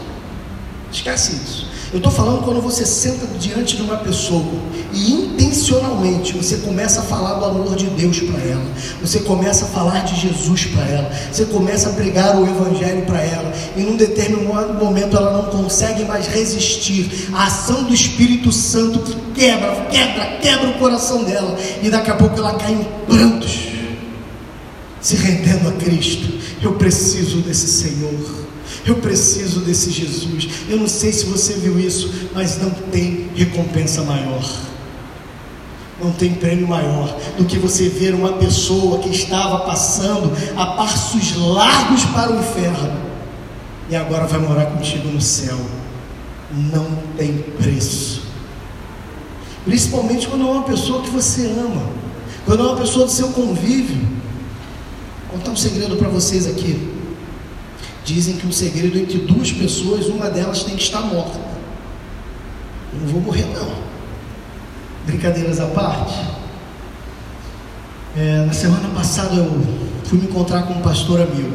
Esquece 0.93 1.36
isso. 1.36 1.68
Eu 1.91 1.97
estou 1.97 2.12
falando 2.12 2.45
quando 2.45 2.61
você 2.61 2.84
senta 2.84 3.26
diante 3.39 3.76
de 3.76 3.82
uma 3.82 3.97
pessoa 3.97 4.45
e 4.93 5.11
intencionalmente 5.11 6.36
você 6.36 6.59
começa 6.59 7.01
a 7.01 7.03
falar 7.03 7.34
do 7.34 7.47
amor 7.47 7.76
de 7.76 7.86
Deus 7.86 8.20
para 8.20 8.39
ela, 8.43 8.64
você 9.01 9.20
começa 9.20 9.64
a 9.64 9.68
falar 9.68 10.05
de 10.05 10.20
Jesus 10.20 10.66
para 10.66 10.84
ela, 10.84 11.11
você 11.32 11.47
começa 11.47 11.89
a 11.89 11.93
pregar 11.95 12.36
o 12.36 12.47
Evangelho 12.47 13.07
para 13.07 13.22
ela, 13.22 13.51
e 13.74 13.80
num 13.80 13.97
determinado 13.97 14.74
momento 14.74 15.16
ela 15.16 15.32
não 15.32 15.45
consegue 15.45 16.05
mais 16.05 16.26
resistir. 16.26 17.30
À 17.32 17.45
ação 17.45 17.84
do 17.84 17.95
Espírito 17.95 18.53
Santo 18.53 18.99
que 18.99 19.16
quebra, 19.41 19.86
quebra, 19.91 20.26
quebra 20.43 20.68
o 20.68 20.74
coração 20.74 21.24
dela, 21.24 21.57
e 21.82 21.89
daqui 21.89 22.11
a 22.11 22.16
pouco 22.16 22.39
ela 22.39 22.53
cai 22.55 22.72
em 22.72 22.86
prantos, 23.07 23.68
se 25.01 25.16
rendendo 25.16 25.68
a 25.68 25.72
Cristo. 25.72 26.28
Eu 26.62 26.74
preciso 26.74 27.38
desse 27.38 27.66
Senhor. 27.66 28.49
Eu 28.86 28.96
preciso 28.96 29.61
desse 29.61 29.90
Jesus. 29.90 30.49
Eu 30.68 30.78
não 30.78 30.88
sei 30.88 31.12
se 31.12 31.26
você 31.26 31.55
viu 31.55 31.78
isso, 31.78 32.28
mas 32.34 32.61
não 32.61 32.70
tem 32.70 33.30
recompensa 33.34 34.03
maior. 34.03 34.44
Não 36.03 36.12
tem 36.12 36.34
prêmio 36.34 36.68
maior 36.68 37.18
do 37.36 37.44
que 37.44 37.59
você 37.59 37.88
ver 37.88 38.14
uma 38.14 38.34
pessoa 38.34 39.01
que 39.01 39.11
estava 39.11 39.61
passando 39.61 40.32
a 40.57 40.66
passos 40.66 41.34
largos 41.36 42.05
para 42.05 42.32
o 42.32 42.38
inferno 42.38 43.09
e 43.90 43.96
agora 43.96 44.26
vai 44.26 44.38
morar 44.38 44.66
contigo 44.66 45.09
no 45.09 45.20
céu. 45.20 45.59
Não 46.72 46.86
tem 47.16 47.38
preço. 47.59 48.22
Principalmente 49.64 50.28
quando 50.28 50.46
é 50.46 50.51
uma 50.51 50.62
pessoa 50.62 51.03
que 51.03 51.11
você 51.11 51.46
ama, 51.46 51.82
quando 52.44 52.62
é 52.62 52.66
uma 52.66 52.76
pessoa 52.76 53.07
do 53.07 53.12
seu 53.12 53.28
convívio. 53.28 54.18
Contar 55.31 55.51
um 55.51 55.57
segredo 55.57 55.97
para 55.97 56.09
vocês 56.09 56.47
aqui. 56.47 56.97
Dizem 58.05 58.37
que 58.37 58.47
o 58.47 58.53
segredo 58.53 58.99
entre 58.99 59.18
duas 59.18 59.53
pessoas, 59.53 60.07
uma 60.07 60.31
delas 60.31 60.62
tem 60.62 60.74
que 60.74 60.83
estar 60.83 61.03
morta. 61.03 61.39
Eu 62.93 63.01
não 63.01 63.09
vou 63.09 63.20
morrer, 63.20 63.47
não. 63.47 63.70
Brincadeiras 65.05 65.61
à 65.61 65.66
parte. 65.66 66.14
É, 68.16 68.47
na 68.47 68.53
semana 68.53 68.89
passada 68.95 69.35
eu 69.35 69.61
fui 70.05 70.18
me 70.18 70.24
encontrar 70.24 70.62
com 70.62 70.72
um 70.72 70.81
pastor 70.81 71.20
amigo. 71.20 71.53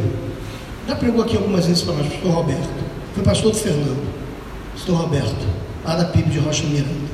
Já 0.87 0.95
pregou 0.95 1.23
aqui 1.23 1.35
algumas 1.35 1.65
vezes 1.65 1.81
para 1.81 1.95
nós, 1.95 2.07
pastor 2.07 2.31
Roberto. 2.31 2.83
Foi 3.15 3.23
pastor 3.23 3.51
do 3.51 3.57
Fernando. 3.57 4.13
Pastor 4.73 4.95
Roberto, 4.95 5.47
lá 5.83 5.95
da 5.95 6.05
PIB 6.05 6.29
de 6.29 6.39
Rocha 6.39 6.63
Miranda. 6.65 7.13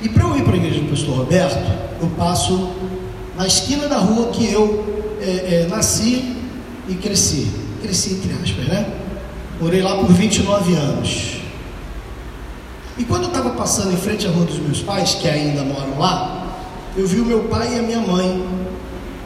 E 0.00 0.08
para 0.08 0.22
eu 0.22 0.36
ir 0.36 0.44
para 0.44 0.52
a 0.52 0.56
igreja 0.56 0.80
do 0.80 0.90
pastor 0.90 1.16
Roberto, 1.16 1.72
eu 2.00 2.08
passo 2.16 2.70
na 3.36 3.46
esquina 3.46 3.88
da 3.88 3.98
rua 3.98 4.28
que 4.28 4.50
eu 4.50 5.16
é, 5.20 5.62
é, 5.62 5.66
nasci 5.68 6.36
e 6.88 6.94
cresci. 6.94 7.50
Cresci 7.82 8.14
entre 8.14 8.32
aspas, 8.42 8.66
né? 8.66 8.86
Morei 9.60 9.82
lá 9.82 9.96
por 9.96 10.12
29 10.12 10.74
anos. 10.74 11.34
E 12.96 13.04
quando 13.04 13.24
eu 13.24 13.28
estava 13.28 13.50
passando 13.50 13.92
em 13.92 13.96
frente 13.96 14.26
à 14.26 14.30
rua 14.30 14.44
dos 14.44 14.58
meus 14.58 14.80
pais, 14.80 15.14
que 15.14 15.28
ainda 15.28 15.62
moram 15.62 15.98
lá, 15.98 16.56
eu 16.96 17.06
vi 17.06 17.20
o 17.20 17.24
meu 17.24 17.44
pai 17.44 17.74
e 17.74 17.78
a 17.78 17.82
minha 17.82 18.00
mãe, 18.00 18.46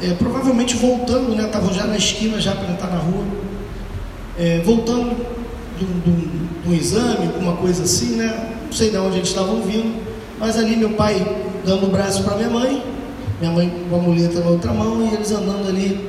é, 0.03 0.15
provavelmente 0.15 0.77
voltando, 0.77 1.35
né? 1.35 1.45
Estavam 1.45 1.73
já 1.73 1.87
na 1.87 1.97
esquina, 1.97 2.41
já 2.41 2.53
para 2.53 2.71
entrar 2.71 2.91
na 2.91 2.99
rua, 2.99 3.25
é, 4.39 4.61
voltando 4.65 5.17
de 5.79 6.69
um 6.69 6.75
exame, 6.75 7.27
alguma 7.27 7.57
coisa 7.57 7.83
assim, 7.83 8.17
né? 8.17 8.55
Não 8.65 8.73
sei 8.73 8.91
de 8.91 8.97
onde 8.97 9.17
eles 9.17 9.29
estavam 9.29 9.63
vindo, 9.63 10.03
mas 10.39 10.57
ali 10.57 10.77
meu 10.77 10.91
pai 10.91 11.25
dando 11.65 11.87
o 11.87 11.91
braço 11.91 12.23
para 12.23 12.37
minha 12.37 12.51
mãe, 12.51 12.83
minha 13.41 13.53
mãe 13.53 13.73
com 13.89 13.97
a 13.97 13.99
muleta 13.99 14.41
na 14.41 14.51
outra 14.51 14.73
mão 14.73 15.07
e 15.07 15.15
eles 15.15 15.31
andando 15.31 15.69
ali 15.69 16.09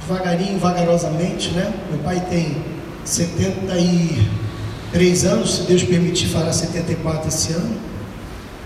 devagarinho, 0.00 0.58
vagarosamente, 0.58 1.50
né? 1.50 1.74
Meu 1.90 1.98
pai 2.00 2.20
tem 2.30 2.56
73 3.04 5.24
anos, 5.24 5.56
se 5.56 5.62
Deus 5.62 5.82
permitir, 5.82 6.28
fará 6.28 6.52
74 6.52 7.28
esse 7.28 7.52
ano. 7.52 7.74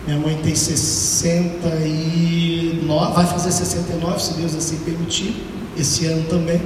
Minha 0.06 0.18
mãe 0.18 0.38
tem 0.42 0.54
69, 0.54 3.14
vai 3.14 3.26
fazer 3.26 3.52
69, 3.52 4.22
se 4.22 4.34
Deus 4.34 4.54
assim 4.54 4.76
permitir, 4.78 5.42
esse 5.78 6.06
ano 6.06 6.24
também. 6.28 6.60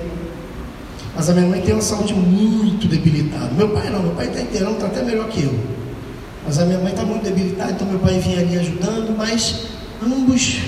Mas 1.15 1.31
a 1.31 1.35
minha 1.35 1.47
mãe 1.47 1.61
tem 1.61 1.75
uma 1.75 1.83
saúde 1.83 2.15
muito 2.15 2.89
debilitada. 2.89 3.53
Meu 3.57 3.69
pai 3.69 3.91
não, 3.91 4.03
meu 4.03 4.15
pai 4.15 4.27
está 4.27 4.41
inteirão, 4.41 4.73
está 4.73 4.87
até 4.87 5.05
melhor 5.05 5.29
que 5.29 5.45
eu. 5.45 5.55
Mas 6.45 6.59
a 6.59 6.65
minha 6.65 6.79
mãe 6.79 6.91
está 6.91 7.05
muito 7.05 7.23
debilitada, 7.23 7.71
então 7.73 7.87
meu 7.87 8.01
pai 8.01 8.19
vinha 8.19 8.41
ali 8.41 8.59
ajudando, 8.59 9.17
mas 9.17 9.67
ambos 10.03 10.59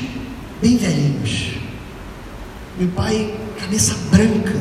bem 0.60 0.76
velhinhos. 0.76 1.54
Meu 2.78 2.88
pai, 2.88 3.34
cabeça 3.58 3.94
branca. 4.10 4.54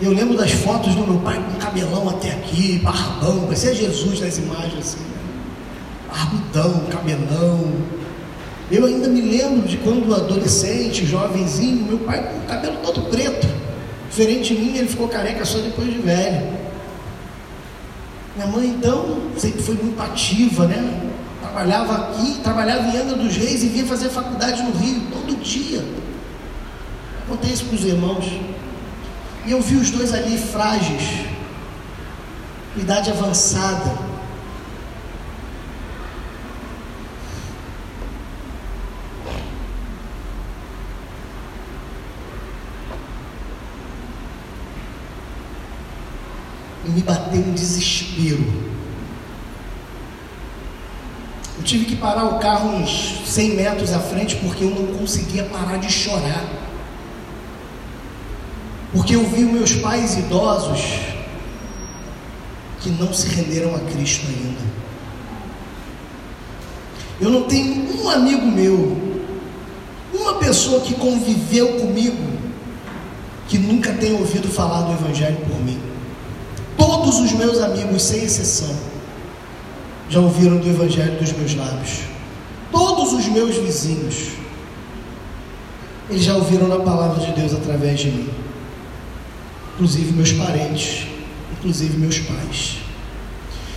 Eu 0.00 0.12
lembro 0.12 0.36
das 0.36 0.52
fotos 0.52 0.94
do 0.94 1.06
meu 1.06 1.20
pai 1.20 1.36
com 1.36 1.58
cabelão 1.58 2.08
até 2.08 2.30
aqui, 2.30 2.78
barbão, 2.78 3.44
parecia 3.44 3.74
Jesus 3.74 4.20
nas 4.20 4.38
imagens 4.38 4.78
assim. 4.78 5.04
Barbudão, 6.08 6.86
cabelão. 6.90 7.72
Eu 8.70 8.86
ainda 8.86 9.08
me 9.08 9.20
lembro 9.20 9.68
de 9.68 9.76
quando 9.78 10.14
adolescente, 10.14 11.04
jovenzinho, 11.04 11.84
meu 11.84 11.98
pai 11.98 12.22
com 12.22 12.38
o 12.38 12.42
cabelo 12.42 12.78
todo 12.82 13.02
preto. 13.10 13.46
Diferente 14.08 14.54
de 14.54 14.60
mim, 14.60 14.76
ele 14.76 14.88
ficou 14.88 15.08
careca 15.08 15.44
só 15.44 15.58
depois 15.58 15.92
de 15.92 15.98
velho. 15.98 16.60
Minha 18.36 18.46
mãe, 18.46 18.68
então, 18.68 19.20
sempre 19.36 19.62
foi 19.62 19.74
muito 19.74 20.00
ativa, 20.00 20.66
né? 20.66 21.09
Trabalhava 21.50 21.94
aqui, 21.94 22.38
trabalhava 22.44 22.86
em 22.86 22.96
Angra 22.96 23.16
dos 23.16 23.36
Reis 23.36 23.64
e 23.64 23.68
vinha 23.68 23.84
fazer 23.84 24.08
faculdade 24.08 24.62
no 24.62 24.70
Rio, 24.70 25.02
todo 25.10 25.42
dia. 25.42 25.84
Contei 27.28 27.50
isso 27.50 27.64
para 27.64 27.74
os 27.74 27.84
irmãos. 27.84 28.24
E 29.44 29.50
eu 29.50 29.60
vi 29.60 29.74
os 29.74 29.90
dois 29.90 30.14
ali 30.14 30.38
frágeis, 30.38 31.26
idade 32.76 33.10
avançada. 33.10 33.98
E 46.86 46.90
me 46.90 47.02
bateu 47.02 47.40
um 47.40 47.54
desespero. 47.54 48.79
Eu 51.60 51.64
tive 51.64 51.84
que 51.84 51.96
parar 51.96 52.24
o 52.24 52.38
carro 52.38 52.70
uns 52.70 53.20
100 53.26 53.54
metros 53.54 53.92
à 53.92 53.98
frente 53.98 54.34
porque 54.36 54.64
eu 54.64 54.70
não 54.70 54.98
conseguia 54.98 55.44
parar 55.44 55.76
de 55.76 55.92
chorar. 55.92 56.42
Porque 58.94 59.14
eu 59.14 59.28
vi 59.28 59.42
meus 59.42 59.74
pais 59.74 60.16
idosos 60.16 60.80
que 62.80 62.88
não 62.88 63.12
se 63.12 63.28
renderam 63.28 63.74
a 63.76 63.78
Cristo 63.80 64.26
ainda. 64.26 64.62
Eu 67.20 67.28
não 67.28 67.42
tenho 67.42 68.02
um 68.02 68.08
amigo 68.08 68.46
meu, 68.46 68.96
uma 70.14 70.36
pessoa 70.36 70.80
que 70.80 70.94
conviveu 70.94 71.78
comigo, 71.78 72.26
que 73.48 73.58
nunca 73.58 73.92
tenha 73.92 74.18
ouvido 74.18 74.48
falar 74.48 74.80
do 74.80 74.92
Evangelho 74.94 75.36
por 75.46 75.62
mim. 75.62 75.78
Todos 76.78 77.18
os 77.18 77.32
meus 77.32 77.60
amigos, 77.60 78.02
sem 78.02 78.24
exceção, 78.24 78.74
já 80.10 80.20
ouviram 80.20 80.58
do 80.58 80.68
Evangelho 80.68 81.18
dos 81.18 81.32
meus 81.32 81.54
lábios. 81.54 82.00
Todos 82.70 83.14
os 83.14 83.26
meus 83.28 83.56
vizinhos, 83.56 84.32
eles 86.10 86.22
já 86.22 86.34
ouviram 86.34 86.68
na 86.68 86.80
palavra 86.80 87.24
de 87.24 87.32
Deus 87.32 87.54
através 87.54 88.00
de 88.00 88.10
mim 88.10 88.40
inclusive 89.80 90.12
meus 90.12 90.32
parentes, 90.32 91.06
inclusive 91.52 91.96
meus 91.96 92.18
pais. 92.18 92.80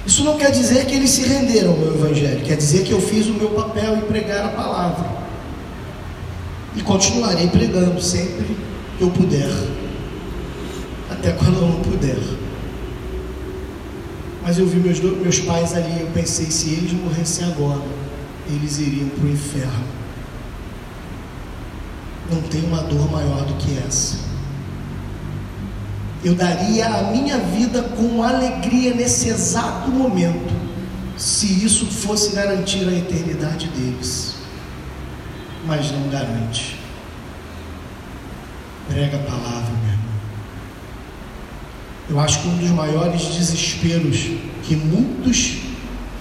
Isso 0.06 0.26
não 0.26 0.38
quer 0.38 0.52
dizer 0.52 0.86
que 0.86 0.96
eles 0.96 1.10
se 1.12 1.24
renderam 1.24 1.72
ao 1.72 1.78
meu 1.78 1.96
evangelho, 1.96 2.44
quer 2.44 2.58
dizer 2.58 2.84
que 2.84 2.92
eu 2.92 3.00
fiz 3.00 3.28
o 3.28 3.34
meu 3.34 3.52
papel 3.52 3.96
em 3.96 4.02
pregar 4.02 4.46
a 4.46 4.50
palavra. 4.50 5.24
E 6.76 6.82
continuarei 6.82 7.48
pregando 7.48 8.02
sempre 8.02 8.58
que 8.98 9.04
eu 9.04 9.12
puder, 9.12 9.50
até 11.10 11.32
quando 11.32 11.56
eu 11.56 11.68
não 11.70 11.80
puder. 11.80 12.18
Mas 14.44 14.58
eu 14.58 14.68
vi 14.68 14.78
meus, 14.78 15.00
meus 15.00 15.40
pais 15.40 15.74
ali, 15.74 16.02
eu 16.02 16.08
pensei, 16.08 16.52
se 16.52 16.72
eles 16.72 16.92
morressem 16.92 17.46
agora, 17.48 17.82
eles 18.48 18.78
iriam 18.78 19.08
para 19.10 19.26
o 19.26 19.30
inferno. 19.30 19.86
Não 22.30 22.42
tem 22.42 22.64
uma 22.66 22.84
dor 22.84 23.10
maior 23.10 23.46
do 23.46 23.54
que 23.56 23.78
essa. 23.88 24.18
Eu 26.24 26.36
daria 26.36 26.88
a 26.88 27.12
minha 27.12 27.38
vida 27.38 27.84
com 27.84 28.22
alegria 28.22 28.94
nesse 28.94 29.30
exato 29.30 29.90
momento, 29.90 30.54
se 31.18 31.64
isso 31.64 31.86
fosse 31.86 32.36
garantir 32.36 32.88
a 32.88 32.94
eternidade 32.94 33.68
deles. 33.70 34.36
Mas 35.66 35.92
não 35.92 36.10
garante. 36.10 36.80
Prega 38.90 39.18
a 39.18 39.24
palavra. 39.24 39.83
Eu 42.10 42.20
acho 42.20 42.42
que 42.42 42.48
um 42.48 42.58
dos 42.58 42.70
maiores 42.70 43.22
desesperos 43.36 44.32
que 44.64 44.76
muitos 44.76 45.60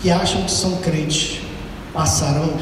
que 0.00 0.10
acham 0.10 0.42
que 0.44 0.50
são 0.50 0.76
crentes 0.78 1.40
passarão 1.92 2.54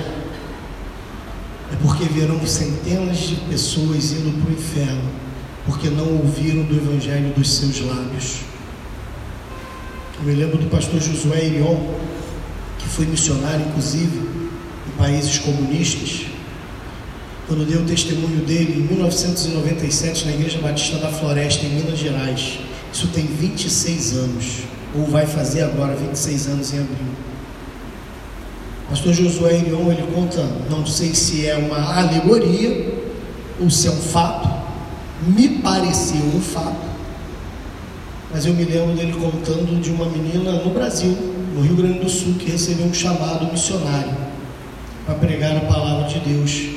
é 1.72 1.76
porque 1.82 2.04
verão 2.04 2.44
centenas 2.46 3.18
de 3.18 3.36
pessoas 3.48 4.12
indo 4.12 4.42
para 4.42 4.50
o 4.50 4.52
inferno 4.52 5.20
porque 5.66 5.88
não 5.88 6.08
ouviram 6.16 6.62
do 6.64 6.76
Evangelho 6.76 7.32
dos 7.34 7.50
seus 7.52 7.80
lábios. 7.80 8.38
Eu 10.18 10.24
me 10.24 10.34
lembro 10.34 10.58
do 10.58 10.68
pastor 10.68 11.00
Josué 11.00 11.46
Irion, 11.46 11.76
que 12.78 12.88
foi 12.88 13.06
missionário, 13.06 13.66
inclusive, 13.68 14.18
em 14.18 14.98
países 14.98 15.38
comunistas, 15.38 16.26
quando 17.46 17.66
deu 17.66 17.82
o 17.82 17.84
testemunho 17.84 18.44
dele 18.44 18.80
em 18.80 18.94
1997 18.94 20.26
na 20.26 20.32
Igreja 20.32 20.58
Batista 20.58 20.98
da 20.98 21.08
Floresta, 21.08 21.64
em 21.64 21.70
Minas 21.70 21.98
Gerais. 21.98 22.58
Isso 22.92 23.08
tem 23.08 23.26
26 23.26 24.12
anos, 24.14 24.46
ou 24.94 25.06
vai 25.06 25.26
fazer 25.26 25.62
agora 25.62 25.94
26 25.94 26.46
anos 26.48 26.72
em 26.74 26.78
abril. 26.78 26.96
Pastor 28.88 29.12
Josué 29.12 29.58
Irion, 29.58 29.92
ele 29.92 30.04
conta, 30.12 30.42
não 30.68 30.84
sei 30.84 31.14
se 31.14 31.46
é 31.46 31.56
uma 31.56 31.96
alegoria 31.96 32.92
ou 33.60 33.70
se 33.70 33.86
é 33.86 33.90
um 33.90 34.00
fato, 34.00 34.48
me 35.28 35.48
pareceu 35.60 36.22
um 36.34 36.40
fato, 36.40 36.90
mas 38.32 38.46
eu 38.46 38.54
me 38.54 38.64
lembro 38.64 38.96
dele 38.96 39.12
contando 39.12 39.80
de 39.80 39.90
uma 39.90 40.06
menina 40.06 40.52
no 40.52 40.70
Brasil, 40.70 41.16
no 41.54 41.62
Rio 41.62 41.76
Grande 41.76 42.00
do 42.00 42.08
Sul, 42.08 42.34
que 42.34 42.50
recebeu 42.50 42.86
um 42.86 42.94
chamado 42.94 43.46
missionário 43.52 44.16
para 45.06 45.14
pregar 45.14 45.56
a 45.56 45.60
palavra 45.60 46.08
de 46.08 46.18
Deus 46.20 46.70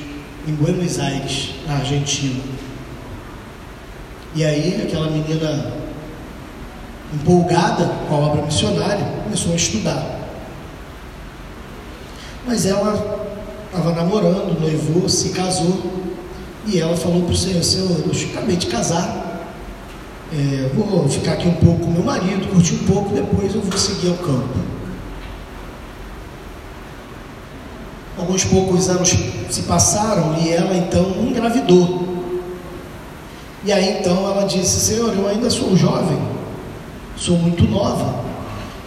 em 0.48 0.54
Buenos 0.54 1.00
Aires, 1.00 1.56
na 1.66 1.76
Argentina. 1.76 2.42
E 4.36 4.44
aí, 4.44 4.82
aquela 4.84 5.10
menina 5.10 5.74
empolgada 7.14 7.86
com 8.08 8.16
a 8.16 8.18
obra 8.18 8.42
missionária, 8.44 9.06
começou 9.24 9.54
a 9.54 9.56
estudar. 9.56 10.20
Mas 12.46 12.66
ela 12.66 13.28
estava 13.68 13.94
namorando, 13.94 14.60
noivou, 14.60 15.08
se 15.08 15.30
casou 15.30 15.82
e 16.66 16.80
ela 16.80 16.96
falou 16.96 17.24
para 17.24 17.34
o 17.34 17.38
Senhor: 17.38 17.64
Senhor, 17.64 17.90
eu 17.92 18.30
acabei 18.32 18.56
de 18.56 18.68
casar, 18.68 19.46
é, 20.32 20.70
vou 20.74 21.08
ficar 21.08 21.34
aqui 21.34 21.48
um 21.48 21.54
pouco 21.54 21.86
com 21.86 21.92
meu 21.92 22.04
marido, 22.04 22.48
curtir 22.52 22.76
um 22.76 22.86
pouco, 22.86 23.14
depois 23.14 23.54
eu 23.54 23.62
vou 23.62 23.78
seguir 23.78 24.10
ao 24.10 24.18
campo. 24.18 24.74
Alguns 28.18 28.46
poucos 28.46 28.90
anos 28.90 29.10
se 29.50 29.62
passaram 29.64 30.38
e 30.40 30.50
ela 30.50 30.76
então 30.76 31.04
engravidou. 31.22 32.14
E 33.66 33.72
aí 33.72 34.00
então 34.00 34.26
ela 34.26 34.46
disse: 34.46 34.80
Senhor, 34.80 35.14
eu 35.14 35.28
ainda 35.28 35.50
sou 35.50 35.76
jovem, 35.76 36.18
sou 37.16 37.38
muito 37.38 37.64
nova, 37.66 38.24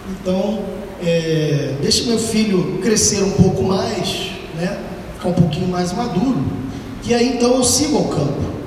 então 0.09 0.59
é, 1.03 1.75
deixe 1.81 2.03
meu 2.03 2.19
filho 2.19 2.79
crescer 2.81 3.23
um 3.23 3.31
pouco 3.31 3.63
mais, 3.63 4.31
né, 4.55 4.79
ficar 5.15 5.29
um 5.29 5.33
pouquinho 5.33 5.67
mais 5.67 5.93
maduro 5.93 6.57
e 7.07 7.13
aí 7.13 7.35
então 7.35 7.55
eu 7.55 7.63
sigo 7.63 7.97
ao 7.97 8.03
campo. 8.05 8.57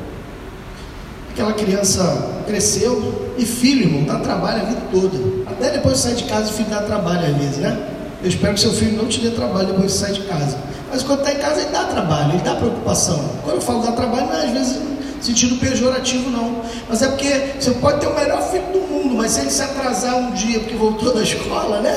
Aquela 1.31 1.53
criança 1.53 2.43
cresceu 2.47 3.33
e 3.37 3.45
filho, 3.45 3.83
irmão, 3.83 4.05
dá 4.05 4.19
trabalho 4.19 4.63
a 4.63 4.65
vida 4.65 4.81
toda. 4.91 5.19
Até 5.47 5.73
depois 5.73 5.97
de 5.97 6.01
sair 6.01 6.15
de 6.15 6.25
casa, 6.25 6.51
o 6.51 6.55
filho 6.55 6.71
dá 6.71 6.81
trabalho 6.81 7.27
às 7.27 7.37
vezes, 7.37 7.59
né? 7.59 7.79
Eu 8.23 8.29
espero 8.31 8.55
que 8.55 8.61
seu 8.61 8.73
filho 8.73 8.97
não 8.97 9.07
te 9.09 9.21
dê 9.21 9.31
trabalho 9.31 9.69
depois 9.69 9.93
de 9.93 9.99
sair 9.99 10.15
de 10.15 10.23
casa. 10.23 10.57
Mas 10.91 11.03
quando 11.03 11.21
está 11.21 11.33
em 11.33 11.37
casa, 11.37 11.61
ele 11.61 11.71
dá 11.71 11.85
trabalho, 11.85 12.33
ele 12.33 12.43
dá 12.43 12.55
preocupação. 12.55 13.23
Quando 13.45 13.57
eu 13.57 13.61
falo 13.61 13.83
dar 13.83 13.93
trabalho, 13.93 14.27
não 14.27 14.35
é 14.35 14.47
às 14.47 14.51
vezes 14.53 14.79
sentido 15.21 15.57
pejorativo, 15.57 16.31
não. 16.31 16.63
Mas 16.89 17.03
é 17.03 17.09
porque 17.09 17.29
você 17.61 17.73
pode 17.73 18.01
ter 18.01 18.07
o 18.07 18.15
melhor 18.15 18.43
filho 18.51 18.65
do 18.73 18.81
mundo, 18.81 18.90
mas 19.21 19.33
se 19.33 19.41
ele 19.41 19.51
se 19.51 19.61
atrasar 19.61 20.17
um 20.17 20.31
dia 20.31 20.61
porque 20.61 20.75
voltou 20.75 21.15
da 21.15 21.23
escola, 21.23 21.81
né? 21.81 21.95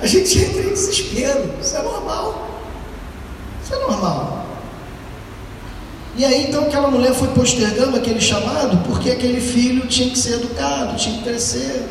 A 0.00 0.06
gente 0.06 0.38
entra 0.38 0.62
em 0.62 0.70
desespero. 0.70 1.50
Isso 1.60 1.76
é 1.76 1.82
normal. 1.82 2.48
Isso 3.62 3.74
é 3.74 3.78
normal. 3.80 4.46
E 6.16 6.24
aí 6.24 6.46
então 6.48 6.64
aquela 6.64 6.90
mulher 6.90 7.12
foi 7.12 7.28
postergando 7.28 7.98
aquele 7.98 8.20
chamado 8.20 8.78
porque 8.86 9.10
aquele 9.10 9.42
filho 9.42 9.86
tinha 9.86 10.08
que 10.08 10.18
ser 10.18 10.34
educado, 10.34 10.96
tinha 10.96 11.18
que 11.18 11.24
crescer. 11.24 11.86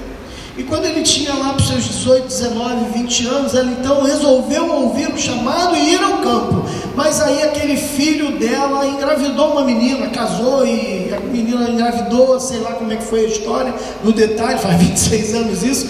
E 0.56 0.64
quando 0.64 0.86
ele 0.86 1.01
tinha 1.01 1.34
lá 1.34 1.54
para 1.54 1.62
os 1.62 1.68
seus 1.68 1.84
18, 1.86 2.28
19, 2.28 2.99
20 2.99 3.28
anos, 3.28 3.56
ela 3.56 3.72
então 3.72 4.04
resolveu 4.04 4.70
ouvir 4.72 5.12
o 5.12 5.18
chamado 5.18 5.76
e 5.76 5.95
ir 5.95 6.04
ao 6.04 6.20
campo. 6.20 6.64
Mas 6.95 7.20
aí 7.20 7.41
aquele 7.41 7.76
filho 7.76 8.38
dela 8.38 8.86
engravidou 8.86 9.54
uma 9.54 9.64
menina, 9.64 10.10
casou 10.10 10.66
e 10.66 11.12
a 11.12 11.20
menina 11.20 11.68
engravidou, 11.68 12.39
sei 12.39 12.60
lá 12.60 12.74
como 12.74 12.93
é 12.93 12.97
que 12.97 13.04
foi 13.04 13.22
a 13.22 13.28
história, 13.28 13.74
no 14.04 14.12
detalhe, 14.12 14.60
faz 14.62 14.80
26 14.80 15.34
anos 15.34 15.64
isso. 15.64 15.88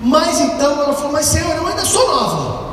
Mas 0.00 0.40
então 0.40 0.72
ela 0.82 0.94
falou: 0.94 1.12
Mas 1.12 1.26
Senhor, 1.26 1.54
eu 1.54 1.66
ainda 1.66 1.84
sou 1.84 2.06
nova. 2.06 2.67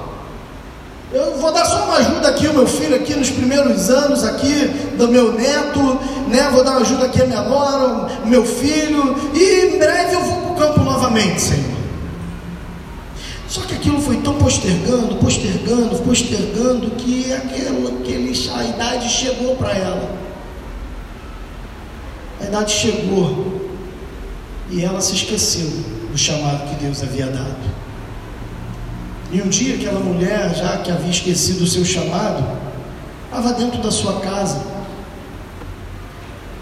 Eu 1.15 1.37
vou 1.37 1.49
dar 1.53 1.63
só 1.63 1.85
uma 1.85 1.95
ajuda 1.95 2.27
aqui 2.27 2.45
ao 2.45 2.53
meu 2.53 2.67
filho 2.67 2.93
aqui 2.93 3.15
nos 3.15 3.29
primeiros 3.29 3.89
anos 3.89 4.21
aqui 4.21 4.67
do 4.97 5.07
meu 5.07 5.31
neto, 5.31 5.79
né? 6.27 6.49
Vou 6.51 6.61
dar 6.61 6.71
uma 6.71 6.81
ajuda 6.81 7.05
aqui 7.05 7.21
à 7.21 7.25
minha 7.25 7.41
nora, 7.41 8.25
meu 8.25 8.45
filho, 8.45 9.15
e 9.33 9.65
em 9.65 9.79
breve 9.79 10.13
eu 10.13 10.21
vou 10.25 10.41
para 10.41 10.51
o 10.51 10.55
campo 10.55 10.81
novamente, 10.81 11.39
Senhor. 11.39 11.75
Só 13.47 13.61
que 13.61 13.75
aquilo 13.75 14.01
foi 14.01 14.17
tão 14.17 14.33
postergando, 14.33 15.15
postergando, 15.15 15.95
postergando, 15.99 16.91
que 16.97 17.31
aquela, 17.31 17.91
aquele, 17.97 18.33
a 18.53 18.65
idade 18.65 19.07
chegou 19.07 19.55
para 19.55 19.71
ela. 19.71 20.11
A 22.41 22.43
idade 22.43 22.73
chegou. 22.73 23.71
E 24.69 24.83
ela 24.83 24.99
se 24.99 25.15
esqueceu 25.15 25.71
do 26.11 26.17
chamado 26.17 26.67
que 26.69 26.83
Deus 26.83 27.01
havia 27.01 27.27
dado. 27.27 27.84
E 29.35 29.41
um 29.41 29.49
dia 29.49 29.75
aquela 29.75 29.99
mulher, 29.99 30.55
já 30.55 30.77
que 30.77 30.89
havia 30.89 31.11
esquecido 31.11 31.63
o 31.63 31.67
seu 31.67 31.83
chamado, 31.83 32.41
estava 33.25 33.53
dentro 33.53 33.81
da 33.81 33.91
sua 33.91 34.21
casa. 34.21 34.61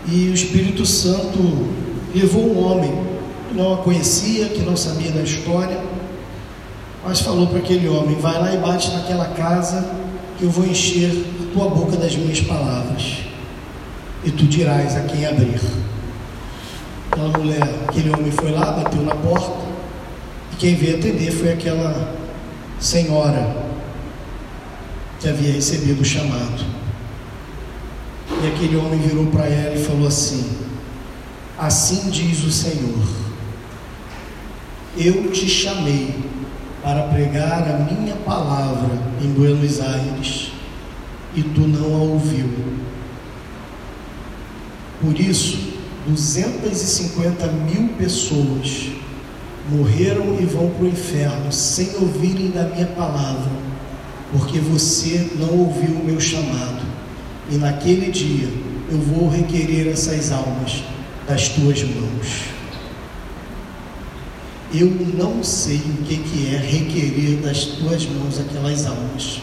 E 0.07 0.29
o 0.29 0.33
Espírito 0.33 0.85
Santo 0.85 1.69
levou 2.15 2.43
um 2.43 2.65
homem 2.65 2.91
que 3.47 3.55
não 3.55 3.75
a 3.75 3.77
conhecia, 3.77 4.49
que 4.49 4.61
não 4.61 4.75
sabia 4.75 5.11
da 5.11 5.21
história 5.21 5.93
mas 7.03 7.19
falou 7.19 7.47
para 7.47 7.59
aquele 7.59 7.87
homem: 7.87 8.15
Vai 8.15 8.39
lá 8.39 8.53
e 8.53 8.57
bate 8.57 8.89
naquela 8.91 9.25
casa, 9.25 9.85
que 10.37 10.43
eu 10.45 10.49
vou 10.49 10.65
encher 10.65 11.11
a 11.41 11.53
tua 11.53 11.69
boca 11.69 11.97
das 11.97 12.15
minhas 12.15 12.39
palavras, 12.41 13.17
e 14.23 14.31
tu 14.31 14.45
dirás 14.45 14.95
a 14.95 15.01
quem 15.01 15.25
abrir. 15.25 15.59
Aquela 17.11 17.37
mulher, 17.37 17.63
aquele 17.87 18.09
homem 18.09 18.31
foi 18.31 18.51
lá, 18.51 18.71
bateu 18.71 19.01
na 19.01 19.13
porta, 19.15 19.65
e 20.53 20.55
quem 20.55 20.75
veio 20.75 20.97
atender 20.97 21.31
foi 21.31 21.51
aquela 21.51 22.22
senhora 22.83 23.55
que 25.19 25.29
havia 25.29 25.53
recebido 25.53 26.01
o 26.01 26.05
chamado. 26.05 26.65
E 28.43 28.47
aquele 28.47 28.75
homem 28.75 28.99
virou 28.99 29.27
para 29.27 29.45
ela 29.45 29.75
e 29.75 29.83
falou 29.83 30.07
assim: 30.07 30.57
Assim 31.57 32.09
diz 32.09 32.43
o 32.43 32.51
Senhor, 32.51 33.07
eu 34.97 35.31
te 35.31 35.47
chamei 35.47 36.13
para 36.83 37.03
pregar 37.03 37.63
a 37.63 37.77
minha 37.77 38.15
palavra 38.17 38.89
em 39.21 39.29
Buenos 39.29 39.79
Aires 39.79 40.51
e 41.33 41.41
tu 41.41 41.61
não 41.61 41.95
a 41.95 41.99
ouviu. 41.99 42.49
Por 45.01 45.17
isso, 45.17 45.73
250 46.05 47.47
mil 47.47 47.89
pessoas 47.97 48.91
morreram 49.69 50.37
e 50.39 50.45
vão 50.45 50.69
para 50.69 50.83
o 50.83 50.87
inferno 50.87 51.51
sem 51.51 51.95
ouvirem 51.95 52.51
da 52.51 52.63
minha 52.63 52.87
palavra, 52.87 53.51
porque 54.31 54.59
você 54.59 55.31
não 55.35 55.49
ouviu 55.59 55.95
o 55.95 56.03
meu 56.03 56.19
chamado. 56.19 56.81
E 57.49 57.55
naquele 57.55 58.11
dia 58.11 58.49
eu 58.91 58.99
vou 58.99 59.29
requerer 59.29 59.87
essas 59.87 60.31
almas 60.31 60.83
das 61.27 61.49
tuas 61.49 61.81
mãos. 61.83 62.53
Eu 64.73 64.89
não 64.89 65.43
sei 65.43 65.77
o 65.77 66.03
que, 66.03 66.17
que 66.17 66.47
é 66.47 66.57
requerer 66.57 67.37
das 67.41 67.65
tuas 67.65 68.05
mãos 68.07 68.39
aquelas 68.39 68.85
almas. 68.87 69.39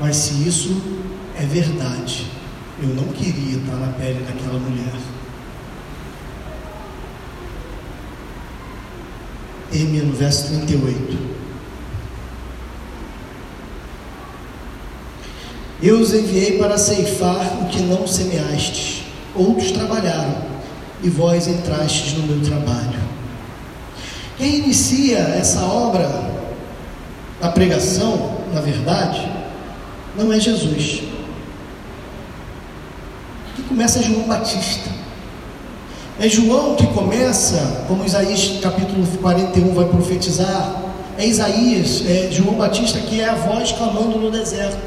Mas 0.00 0.16
se 0.16 0.48
isso 0.48 0.82
é 1.36 1.44
verdade, 1.44 2.26
eu 2.82 2.88
não 2.88 3.04
queria 3.08 3.58
estar 3.58 3.76
na 3.76 3.92
pele 3.92 4.24
daquela 4.24 4.58
mulher. 4.58 5.13
Termina 9.74 10.04
no 10.04 10.12
verso 10.12 10.46
38. 10.50 11.18
Eu 15.82 15.98
os 15.98 16.14
enviei 16.14 16.58
para 16.58 16.78
ceifar 16.78 17.60
o 17.60 17.66
que 17.66 17.82
não 17.82 18.06
semeastes. 18.06 19.02
Outros 19.34 19.72
trabalharam, 19.72 20.44
e 21.02 21.10
vós 21.10 21.48
entrastes 21.48 22.12
no 22.12 22.24
meu 22.24 22.40
trabalho. 22.48 23.00
Quem 24.38 24.60
inicia 24.60 25.18
essa 25.18 25.64
obra 25.64 26.08
da 27.40 27.48
pregação, 27.48 28.42
na 28.54 28.60
verdade, 28.60 29.28
não 30.16 30.32
é 30.32 30.38
Jesus. 30.38 31.02
Que 33.56 33.62
começa 33.62 34.00
João 34.00 34.28
Batista. 34.28 34.93
É 36.20 36.28
João 36.28 36.76
que 36.76 36.86
começa, 36.88 37.86
como 37.88 38.04
Isaías 38.04 38.60
capítulo 38.62 39.04
41 39.20 39.74
vai 39.74 39.86
profetizar, 39.86 40.82
é 41.18 41.26
Isaías, 41.26 42.04
é 42.06 42.28
João 42.30 42.54
Batista 42.54 43.00
que 43.00 43.20
é 43.20 43.28
a 43.28 43.34
voz 43.34 43.72
clamando 43.72 44.16
no 44.20 44.30
deserto. 44.30 44.78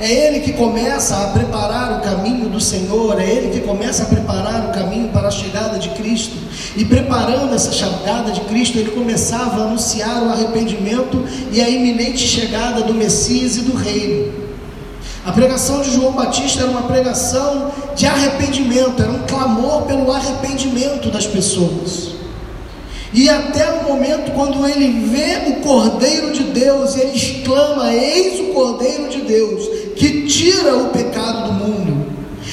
É 0.00 0.12
Ele 0.12 0.40
que 0.40 0.54
começa 0.54 1.16
a 1.16 1.28
preparar 1.28 1.98
o 1.98 2.02
caminho 2.02 2.48
do 2.48 2.60
Senhor, 2.60 3.20
é 3.20 3.24
Ele 3.24 3.50
que 3.50 3.66
começa 3.66 4.02
a 4.02 4.06
preparar 4.06 4.68
o 4.68 4.72
caminho 4.72 5.08
para 5.10 5.28
a 5.28 5.30
chegada 5.30 5.78
de 5.78 5.90
Cristo. 5.90 6.36
E 6.76 6.84
preparando 6.84 7.54
essa 7.54 7.72
chegada 7.72 8.32
de 8.32 8.40
Cristo, 8.40 8.78
Ele 8.78 8.90
começava 8.90 9.62
a 9.62 9.64
anunciar 9.64 10.24
o 10.24 10.30
arrependimento 10.30 11.24
e 11.52 11.60
a 11.60 11.68
iminente 11.68 12.18
chegada 12.18 12.82
do 12.82 12.94
Messias 12.94 13.56
e 13.56 13.62
do 13.62 13.76
Reino. 13.76 14.47
A 15.28 15.32
pregação 15.32 15.82
de 15.82 15.90
João 15.90 16.12
Batista 16.12 16.62
era 16.62 16.70
uma 16.70 16.84
pregação 16.84 17.70
de 17.94 18.06
arrependimento, 18.06 19.02
era 19.02 19.12
um 19.12 19.26
clamor 19.26 19.82
pelo 19.82 20.10
arrependimento 20.10 21.10
das 21.10 21.26
pessoas. 21.26 22.12
E 23.12 23.28
até 23.28 23.70
o 23.72 23.88
momento 23.88 24.32
quando 24.32 24.66
ele 24.66 25.06
vê 25.06 25.50
o 25.50 25.56
Cordeiro 25.60 26.32
de 26.32 26.44
Deus, 26.44 26.96
ele 26.96 27.14
exclama: 27.14 27.92
Eis 27.92 28.40
o 28.40 28.54
Cordeiro 28.54 29.10
de 29.10 29.20
Deus, 29.20 29.68
que 29.96 30.26
tira 30.26 30.78
o 30.78 30.88
pecado 30.88 31.48
do 31.48 31.52
mundo. 31.52 32.06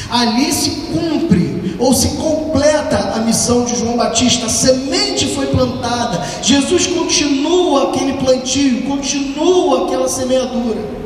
Ali 0.09 0.51
se 0.51 0.71
cumpre 0.91 1.77
ou 1.79 1.93
se 1.93 2.09
completa 2.17 3.13
a 3.15 3.19
missão 3.21 3.63
de 3.63 3.79
João 3.79 3.95
Batista. 3.95 4.47
A 4.47 4.49
semente 4.49 5.33
foi 5.33 5.45
plantada. 5.45 6.21
Jesus 6.41 6.87
continua 6.87 7.91
aquele 7.91 8.17
plantio, 8.17 8.81
continua 8.81 9.85
aquela 9.85 10.09
semeadura. 10.09 11.04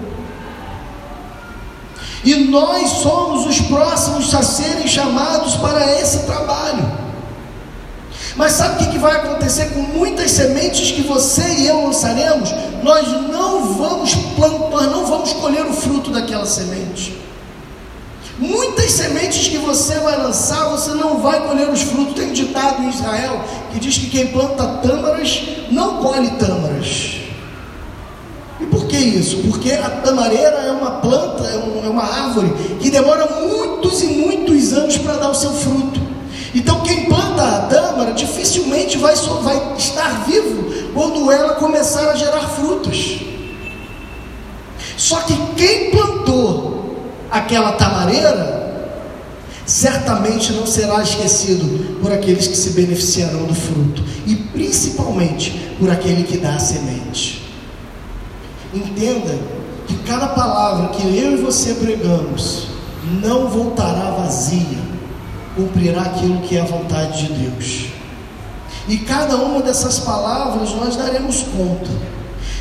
E 2.24 2.36
nós 2.36 2.90
somos 3.02 3.46
os 3.46 3.62
próximos 3.62 4.34
a 4.34 4.42
serem 4.42 4.88
chamados 4.88 5.56
para 5.56 6.00
esse 6.00 6.20
trabalho. 6.20 7.00
Mas 8.36 8.54
sabe 8.54 8.84
o 8.84 8.90
que 8.90 8.98
vai 8.98 9.16
acontecer 9.16 9.72
com 9.74 9.82
muitas 9.82 10.32
sementes 10.32 10.92
que 10.92 11.02
você 11.02 11.42
e 11.42 11.68
eu 11.68 11.86
lançaremos? 11.86 12.50
Nós 12.84 13.08
não 13.30 13.74
vamos 13.74 14.14
plantar, 14.36 14.88
não 14.88 15.06
vamos 15.06 15.34
colher 15.34 15.66
o 15.66 15.74
fruto 15.74 16.12
daquela 16.12 16.46
semente. 16.46 17.18
Muitas 18.38 18.92
sementes 18.92 19.50
que 19.50 19.58
você 19.58 19.96
vai 19.96 20.18
lançar, 20.18 20.70
você 20.70 20.92
não 20.92 21.18
vai 21.18 21.46
colher 21.46 21.70
os 21.70 21.82
frutos. 21.82 22.16
Tem 22.16 22.30
um 22.30 22.34
ditado 22.34 22.84
em 22.84 22.90
Israel 22.90 23.44
que 23.74 23.80
diz 23.80 23.98
que 23.98 24.10
quem 24.10 24.28
planta 24.28 24.66
tâmaras 24.82 25.42
não 25.70 25.98
colhe 25.98 26.30
tâmaras. 26.32 27.29
E 28.60 28.66
por 28.66 28.86
que 28.86 28.98
isso? 28.98 29.38
Porque 29.48 29.72
a 29.72 29.90
tamareira 29.90 30.58
é 30.68 30.72
uma 30.72 30.92
planta, 31.00 31.44
é, 31.46 31.86
é 31.86 31.90
uma 31.90 32.04
árvore 32.04 32.52
que 32.80 32.90
demora 32.90 33.26
muitos 33.42 34.02
e 34.04 34.08
muitos 34.08 34.74
anos 34.74 34.98
para 34.98 35.16
dar 35.16 35.30
o 35.30 35.36
seu 35.36 35.52
fruto. 35.52 36.00
Então, 36.54 36.82
quem 36.82 37.06
planta 37.06 37.44
a 37.44 37.60
tâmara 37.68 38.12
dificilmente 38.14 38.98
vai, 38.98 39.16
vai 39.16 39.76
estar 39.78 40.26
vivo 40.26 40.92
quando 40.94 41.32
ela 41.32 41.56
começar 41.56 42.10
a 42.10 42.16
gerar 42.16 42.48
frutos. 42.50 43.20
Só 44.98 45.22
que 45.22 45.36
quem 45.56 45.92
plantou 45.92 46.98
aquela 47.30 47.74
tamareira, 47.74 48.60
certamente 49.66 50.52
não 50.54 50.66
será 50.66 51.02
esquecido 51.04 52.00
por 52.02 52.12
aqueles 52.12 52.48
que 52.48 52.58
se 52.58 52.72
beneficiarão 52.72 53.46
do 53.46 53.54
fruto, 53.54 54.04
e 54.26 54.36
principalmente 54.36 55.52
por 55.80 55.90
aquele 55.90 56.24
que 56.24 56.38
dá 56.38 56.56
a 56.56 56.60
semente. 56.60 57.49
Entenda 58.74 59.38
que 59.88 59.96
cada 60.06 60.28
palavra 60.28 60.90
que 60.90 61.02
eu 61.02 61.34
e 61.34 61.42
você 61.42 61.74
pregamos 61.76 62.68
não 63.24 63.48
voltará 63.48 64.12
vazia 64.12 64.90
cumprirá 65.56 66.02
aquilo 66.04 66.42
que 66.42 66.58
é 66.58 66.62
a 66.62 66.66
vontade 66.66 67.28
de 67.28 67.34
Deus. 67.34 67.86
E 68.88 68.98
cada 69.00 69.36
uma 69.38 69.62
dessas 69.62 70.00
palavras 70.00 70.74
nós 70.74 70.96
daremos 70.96 71.44
conta. 71.44 71.90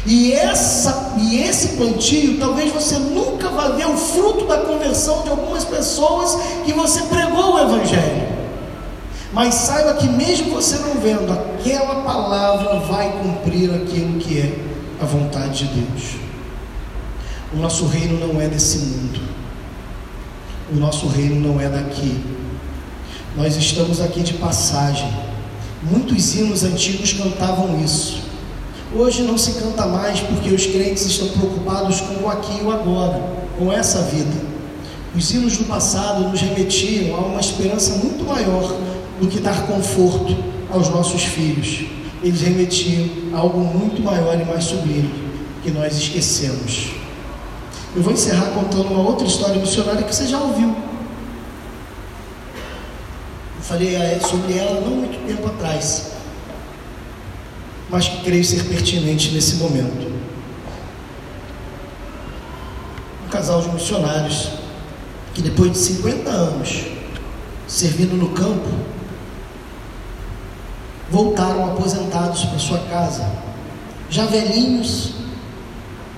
E, 0.06 0.32
essa, 0.32 1.14
e 1.18 1.42
esse 1.42 1.76
plantio, 1.76 2.38
talvez 2.38 2.72
você 2.72 2.98
nunca 2.98 3.48
vá 3.48 3.68
ver 3.68 3.86
o 3.86 3.96
fruto 3.96 4.46
da 4.46 4.59
conversão 4.59 5.22
de 5.22 5.30
algumas 5.30 5.64
pessoas 5.64 6.38
que 6.64 6.72
você 6.72 7.02
pregou 7.02 7.54
o 7.54 7.59
Evangelho. 7.59 8.28
Mas 9.32 9.54
saiba 9.54 9.94
que, 9.94 10.09
mesmo 10.09 10.54
você 10.54 10.78
não 10.78 10.94
vendo, 10.94 11.30
aquela 11.30 11.96
palavra 12.02 12.78
vai 12.80 13.12
cumprir 13.20 13.70
aquilo 13.74 14.18
que 14.18 14.38
é 14.40 14.59
a 15.01 15.05
vontade 15.05 15.66
de 15.66 15.80
Deus. 15.80 16.16
O 17.53 17.57
nosso 17.57 17.86
reino 17.86 18.26
não 18.26 18.40
é 18.40 18.49
desse 18.49 18.78
mundo. 18.78 19.20
O 20.70 20.76
nosso 20.76 21.07
reino 21.07 21.40
não 21.40 21.61
é 21.61 21.68
daqui. 21.68 22.20
Nós 23.36 23.57
estamos 23.57 24.01
aqui 24.01 24.20
de 24.20 24.34
passagem. 24.34 25.11
Muitos 25.82 26.34
hinos 26.34 26.64
antigos 26.64 27.12
cantavam 27.12 27.82
isso. 27.82 28.22
Hoje 28.94 29.22
não 29.22 29.38
se 29.38 29.53
canta 29.53 29.86
mais 29.86 30.20
porque 30.20 30.51
os 30.51 30.66
crentes 30.66 31.07
estão 31.07 31.28
preocupados 31.28 32.01
com 32.01 32.24
o 32.24 32.28
aqui 32.28 32.59
e 32.61 32.64
o 32.64 32.70
agora, 32.70 33.22
com 33.59 33.72
essa 33.72 34.03
vida. 34.03 34.49
Os 35.14 35.30
hinos 35.32 35.57
do 35.57 35.64
passado 35.64 36.28
nos 36.28 36.40
remetiam 36.40 37.16
a 37.16 37.20
uma 37.20 37.40
esperança 37.40 37.94
muito 37.96 38.24
maior 38.24 38.76
do 39.20 39.28
que 39.28 39.40
dar 39.40 39.66
conforto 39.66 40.36
aos 40.70 40.88
nossos 40.88 41.22
filhos. 41.22 41.97
Eles 42.22 42.40
remetiam 42.40 43.08
a 43.32 43.38
algo 43.38 43.60
muito 43.60 44.02
maior 44.02 44.40
e 44.40 44.44
mais 44.44 44.64
sublime 44.64 45.10
que 45.62 45.70
nós 45.70 45.96
esquecemos. 45.96 46.90
Eu 47.94 48.02
vou 48.02 48.12
encerrar 48.12 48.50
contando 48.50 48.88
uma 48.92 49.02
outra 49.02 49.26
história 49.26 49.56
missionária 49.56 50.02
que 50.02 50.14
você 50.14 50.26
já 50.26 50.38
ouviu. 50.38 50.68
Eu 53.56 53.62
falei 53.62 53.96
sobre 54.20 54.56
ela 54.56 54.80
não 54.80 54.96
muito 54.96 55.26
tempo 55.26 55.46
atrás, 55.48 56.12
mas 57.88 58.08
que 58.08 58.22
creio 58.22 58.44
ser 58.44 58.64
pertinente 58.64 59.30
nesse 59.32 59.56
momento. 59.56 60.12
Um 63.26 63.28
casal 63.28 63.62
de 63.62 63.70
missionários 63.70 64.50
que 65.34 65.42
depois 65.42 65.72
de 65.72 65.78
50 65.78 66.30
anos 66.30 66.84
servindo 67.66 68.16
no 68.16 68.30
campo, 68.30 68.68
voltaram 71.11 71.64
aposentados 71.66 72.44
para 72.44 72.59
sua 72.59 72.78
casa, 72.90 73.26
já 74.11 74.26
velhinhos, 74.26 75.14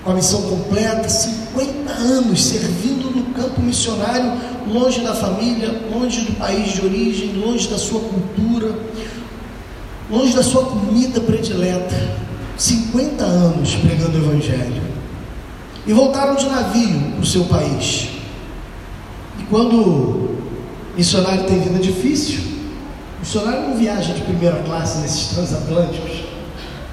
com 0.05 0.13
a 0.13 0.15
missão 0.15 0.43
completa, 0.43 1.09
50 1.09 1.93
anos 1.93 2.43
servindo 2.43 3.11
no 3.15 3.35
campo 3.35 3.61
missionário, 3.61 4.33
longe 4.67 5.01
da 5.01 5.15
família, 5.15 5.83
longe 5.93 6.23
do 6.23 6.33
país 6.39 6.73
de 6.73 6.85
origem, 6.85 7.33
longe 7.35 7.69
da 7.69 7.79
sua 7.79 8.01
cultura, 8.01 8.75
longe 10.11 10.35
da 10.35 10.43
sua 10.43 10.65
comida 10.65 11.21
predileta. 11.21 12.21
50 12.57 13.25
anos 13.25 13.75
pregando 13.77 14.19
o 14.19 14.23
Evangelho. 14.23 14.83
E 15.87 15.93
voltaram 15.95 16.37
de 16.37 16.47
navio 16.47 17.13
para 17.13 17.21
o 17.21 17.27
seu 17.27 17.45
país. 17.45 18.11
E 19.39 19.45
quando 19.45 20.37
missionário 20.95 21.45
tem 21.45 21.59
vida 21.59 21.79
difícil, 21.79 22.50
missionário 23.21 23.69
não 23.69 23.77
viaja 23.77 24.13
de 24.13 24.23
primeira 24.23 24.57
classe 24.65 24.99
nesses 24.99 25.29
transatlânticos. 25.29 26.25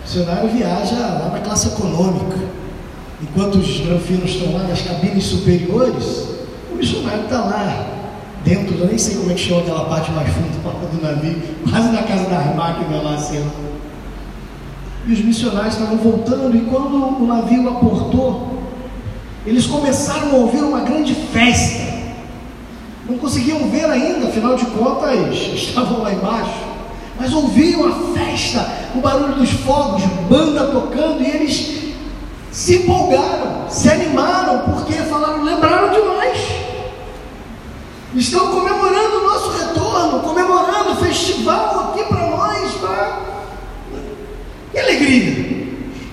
missionário 0.03 0.49
viaja 0.49 0.95
lá 0.95 1.31
na 1.33 1.39
classe 1.39 1.67
econômica. 1.67 2.37
Enquanto 3.21 3.55
os 3.55 3.79
granfinos 3.79 4.29
estão 4.29 4.53
lá 4.53 4.63
nas 4.63 4.81
cabines 4.81 5.23
superiores, 5.23 6.27
o 6.71 6.75
missionário 6.75 7.23
está 7.23 7.39
lá 7.39 7.87
dentro, 8.43 8.77
eu 8.77 8.87
nem 8.87 8.97
sei 8.97 9.17
como 9.17 9.31
é 9.31 9.33
que 9.33 9.41
chama 9.41 9.61
aquela 9.61 9.85
parte 9.85 10.11
mais 10.11 10.29
funda 10.31 10.47
do 10.87 11.01
navio, 11.01 11.41
quase 11.69 11.89
na 11.89 12.03
casa 12.03 12.29
da 12.29 12.39
máquinas 12.55 13.03
lá 13.03 13.15
assim. 13.15 13.43
E 15.07 15.13
os 15.13 15.19
missionários 15.19 15.73
estavam 15.73 15.97
voltando, 15.97 16.55
e 16.55 16.61
quando 16.61 17.21
o 17.21 17.25
navio 17.25 17.67
aportou, 17.69 18.57
eles 19.45 19.65
começaram 19.65 20.31
a 20.31 20.35
ouvir 20.35 20.61
uma 20.61 20.81
grande 20.81 21.15
festa. 21.15 21.86
Não 23.09 23.17
conseguiam 23.17 23.69
ver 23.69 23.85
ainda, 23.85 24.27
afinal 24.27 24.55
de 24.55 24.65
contas, 24.65 25.33
estavam 25.53 26.01
lá 26.01 26.11
embaixo. 26.11 26.67
Mas 27.17 27.31
ouviam 27.31 27.87
a 27.87 28.13
festa, 28.13 28.69
o 28.93 28.99
barulho 28.99 29.35
dos 29.35 29.49
fogos, 29.49 30.03
banda 30.29 30.67
tocando, 30.67 31.23
e 31.23 31.27
eles 31.27 31.93
se 32.51 32.75
empolgaram, 32.75 33.69
se 33.69 33.89
animaram, 33.89 34.59
porque 34.59 34.93
falaram, 34.93 35.43
lembraram 35.43 35.91
demais. 35.93 36.37
Estão 38.13 38.51
comemorando 38.51 39.17
o 39.19 39.23
nosso 39.23 39.51
retorno, 39.51 40.19
comemorando 40.19 40.91
o 40.91 40.95
festival 40.95 41.91
aqui 41.91 42.03
para 42.03 42.27
nós, 42.27 42.73
tá? 42.81 43.19
Que 44.71 44.79
alegria! 44.79 45.46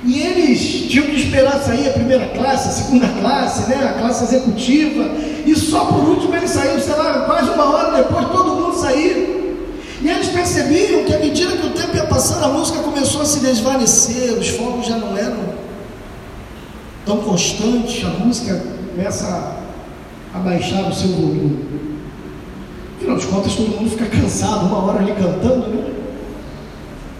E 0.06 0.20
eles 0.20 0.90
tinham 0.90 1.06
que 1.06 1.16
esperar 1.16 1.58
sair 1.62 1.88
a 1.88 1.92
primeira 1.92 2.26
classe, 2.28 2.68
a 2.68 2.72
segunda 2.72 3.08
classe, 3.20 3.70
né? 3.70 3.76
a 3.84 3.98
classe 3.98 4.24
executiva, 4.24 5.10
e 5.46 5.56
só 5.56 5.86
por 5.86 6.00
último 6.10 6.34
eles 6.36 6.50
saíram, 6.50 6.78
sei 6.78 6.94
lá, 6.94 7.20
quase 7.20 7.48
uma 7.50 7.64
hora 7.64 7.96
depois, 7.96 8.28
todo 8.28 8.54
mundo 8.54 8.76
saiu. 8.76 9.56
E 10.02 10.08
eles 10.08 10.28
percebiam 10.28 11.04
que 11.04 11.14
à 11.14 11.18
medida 11.18 11.56
que 11.56 11.66
o 11.66 11.70
tempo 11.70 11.96
ia 11.96 12.04
passando, 12.04 12.44
a 12.44 12.48
música 12.48 12.80
começou 12.80 13.22
a 13.22 13.24
se 13.24 13.40
desvanecer, 13.40 14.38
os 14.38 14.48
fogos 14.48 14.86
já 14.86 14.98
não 14.98 15.16
eram 15.16 15.54
tão 17.06 17.18
constantes, 17.18 18.04
a 18.04 18.10
música 18.10 18.62
começa 18.94 19.56
a 20.34 20.38
baixar 20.38 20.86
o 20.86 20.94
seu 20.94 21.08
volume. 21.08 21.64
Afinal 22.98 23.16
de 23.16 23.26
contas, 23.26 23.54
todo 23.54 23.68
mundo 23.68 23.90
fica 23.90 24.04
cansado, 24.04 24.66
uma 24.66 24.84
hora 24.84 24.98
ali 24.98 25.12
cantando, 25.12 25.68
né? 25.68 26.03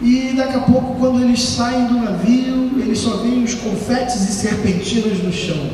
E 0.03 0.33
daqui 0.37 0.57
a 0.57 0.61
pouco, 0.61 0.95
quando 0.99 1.23
eles 1.23 1.41
saem 1.41 1.87
do 1.87 1.95
navio, 1.95 2.73
eles 2.79 2.99
só 2.99 3.19
veem 3.19 3.45
os 3.45 3.55
confetes 3.55 4.29
e 4.29 4.33
serpentinas 4.33 5.23
no 5.23 5.33
chão. 5.33 5.71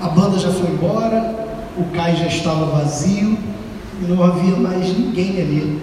A 0.00 0.08
banda 0.08 0.38
já 0.38 0.50
foi 0.50 0.70
embora, 0.70 1.34
o 1.76 1.84
cais 1.94 2.18
já 2.18 2.26
estava 2.26 2.66
vazio 2.66 3.38
e 4.02 4.04
não 4.04 4.22
havia 4.22 4.56
mais 4.56 4.96
ninguém 4.96 5.40
ali. 5.40 5.80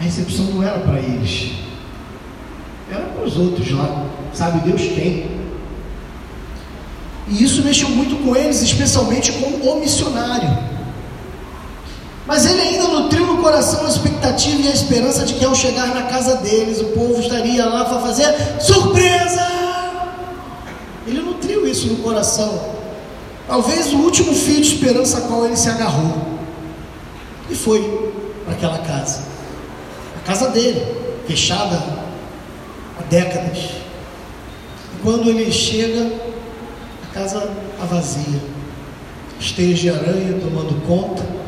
A 0.00 0.02
recepção 0.02 0.46
não 0.46 0.62
era 0.62 0.80
para 0.80 0.98
eles, 0.98 1.52
era 2.90 3.04
para 3.04 3.24
os 3.24 3.36
outros 3.36 3.70
lá, 3.70 4.06
sabe 4.32 4.68
Deus 4.68 4.82
quem. 4.82 5.30
E 7.28 7.44
isso 7.44 7.62
mexeu 7.62 7.88
muito 7.88 8.16
com 8.24 8.34
eles, 8.34 8.60
especialmente 8.62 9.32
com 9.32 9.68
o 9.68 9.80
missionário. 9.80 10.50
Mas 12.26 12.46
ele 12.46 12.60
ainda 12.60 12.88
nutriu 12.88 13.26
no 13.26 13.38
coração 13.38 13.84
a 13.84 13.88
expectativa 13.88 14.62
e 14.62 14.68
a 14.68 14.72
esperança 14.72 15.24
de 15.24 15.34
que 15.34 15.44
ao 15.44 15.54
chegar 15.54 15.88
na 15.88 16.04
casa 16.04 16.36
deles, 16.36 16.80
o 16.80 16.86
povo 16.86 17.20
estaria 17.20 17.64
lá 17.64 17.84
para 17.84 18.00
fazer 18.00 18.32
surpresa. 18.60 19.44
Ele 21.06 21.20
nutriu 21.20 21.66
isso 21.66 21.88
no 21.88 21.96
coração. 21.96 22.72
Talvez 23.48 23.92
o 23.92 23.96
último 23.96 24.32
fio 24.34 24.60
de 24.60 24.68
esperança 24.68 25.18
a 25.18 25.20
qual 25.22 25.44
ele 25.44 25.56
se 25.56 25.68
agarrou. 25.68 26.38
E 27.50 27.54
foi 27.56 28.12
para 28.44 28.54
aquela 28.54 28.78
casa. 28.78 29.22
A 30.16 30.20
casa 30.26 30.48
dele, 30.50 30.80
fechada 31.26 31.82
há 32.98 33.02
décadas. 33.10 33.58
E 33.58 35.02
quando 35.02 35.28
ele 35.28 35.50
chega, 35.50 36.08
a 37.02 37.14
casa 37.14 37.50
está 37.72 37.84
vazia. 37.84 38.40
Esteias 39.40 39.80
de 39.80 39.90
aranha 39.90 40.38
tomando 40.40 40.80
conta 40.86 41.41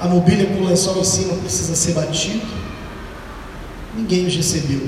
a 0.00 0.06
mobília 0.06 0.46
com 0.46 0.62
o 0.62 0.66
lençol 0.66 0.98
em 0.98 1.04
cima 1.04 1.34
precisa 1.34 1.74
ser 1.74 1.92
batido. 1.92 2.46
Ninguém 3.96 4.26
os 4.26 4.36
recebeu. 4.36 4.86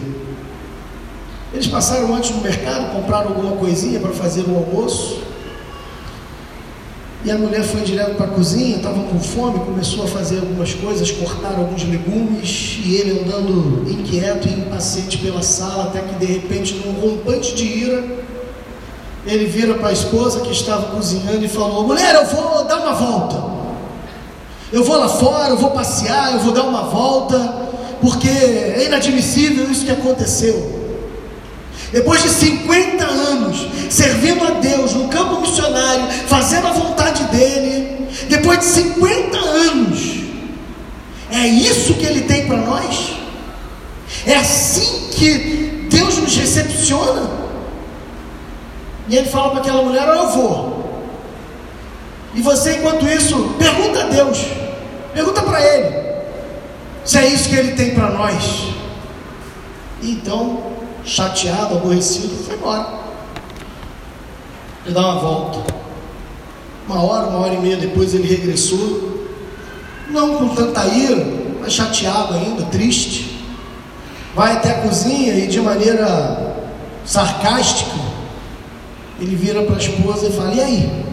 Eles 1.52 1.66
passaram 1.66 2.14
antes 2.14 2.30
no 2.30 2.42
mercado, 2.42 2.92
compraram 2.92 3.28
alguma 3.28 3.56
coisinha 3.56 3.98
para 3.98 4.12
fazer 4.12 4.42
o 4.42 4.54
almoço. 4.54 5.22
E 7.24 7.30
a 7.30 7.38
mulher 7.38 7.64
foi 7.64 7.80
direto 7.80 8.14
para 8.14 8.26
a 8.26 8.30
cozinha, 8.30 8.76
estava 8.76 9.02
com 9.02 9.18
fome, 9.18 9.58
começou 9.60 10.04
a 10.04 10.06
fazer 10.06 10.38
algumas 10.38 10.72
coisas, 10.74 11.10
cortar 11.10 11.54
alguns 11.56 11.82
legumes, 11.84 12.78
e 12.84 12.94
ele 12.94 13.20
andando 13.20 13.90
inquieto 13.90 14.46
e 14.46 14.52
impaciente 14.52 15.18
pela 15.18 15.42
sala, 15.42 15.84
até 15.84 16.00
que 16.00 16.14
de 16.14 16.26
repente, 16.26 16.74
num 16.74 16.92
rompante 16.92 17.54
de 17.54 17.64
ira, 17.64 18.04
ele 19.26 19.46
vira 19.46 19.74
para 19.74 19.88
a 19.88 19.92
esposa 19.92 20.40
que 20.40 20.52
estava 20.52 20.94
cozinhando 20.94 21.44
e 21.44 21.48
falou: 21.48 21.86
Mulher, 21.86 22.14
eu 22.14 22.26
vou 22.26 22.64
dar 22.64 22.78
uma 22.78 22.92
volta. 22.92 23.67
Eu 24.72 24.84
vou 24.84 24.96
lá 24.96 25.08
fora, 25.08 25.50
eu 25.50 25.56
vou 25.56 25.70
passear, 25.70 26.32
eu 26.32 26.40
vou 26.40 26.52
dar 26.52 26.64
uma 26.64 26.82
volta, 26.84 27.38
porque 28.00 28.28
é 28.28 28.84
inadmissível 28.86 29.70
isso 29.70 29.84
que 29.84 29.90
aconteceu. 29.90 30.78
Depois 31.92 32.22
de 32.22 32.28
50 32.28 33.04
anos 33.04 33.66
servindo 33.88 34.44
a 34.44 34.50
Deus 34.60 34.92
no 34.92 35.08
campo 35.08 35.40
missionário, 35.40 36.06
fazendo 36.26 36.66
a 36.66 36.72
vontade 36.72 37.24
dele, 37.24 38.08
depois 38.28 38.58
de 38.58 38.64
50 38.66 39.38
anos, 39.38 40.18
é 41.30 41.46
isso 41.46 41.94
que 41.94 42.04
ele 42.04 42.22
tem 42.22 42.46
para 42.46 42.58
nós? 42.58 43.16
É 44.26 44.34
assim 44.34 45.08
que 45.12 45.88
Deus 45.90 46.18
nos 46.18 46.36
recepciona? 46.36 47.30
E 49.08 49.16
ele 49.16 49.28
fala 49.28 49.50
para 49.50 49.60
aquela 49.60 49.82
mulher: 49.82 50.06
Eu 50.06 50.28
vou, 50.30 50.77
e 52.34 52.42
você, 52.42 52.76
enquanto 52.76 53.06
isso, 53.06 53.54
pergunta 53.58 54.04
a 54.04 54.06
Deus, 54.08 54.46
pergunta 55.12 55.42
para 55.42 55.60
Ele, 55.60 55.96
se 57.04 57.18
é 57.18 57.26
isso 57.26 57.48
que 57.48 57.56
Ele 57.56 57.72
tem 57.72 57.94
para 57.94 58.10
nós. 58.10 58.74
E 60.02 60.12
então, 60.12 60.62
chateado, 61.04 61.76
aborrecido, 61.76 62.44
foi 62.44 62.54
embora. 62.54 62.86
Ele 64.84 64.94
dá 64.94 65.00
uma 65.00 65.20
volta. 65.20 65.74
Uma 66.86 67.02
hora, 67.02 67.26
uma 67.26 67.40
hora 67.40 67.54
e 67.54 67.58
meia 67.58 67.76
depois 67.76 68.14
ele 68.14 68.26
regressou, 68.26 69.26
não 70.08 70.36
com 70.36 70.54
tanta 70.54 70.86
ira, 70.86 71.22
mas 71.60 71.72
chateado 71.72 72.32
ainda, 72.32 72.64
triste. 72.64 73.44
Vai 74.34 74.52
até 74.52 74.70
a 74.70 74.82
cozinha 74.82 75.34
e 75.34 75.46
de 75.46 75.60
maneira 75.60 76.56
sarcástica, 77.04 77.90
ele 79.20 79.34
vira 79.36 79.62
para 79.64 79.74
a 79.74 79.78
esposa 79.78 80.28
e 80.28 80.32
fala: 80.32 80.54
E 80.54 80.60
aí? 80.62 81.07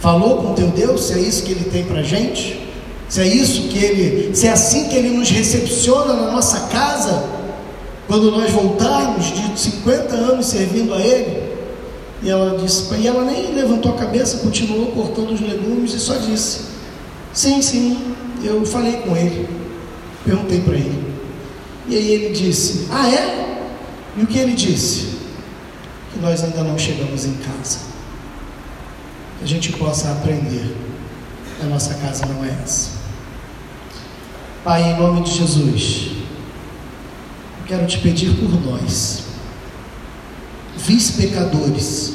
Falou 0.00 0.42
com 0.42 0.54
teu 0.54 0.68
Deus 0.68 1.04
se 1.04 1.14
é 1.14 1.18
isso 1.18 1.42
que 1.42 1.52
ele 1.52 1.70
tem 1.70 1.84
para 1.84 2.02
gente? 2.02 2.66
Se 3.08 3.20
é 3.20 3.26
isso 3.26 3.68
que 3.68 3.78
ele, 3.78 4.34
se 4.34 4.46
é 4.46 4.50
assim 4.50 4.88
que 4.88 4.96
ele 4.96 5.10
nos 5.10 5.30
recepciona 5.30 6.12
na 6.12 6.32
nossa 6.32 6.60
casa, 6.68 7.24
quando 8.06 8.30
nós 8.30 8.50
voltarmos 8.50 9.26
de 9.26 9.60
50 9.60 10.14
anos 10.14 10.46
servindo 10.46 10.92
a 10.92 11.00
ele, 11.00 11.46
e 12.22 12.30
ela 12.30 12.58
disse, 12.58 12.92
e 12.94 13.06
ela 13.06 13.24
nem 13.24 13.54
levantou 13.54 13.92
a 13.92 13.96
cabeça, 13.96 14.38
continuou 14.38 14.86
cortando 14.92 15.32
os 15.32 15.40
legumes 15.40 15.92
e 15.92 15.98
só 16.00 16.14
disse: 16.16 16.62
Sim, 17.32 17.60
sim, 17.62 18.14
eu 18.42 18.64
falei 18.64 18.94
com 18.94 19.16
ele, 19.16 19.48
perguntei 20.24 20.60
para 20.60 20.74
ele. 20.74 21.04
E 21.88 21.96
aí 21.96 22.10
ele 22.12 22.34
disse: 22.34 22.88
Ah, 22.90 23.08
é? 23.08 23.58
E 24.16 24.22
o 24.22 24.26
que 24.26 24.38
ele 24.38 24.54
disse? 24.54 25.08
Que 26.12 26.18
nós 26.20 26.42
ainda 26.42 26.62
não 26.62 26.78
chegamos 26.78 27.24
em 27.24 27.34
casa. 27.34 27.85
A 29.42 29.46
gente 29.46 29.72
possa 29.72 30.12
aprender. 30.12 30.74
A 31.62 31.66
nossa 31.66 31.94
casa 31.94 32.26
não 32.26 32.44
é 32.44 32.50
essa. 32.62 32.90
Pai, 34.62 34.82
em 34.82 34.98
nome 34.98 35.22
de 35.22 35.30
Jesus, 35.32 36.10
eu 37.60 37.66
quero 37.66 37.86
te 37.86 37.98
pedir 37.98 38.34
por 38.36 38.50
nós, 38.64 39.24
vis 40.76 41.12
pecadores, 41.12 42.14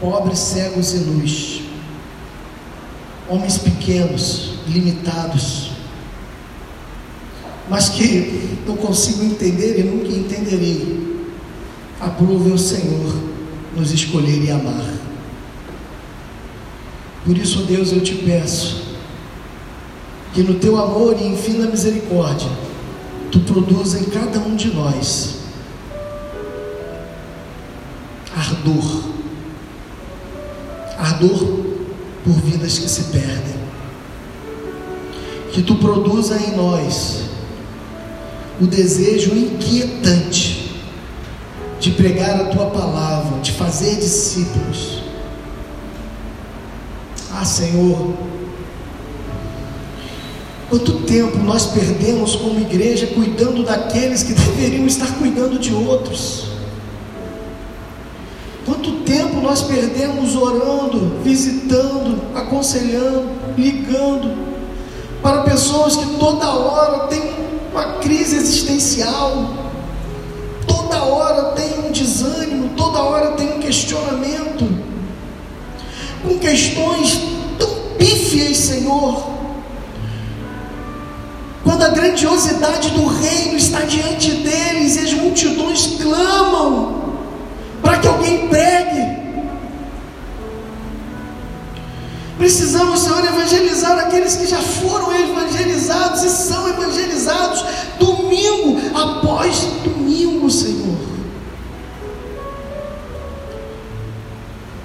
pobres, 0.00 0.38
cegos 0.38 0.94
e 0.94 0.98
nus, 0.98 1.62
homens 3.28 3.58
pequenos, 3.58 4.54
limitados, 4.68 5.72
mas 7.68 7.88
que 7.88 8.58
não 8.66 8.76
consigo 8.76 9.24
entender 9.24 9.80
e 9.80 9.82
nunca 9.82 10.08
entenderei. 10.08 11.18
Aprove 12.00 12.50
o 12.50 12.58
Senhor 12.58 13.14
nos 13.74 13.90
escolher 13.90 14.44
e 14.44 14.50
amar. 14.50 15.03
Por 17.24 17.38
isso, 17.38 17.62
Deus, 17.62 17.90
eu 17.92 18.00
te 18.02 18.14
peço 18.16 18.84
que 20.34 20.42
no 20.42 20.54
teu 20.54 20.76
amor 20.76 21.16
e 21.18 21.26
infinita 21.26 21.68
misericórdia, 21.68 22.48
tu 23.30 23.40
produza 23.40 24.00
em 24.00 24.04
cada 24.04 24.40
um 24.40 24.56
de 24.56 24.74
nós 24.74 25.44
ardor, 28.36 29.04
ardor 30.98 31.64
por 32.24 32.34
vidas 32.44 32.78
que 32.78 32.88
se 32.88 33.04
perdem, 33.04 33.54
que 35.52 35.62
tu 35.62 35.76
produza 35.76 36.36
em 36.36 36.56
nós 36.56 37.22
o 38.60 38.66
desejo 38.66 39.34
inquietante 39.34 40.74
de 41.78 41.92
pregar 41.92 42.40
a 42.40 42.44
tua 42.46 42.66
palavra, 42.66 43.40
de 43.40 43.52
fazer 43.52 43.96
discípulos. 43.96 45.03
Ah, 47.36 47.44
Senhor, 47.44 48.14
quanto 50.70 51.00
tempo 51.00 51.38
nós 51.38 51.66
perdemos 51.66 52.36
como 52.36 52.60
igreja 52.60 53.08
cuidando 53.08 53.64
daqueles 53.64 54.22
que 54.22 54.32
deveriam 54.32 54.86
estar 54.86 55.18
cuidando 55.18 55.58
de 55.58 55.74
outros? 55.74 56.46
Quanto 58.64 59.00
tempo 59.00 59.40
nós 59.40 59.62
perdemos 59.62 60.36
orando, 60.36 61.20
visitando, 61.24 62.22
aconselhando, 62.36 63.28
ligando 63.58 64.30
para 65.20 65.42
pessoas 65.42 65.96
que 65.96 66.06
toda 66.16 66.48
hora 66.48 67.08
têm 67.08 67.34
uma 67.72 67.94
crise 67.94 68.36
existencial, 68.36 69.54
toda 70.68 71.02
hora 71.02 71.52
tem 71.56 71.80
um 71.80 71.90
desânimo, 71.90 72.70
toda 72.76 73.00
hora 73.00 73.32
tem 73.32 73.54
um 73.54 73.58
questionamento, 73.58 74.83
com 76.24 76.38
questões 76.38 77.20
tão 77.58 77.68
pífias, 77.98 78.56
Senhor. 78.56 79.34
Quando 81.62 81.82
a 81.82 81.88
grandiosidade 81.88 82.90
do 82.90 83.06
reino 83.06 83.56
está 83.56 83.80
diante 83.80 84.30
deles 84.32 84.96
e 84.96 85.00
as 85.00 85.12
multidões 85.14 85.98
clamam 86.00 87.04
para 87.82 87.98
que 87.98 88.08
alguém 88.08 88.48
pregue, 88.48 89.24
Precisamos, 92.36 93.00
Senhor, 93.00 93.24
evangelizar 93.24 93.98
aqueles 93.98 94.36
que 94.36 94.46
já 94.46 94.58
foram 94.58 95.14
evangelizados 95.14 96.24
e 96.24 96.28
são 96.28 96.68
evangelizados 96.68 97.64
domingo 97.98 98.80
após 98.94 99.60
domingo, 99.82 100.50
Senhor. 100.50 100.83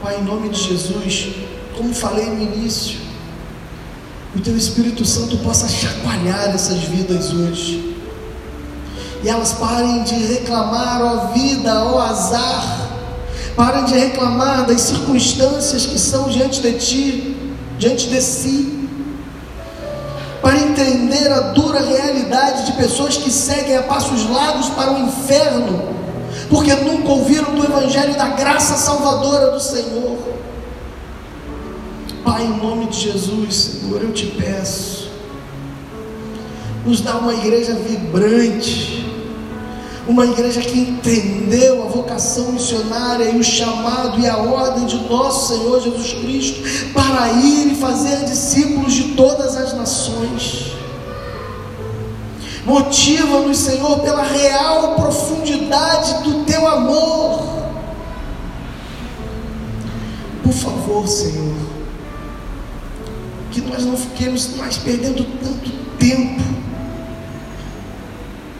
Pai, 0.09 0.17
em 0.17 0.23
nome 0.23 0.49
de 0.49 0.59
Jesus, 0.59 1.35
como 1.77 1.93
falei 1.93 2.25
no 2.25 2.41
início, 2.41 2.97
o 4.35 4.39
Teu 4.39 4.57
Espírito 4.57 5.05
Santo 5.05 5.37
possa 5.37 5.69
chacoalhar 5.69 6.49
essas 6.49 6.79
vidas 6.79 7.31
hoje. 7.31 7.95
E 9.23 9.29
elas 9.29 9.53
parem 9.53 10.01
de 10.01 10.15
reclamar, 10.15 10.99
ó 10.99 11.31
vida, 11.31 11.83
ó 11.83 12.01
azar, 12.01 12.89
parem 13.55 13.85
de 13.85 13.93
reclamar 13.93 14.65
das 14.65 14.81
circunstâncias 14.81 15.85
que 15.85 15.99
são 15.99 16.27
diante 16.27 16.59
de 16.59 16.73
Ti 16.73 17.53
diante 17.77 18.07
de 18.07 18.19
si, 18.19 18.89
para 20.41 20.57
entender 20.57 21.31
a 21.31 21.51
dura 21.51 21.81
realidade 21.81 22.65
de 22.65 22.71
pessoas 22.71 23.15
que 23.15 23.29
seguem 23.29 23.77
a 23.77 23.83
passos 23.83 24.27
largos 24.27 24.69
para 24.69 24.91
o 24.91 24.97
inferno, 24.97 25.98
porque 26.49 26.73
nunca 26.75 27.09
ouviram 27.09 27.53
do 27.53 27.63
Evangelho 27.63 28.17
da 28.17 28.29
graça 28.29 28.75
salvadora 28.75 29.51
do 29.51 29.59
Senhor. 29.59 30.17
Pai, 32.23 32.43
em 32.43 32.57
nome 32.57 32.87
de 32.87 32.99
Jesus, 32.99 33.55
Senhor, 33.55 34.01
eu 34.01 34.11
te 34.11 34.25
peço, 34.25 35.09
nos 36.85 37.01
dá 37.01 37.17
uma 37.17 37.33
igreja 37.33 37.73
vibrante, 37.75 39.05
uma 40.07 40.25
igreja 40.25 40.59
que 40.59 40.79
entendeu 40.79 41.83
a 41.83 41.85
vocação 41.85 42.51
missionária 42.51 43.25
e 43.25 43.37
o 43.37 43.43
chamado 43.43 44.19
e 44.19 44.27
a 44.27 44.37
ordem 44.37 44.85
de 44.85 44.97
nosso 45.07 45.53
Senhor 45.53 45.79
Jesus 45.81 46.13
Cristo 46.13 46.91
para 46.93 47.31
ir 47.33 47.73
e 47.73 47.75
fazer 47.75 48.25
discípulos 48.25 48.93
de 48.93 49.03
todas 49.09 49.55
as 49.55 49.73
nações. 49.73 50.78
Motiva-nos, 52.69 53.57
Senhor, 53.57 53.99
pela 54.01 54.21
real 54.21 54.93
profundidade 54.93 56.21
do 56.23 56.43
teu 56.43 56.67
amor. 56.67 57.63
Por 60.43 60.53
favor, 60.53 61.07
Senhor, 61.07 61.55
que 63.49 63.59
nós 63.61 63.83
não 63.83 63.97
fiquemos 63.97 64.55
mais 64.55 64.77
perdendo 64.77 65.25
tanto 65.43 65.71
tempo 65.97 66.43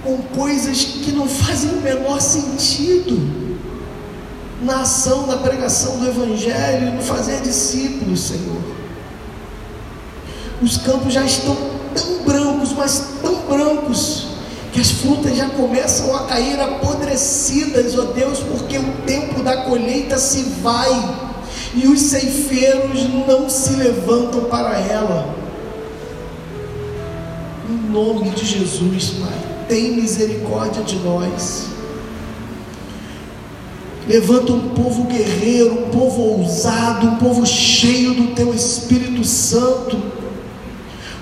com 0.03 0.18
coisas 0.36 0.84
que 0.86 1.12
não 1.12 1.28
fazem 1.28 1.70
o 1.70 1.82
menor 1.82 2.20
sentido 2.20 3.60
na 4.64 4.82
ação 4.82 5.28
da 5.28 5.38
pregação 5.38 5.99
do 5.99 6.07
Evangelho 6.07 6.93
no 6.93 7.01
fazer 7.03 7.41
discípulos, 7.41 8.22
Senhor. 8.22 8.62
Os 10.64 10.78
campos 10.78 11.14
já 11.14 11.24
estão 11.24 11.55
tão 11.93 12.24
brancos, 12.24 12.48
mas 12.74 13.16
tão 13.22 13.36
brancos, 13.47 14.28
que 14.72 14.80
as 14.80 14.91
frutas 14.91 15.36
já 15.36 15.49
começam 15.49 16.16
a 16.16 16.26
cair 16.26 16.60
apodrecidas, 16.60 17.97
ó 17.97 18.03
Deus, 18.14 18.39
porque 18.39 18.78
o 18.78 18.91
tempo 19.05 19.41
da 19.41 19.64
colheita 19.64 20.18
se 20.18 20.43
vai 20.62 20.91
e 21.74 21.88
os 21.88 22.01
ceifeiros 22.01 23.07
não 23.28 23.49
se 23.49 23.74
levantam 23.74 24.45
para 24.45 24.78
ela. 24.80 25.36
Em 27.70 27.91
nome 27.91 28.30
de 28.32 28.45
Jesus, 28.45 29.12
Pai 29.20 29.49
tem 29.70 29.91
misericórdia 29.91 30.84
de 30.84 30.97
nós. 30.97 31.68
Levanta 34.07 34.51
um 34.51 34.70
povo 34.70 35.03
guerreiro, 35.03 35.84
um 35.86 35.89
povo 35.91 36.22
ousado, 36.39 37.05
um 37.05 37.16
povo 37.18 37.45
cheio 37.45 38.16
do 38.16 38.34
teu 38.34 38.51
Espírito 38.53 39.24
Santo. 39.24 40.18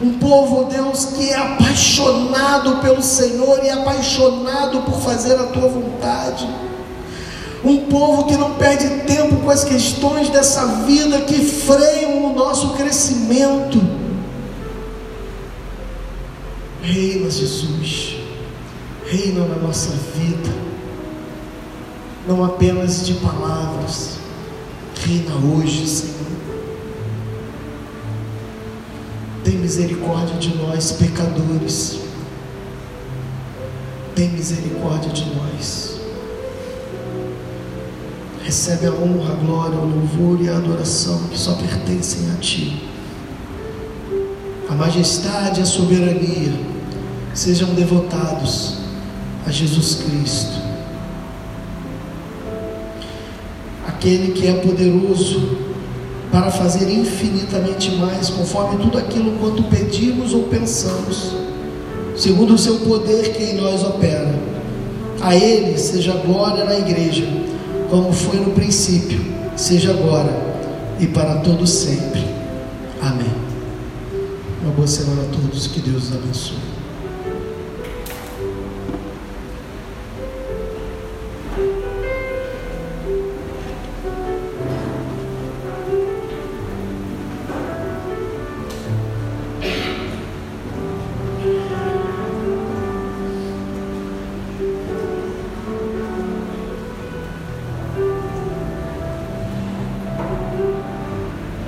Um 0.01 0.13
povo, 0.19 0.65
Deus, 0.65 1.05
que 1.05 1.29
é 1.29 1.35
apaixonado 1.35 2.77
pelo 2.81 3.01
Senhor 3.01 3.63
e 3.63 3.69
apaixonado 3.69 4.81
por 4.81 4.99
fazer 5.01 5.35
a 5.35 5.45
tua 5.47 5.67
vontade. 5.67 6.47
Um 7.63 7.85
povo 7.85 8.25
que 8.25 8.37
não 8.37 8.53
perde 8.53 8.87
tempo 9.05 9.37
com 9.37 9.49
as 9.49 9.63
questões 9.63 10.29
dessa 10.29 10.65
vida 10.85 11.21
que 11.21 11.43
freiam 11.43 12.25
o 12.25 12.35
nosso 12.35 12.73
crescimento. 12.73 13.81
Reina, 16.81 17.29
Jesus 17.29 18.17
reina 19.09 19.45
na 19.45 19.55
nossa 19.55 19.91
vida, 20.15 20.53
não 22.27 22.43
apenas 22.43 23.05
de 23.05 23.13
palavras, 23.15 24.17
reina 25.01 25.33
hoje, 25.35 25.87
Senhor. 25.87 26.16
Tem 29.47 29.55
misericórdia 29.59 30.35
de 30.39 30.57
nós, 30.57 30.91
pecadores. 30.91 32.01
Tem 34.13 34.27
misericórdia 34.27 35.09
de 35.09 35.23
nós. 35.33 36.01
Recebe 38.43 38.87
a 38.87 38.91
honra, 38.91 39.31
a 39.31 39.35
glória, 39.35 39.77
o 39.77 39.85
louvor 39.85 40.41
e 40.41 40.49
a 40.49 40.57
adoração 40.57 41.29
que 41.29 41.39
só 41.39 41.53
pertencem 41.53 42.29
a 42.29 42.35
Ti. 42.41 42.89
Amém. 44.67 44.79
majestade 44.79 45.61
e 45.61 45.63
a 45.63 45.65
soberania 45.65 46.51
sejam 47.33 47.73
devotados 47.73 48.79
a 49.45 49.49
Jesus 49.49 50.03
Cristo, 50.03 50.61
aquele 53.87 54.33
que 54.33 54.45
é 54.45 54.55
poderoso 54.55 55.66
para 56.37 56.51
fazer 56.51 56.87
infinitamente 56.87 57.89
mais, 57.95 58.29
conforme 58.29 58.77
tudo 58.77 58.99
aquilo 58.99 59.39
quanto 59.39 59.63
pedimos 59.63 60.35
ou 60.35 60.43
pensamos, 60.43 61.35
segundo 62.15 62.53
o 62.53 62.57
seu 62.59 62.75
poder 62.75 63.33
que 63.33 63.43
em 63.43 63.55
nós 63.55 63.83
opera. 63.83 64.37
A 65.19 65.35
Ele 65.35 65.75
seja 65.79 66.13
glória 66.13 66.63
na 66.63 66.77
igreja, 66.77 67.27
como 67.89 68.13
foi 68.13 68.39
no 68.39 68.51
princípio, 68.51 69.19
seja 69.55 69.89
agora 69.89 70.29
e 70.99 71.07
para 71.07 71.37
todos 71.37 71.71
sempre. 71.71 72.23
Amém. 73.01 73.33
Uma 74.61 74.73
boa 74.73 74.87
semana 74.87 75.23
a 75.23 75.35
todos, 75.35 75.65
que 75.65 75.79
Deus 75.79 76.09
os 76.09 76.15
abençoe. 76.15 76.66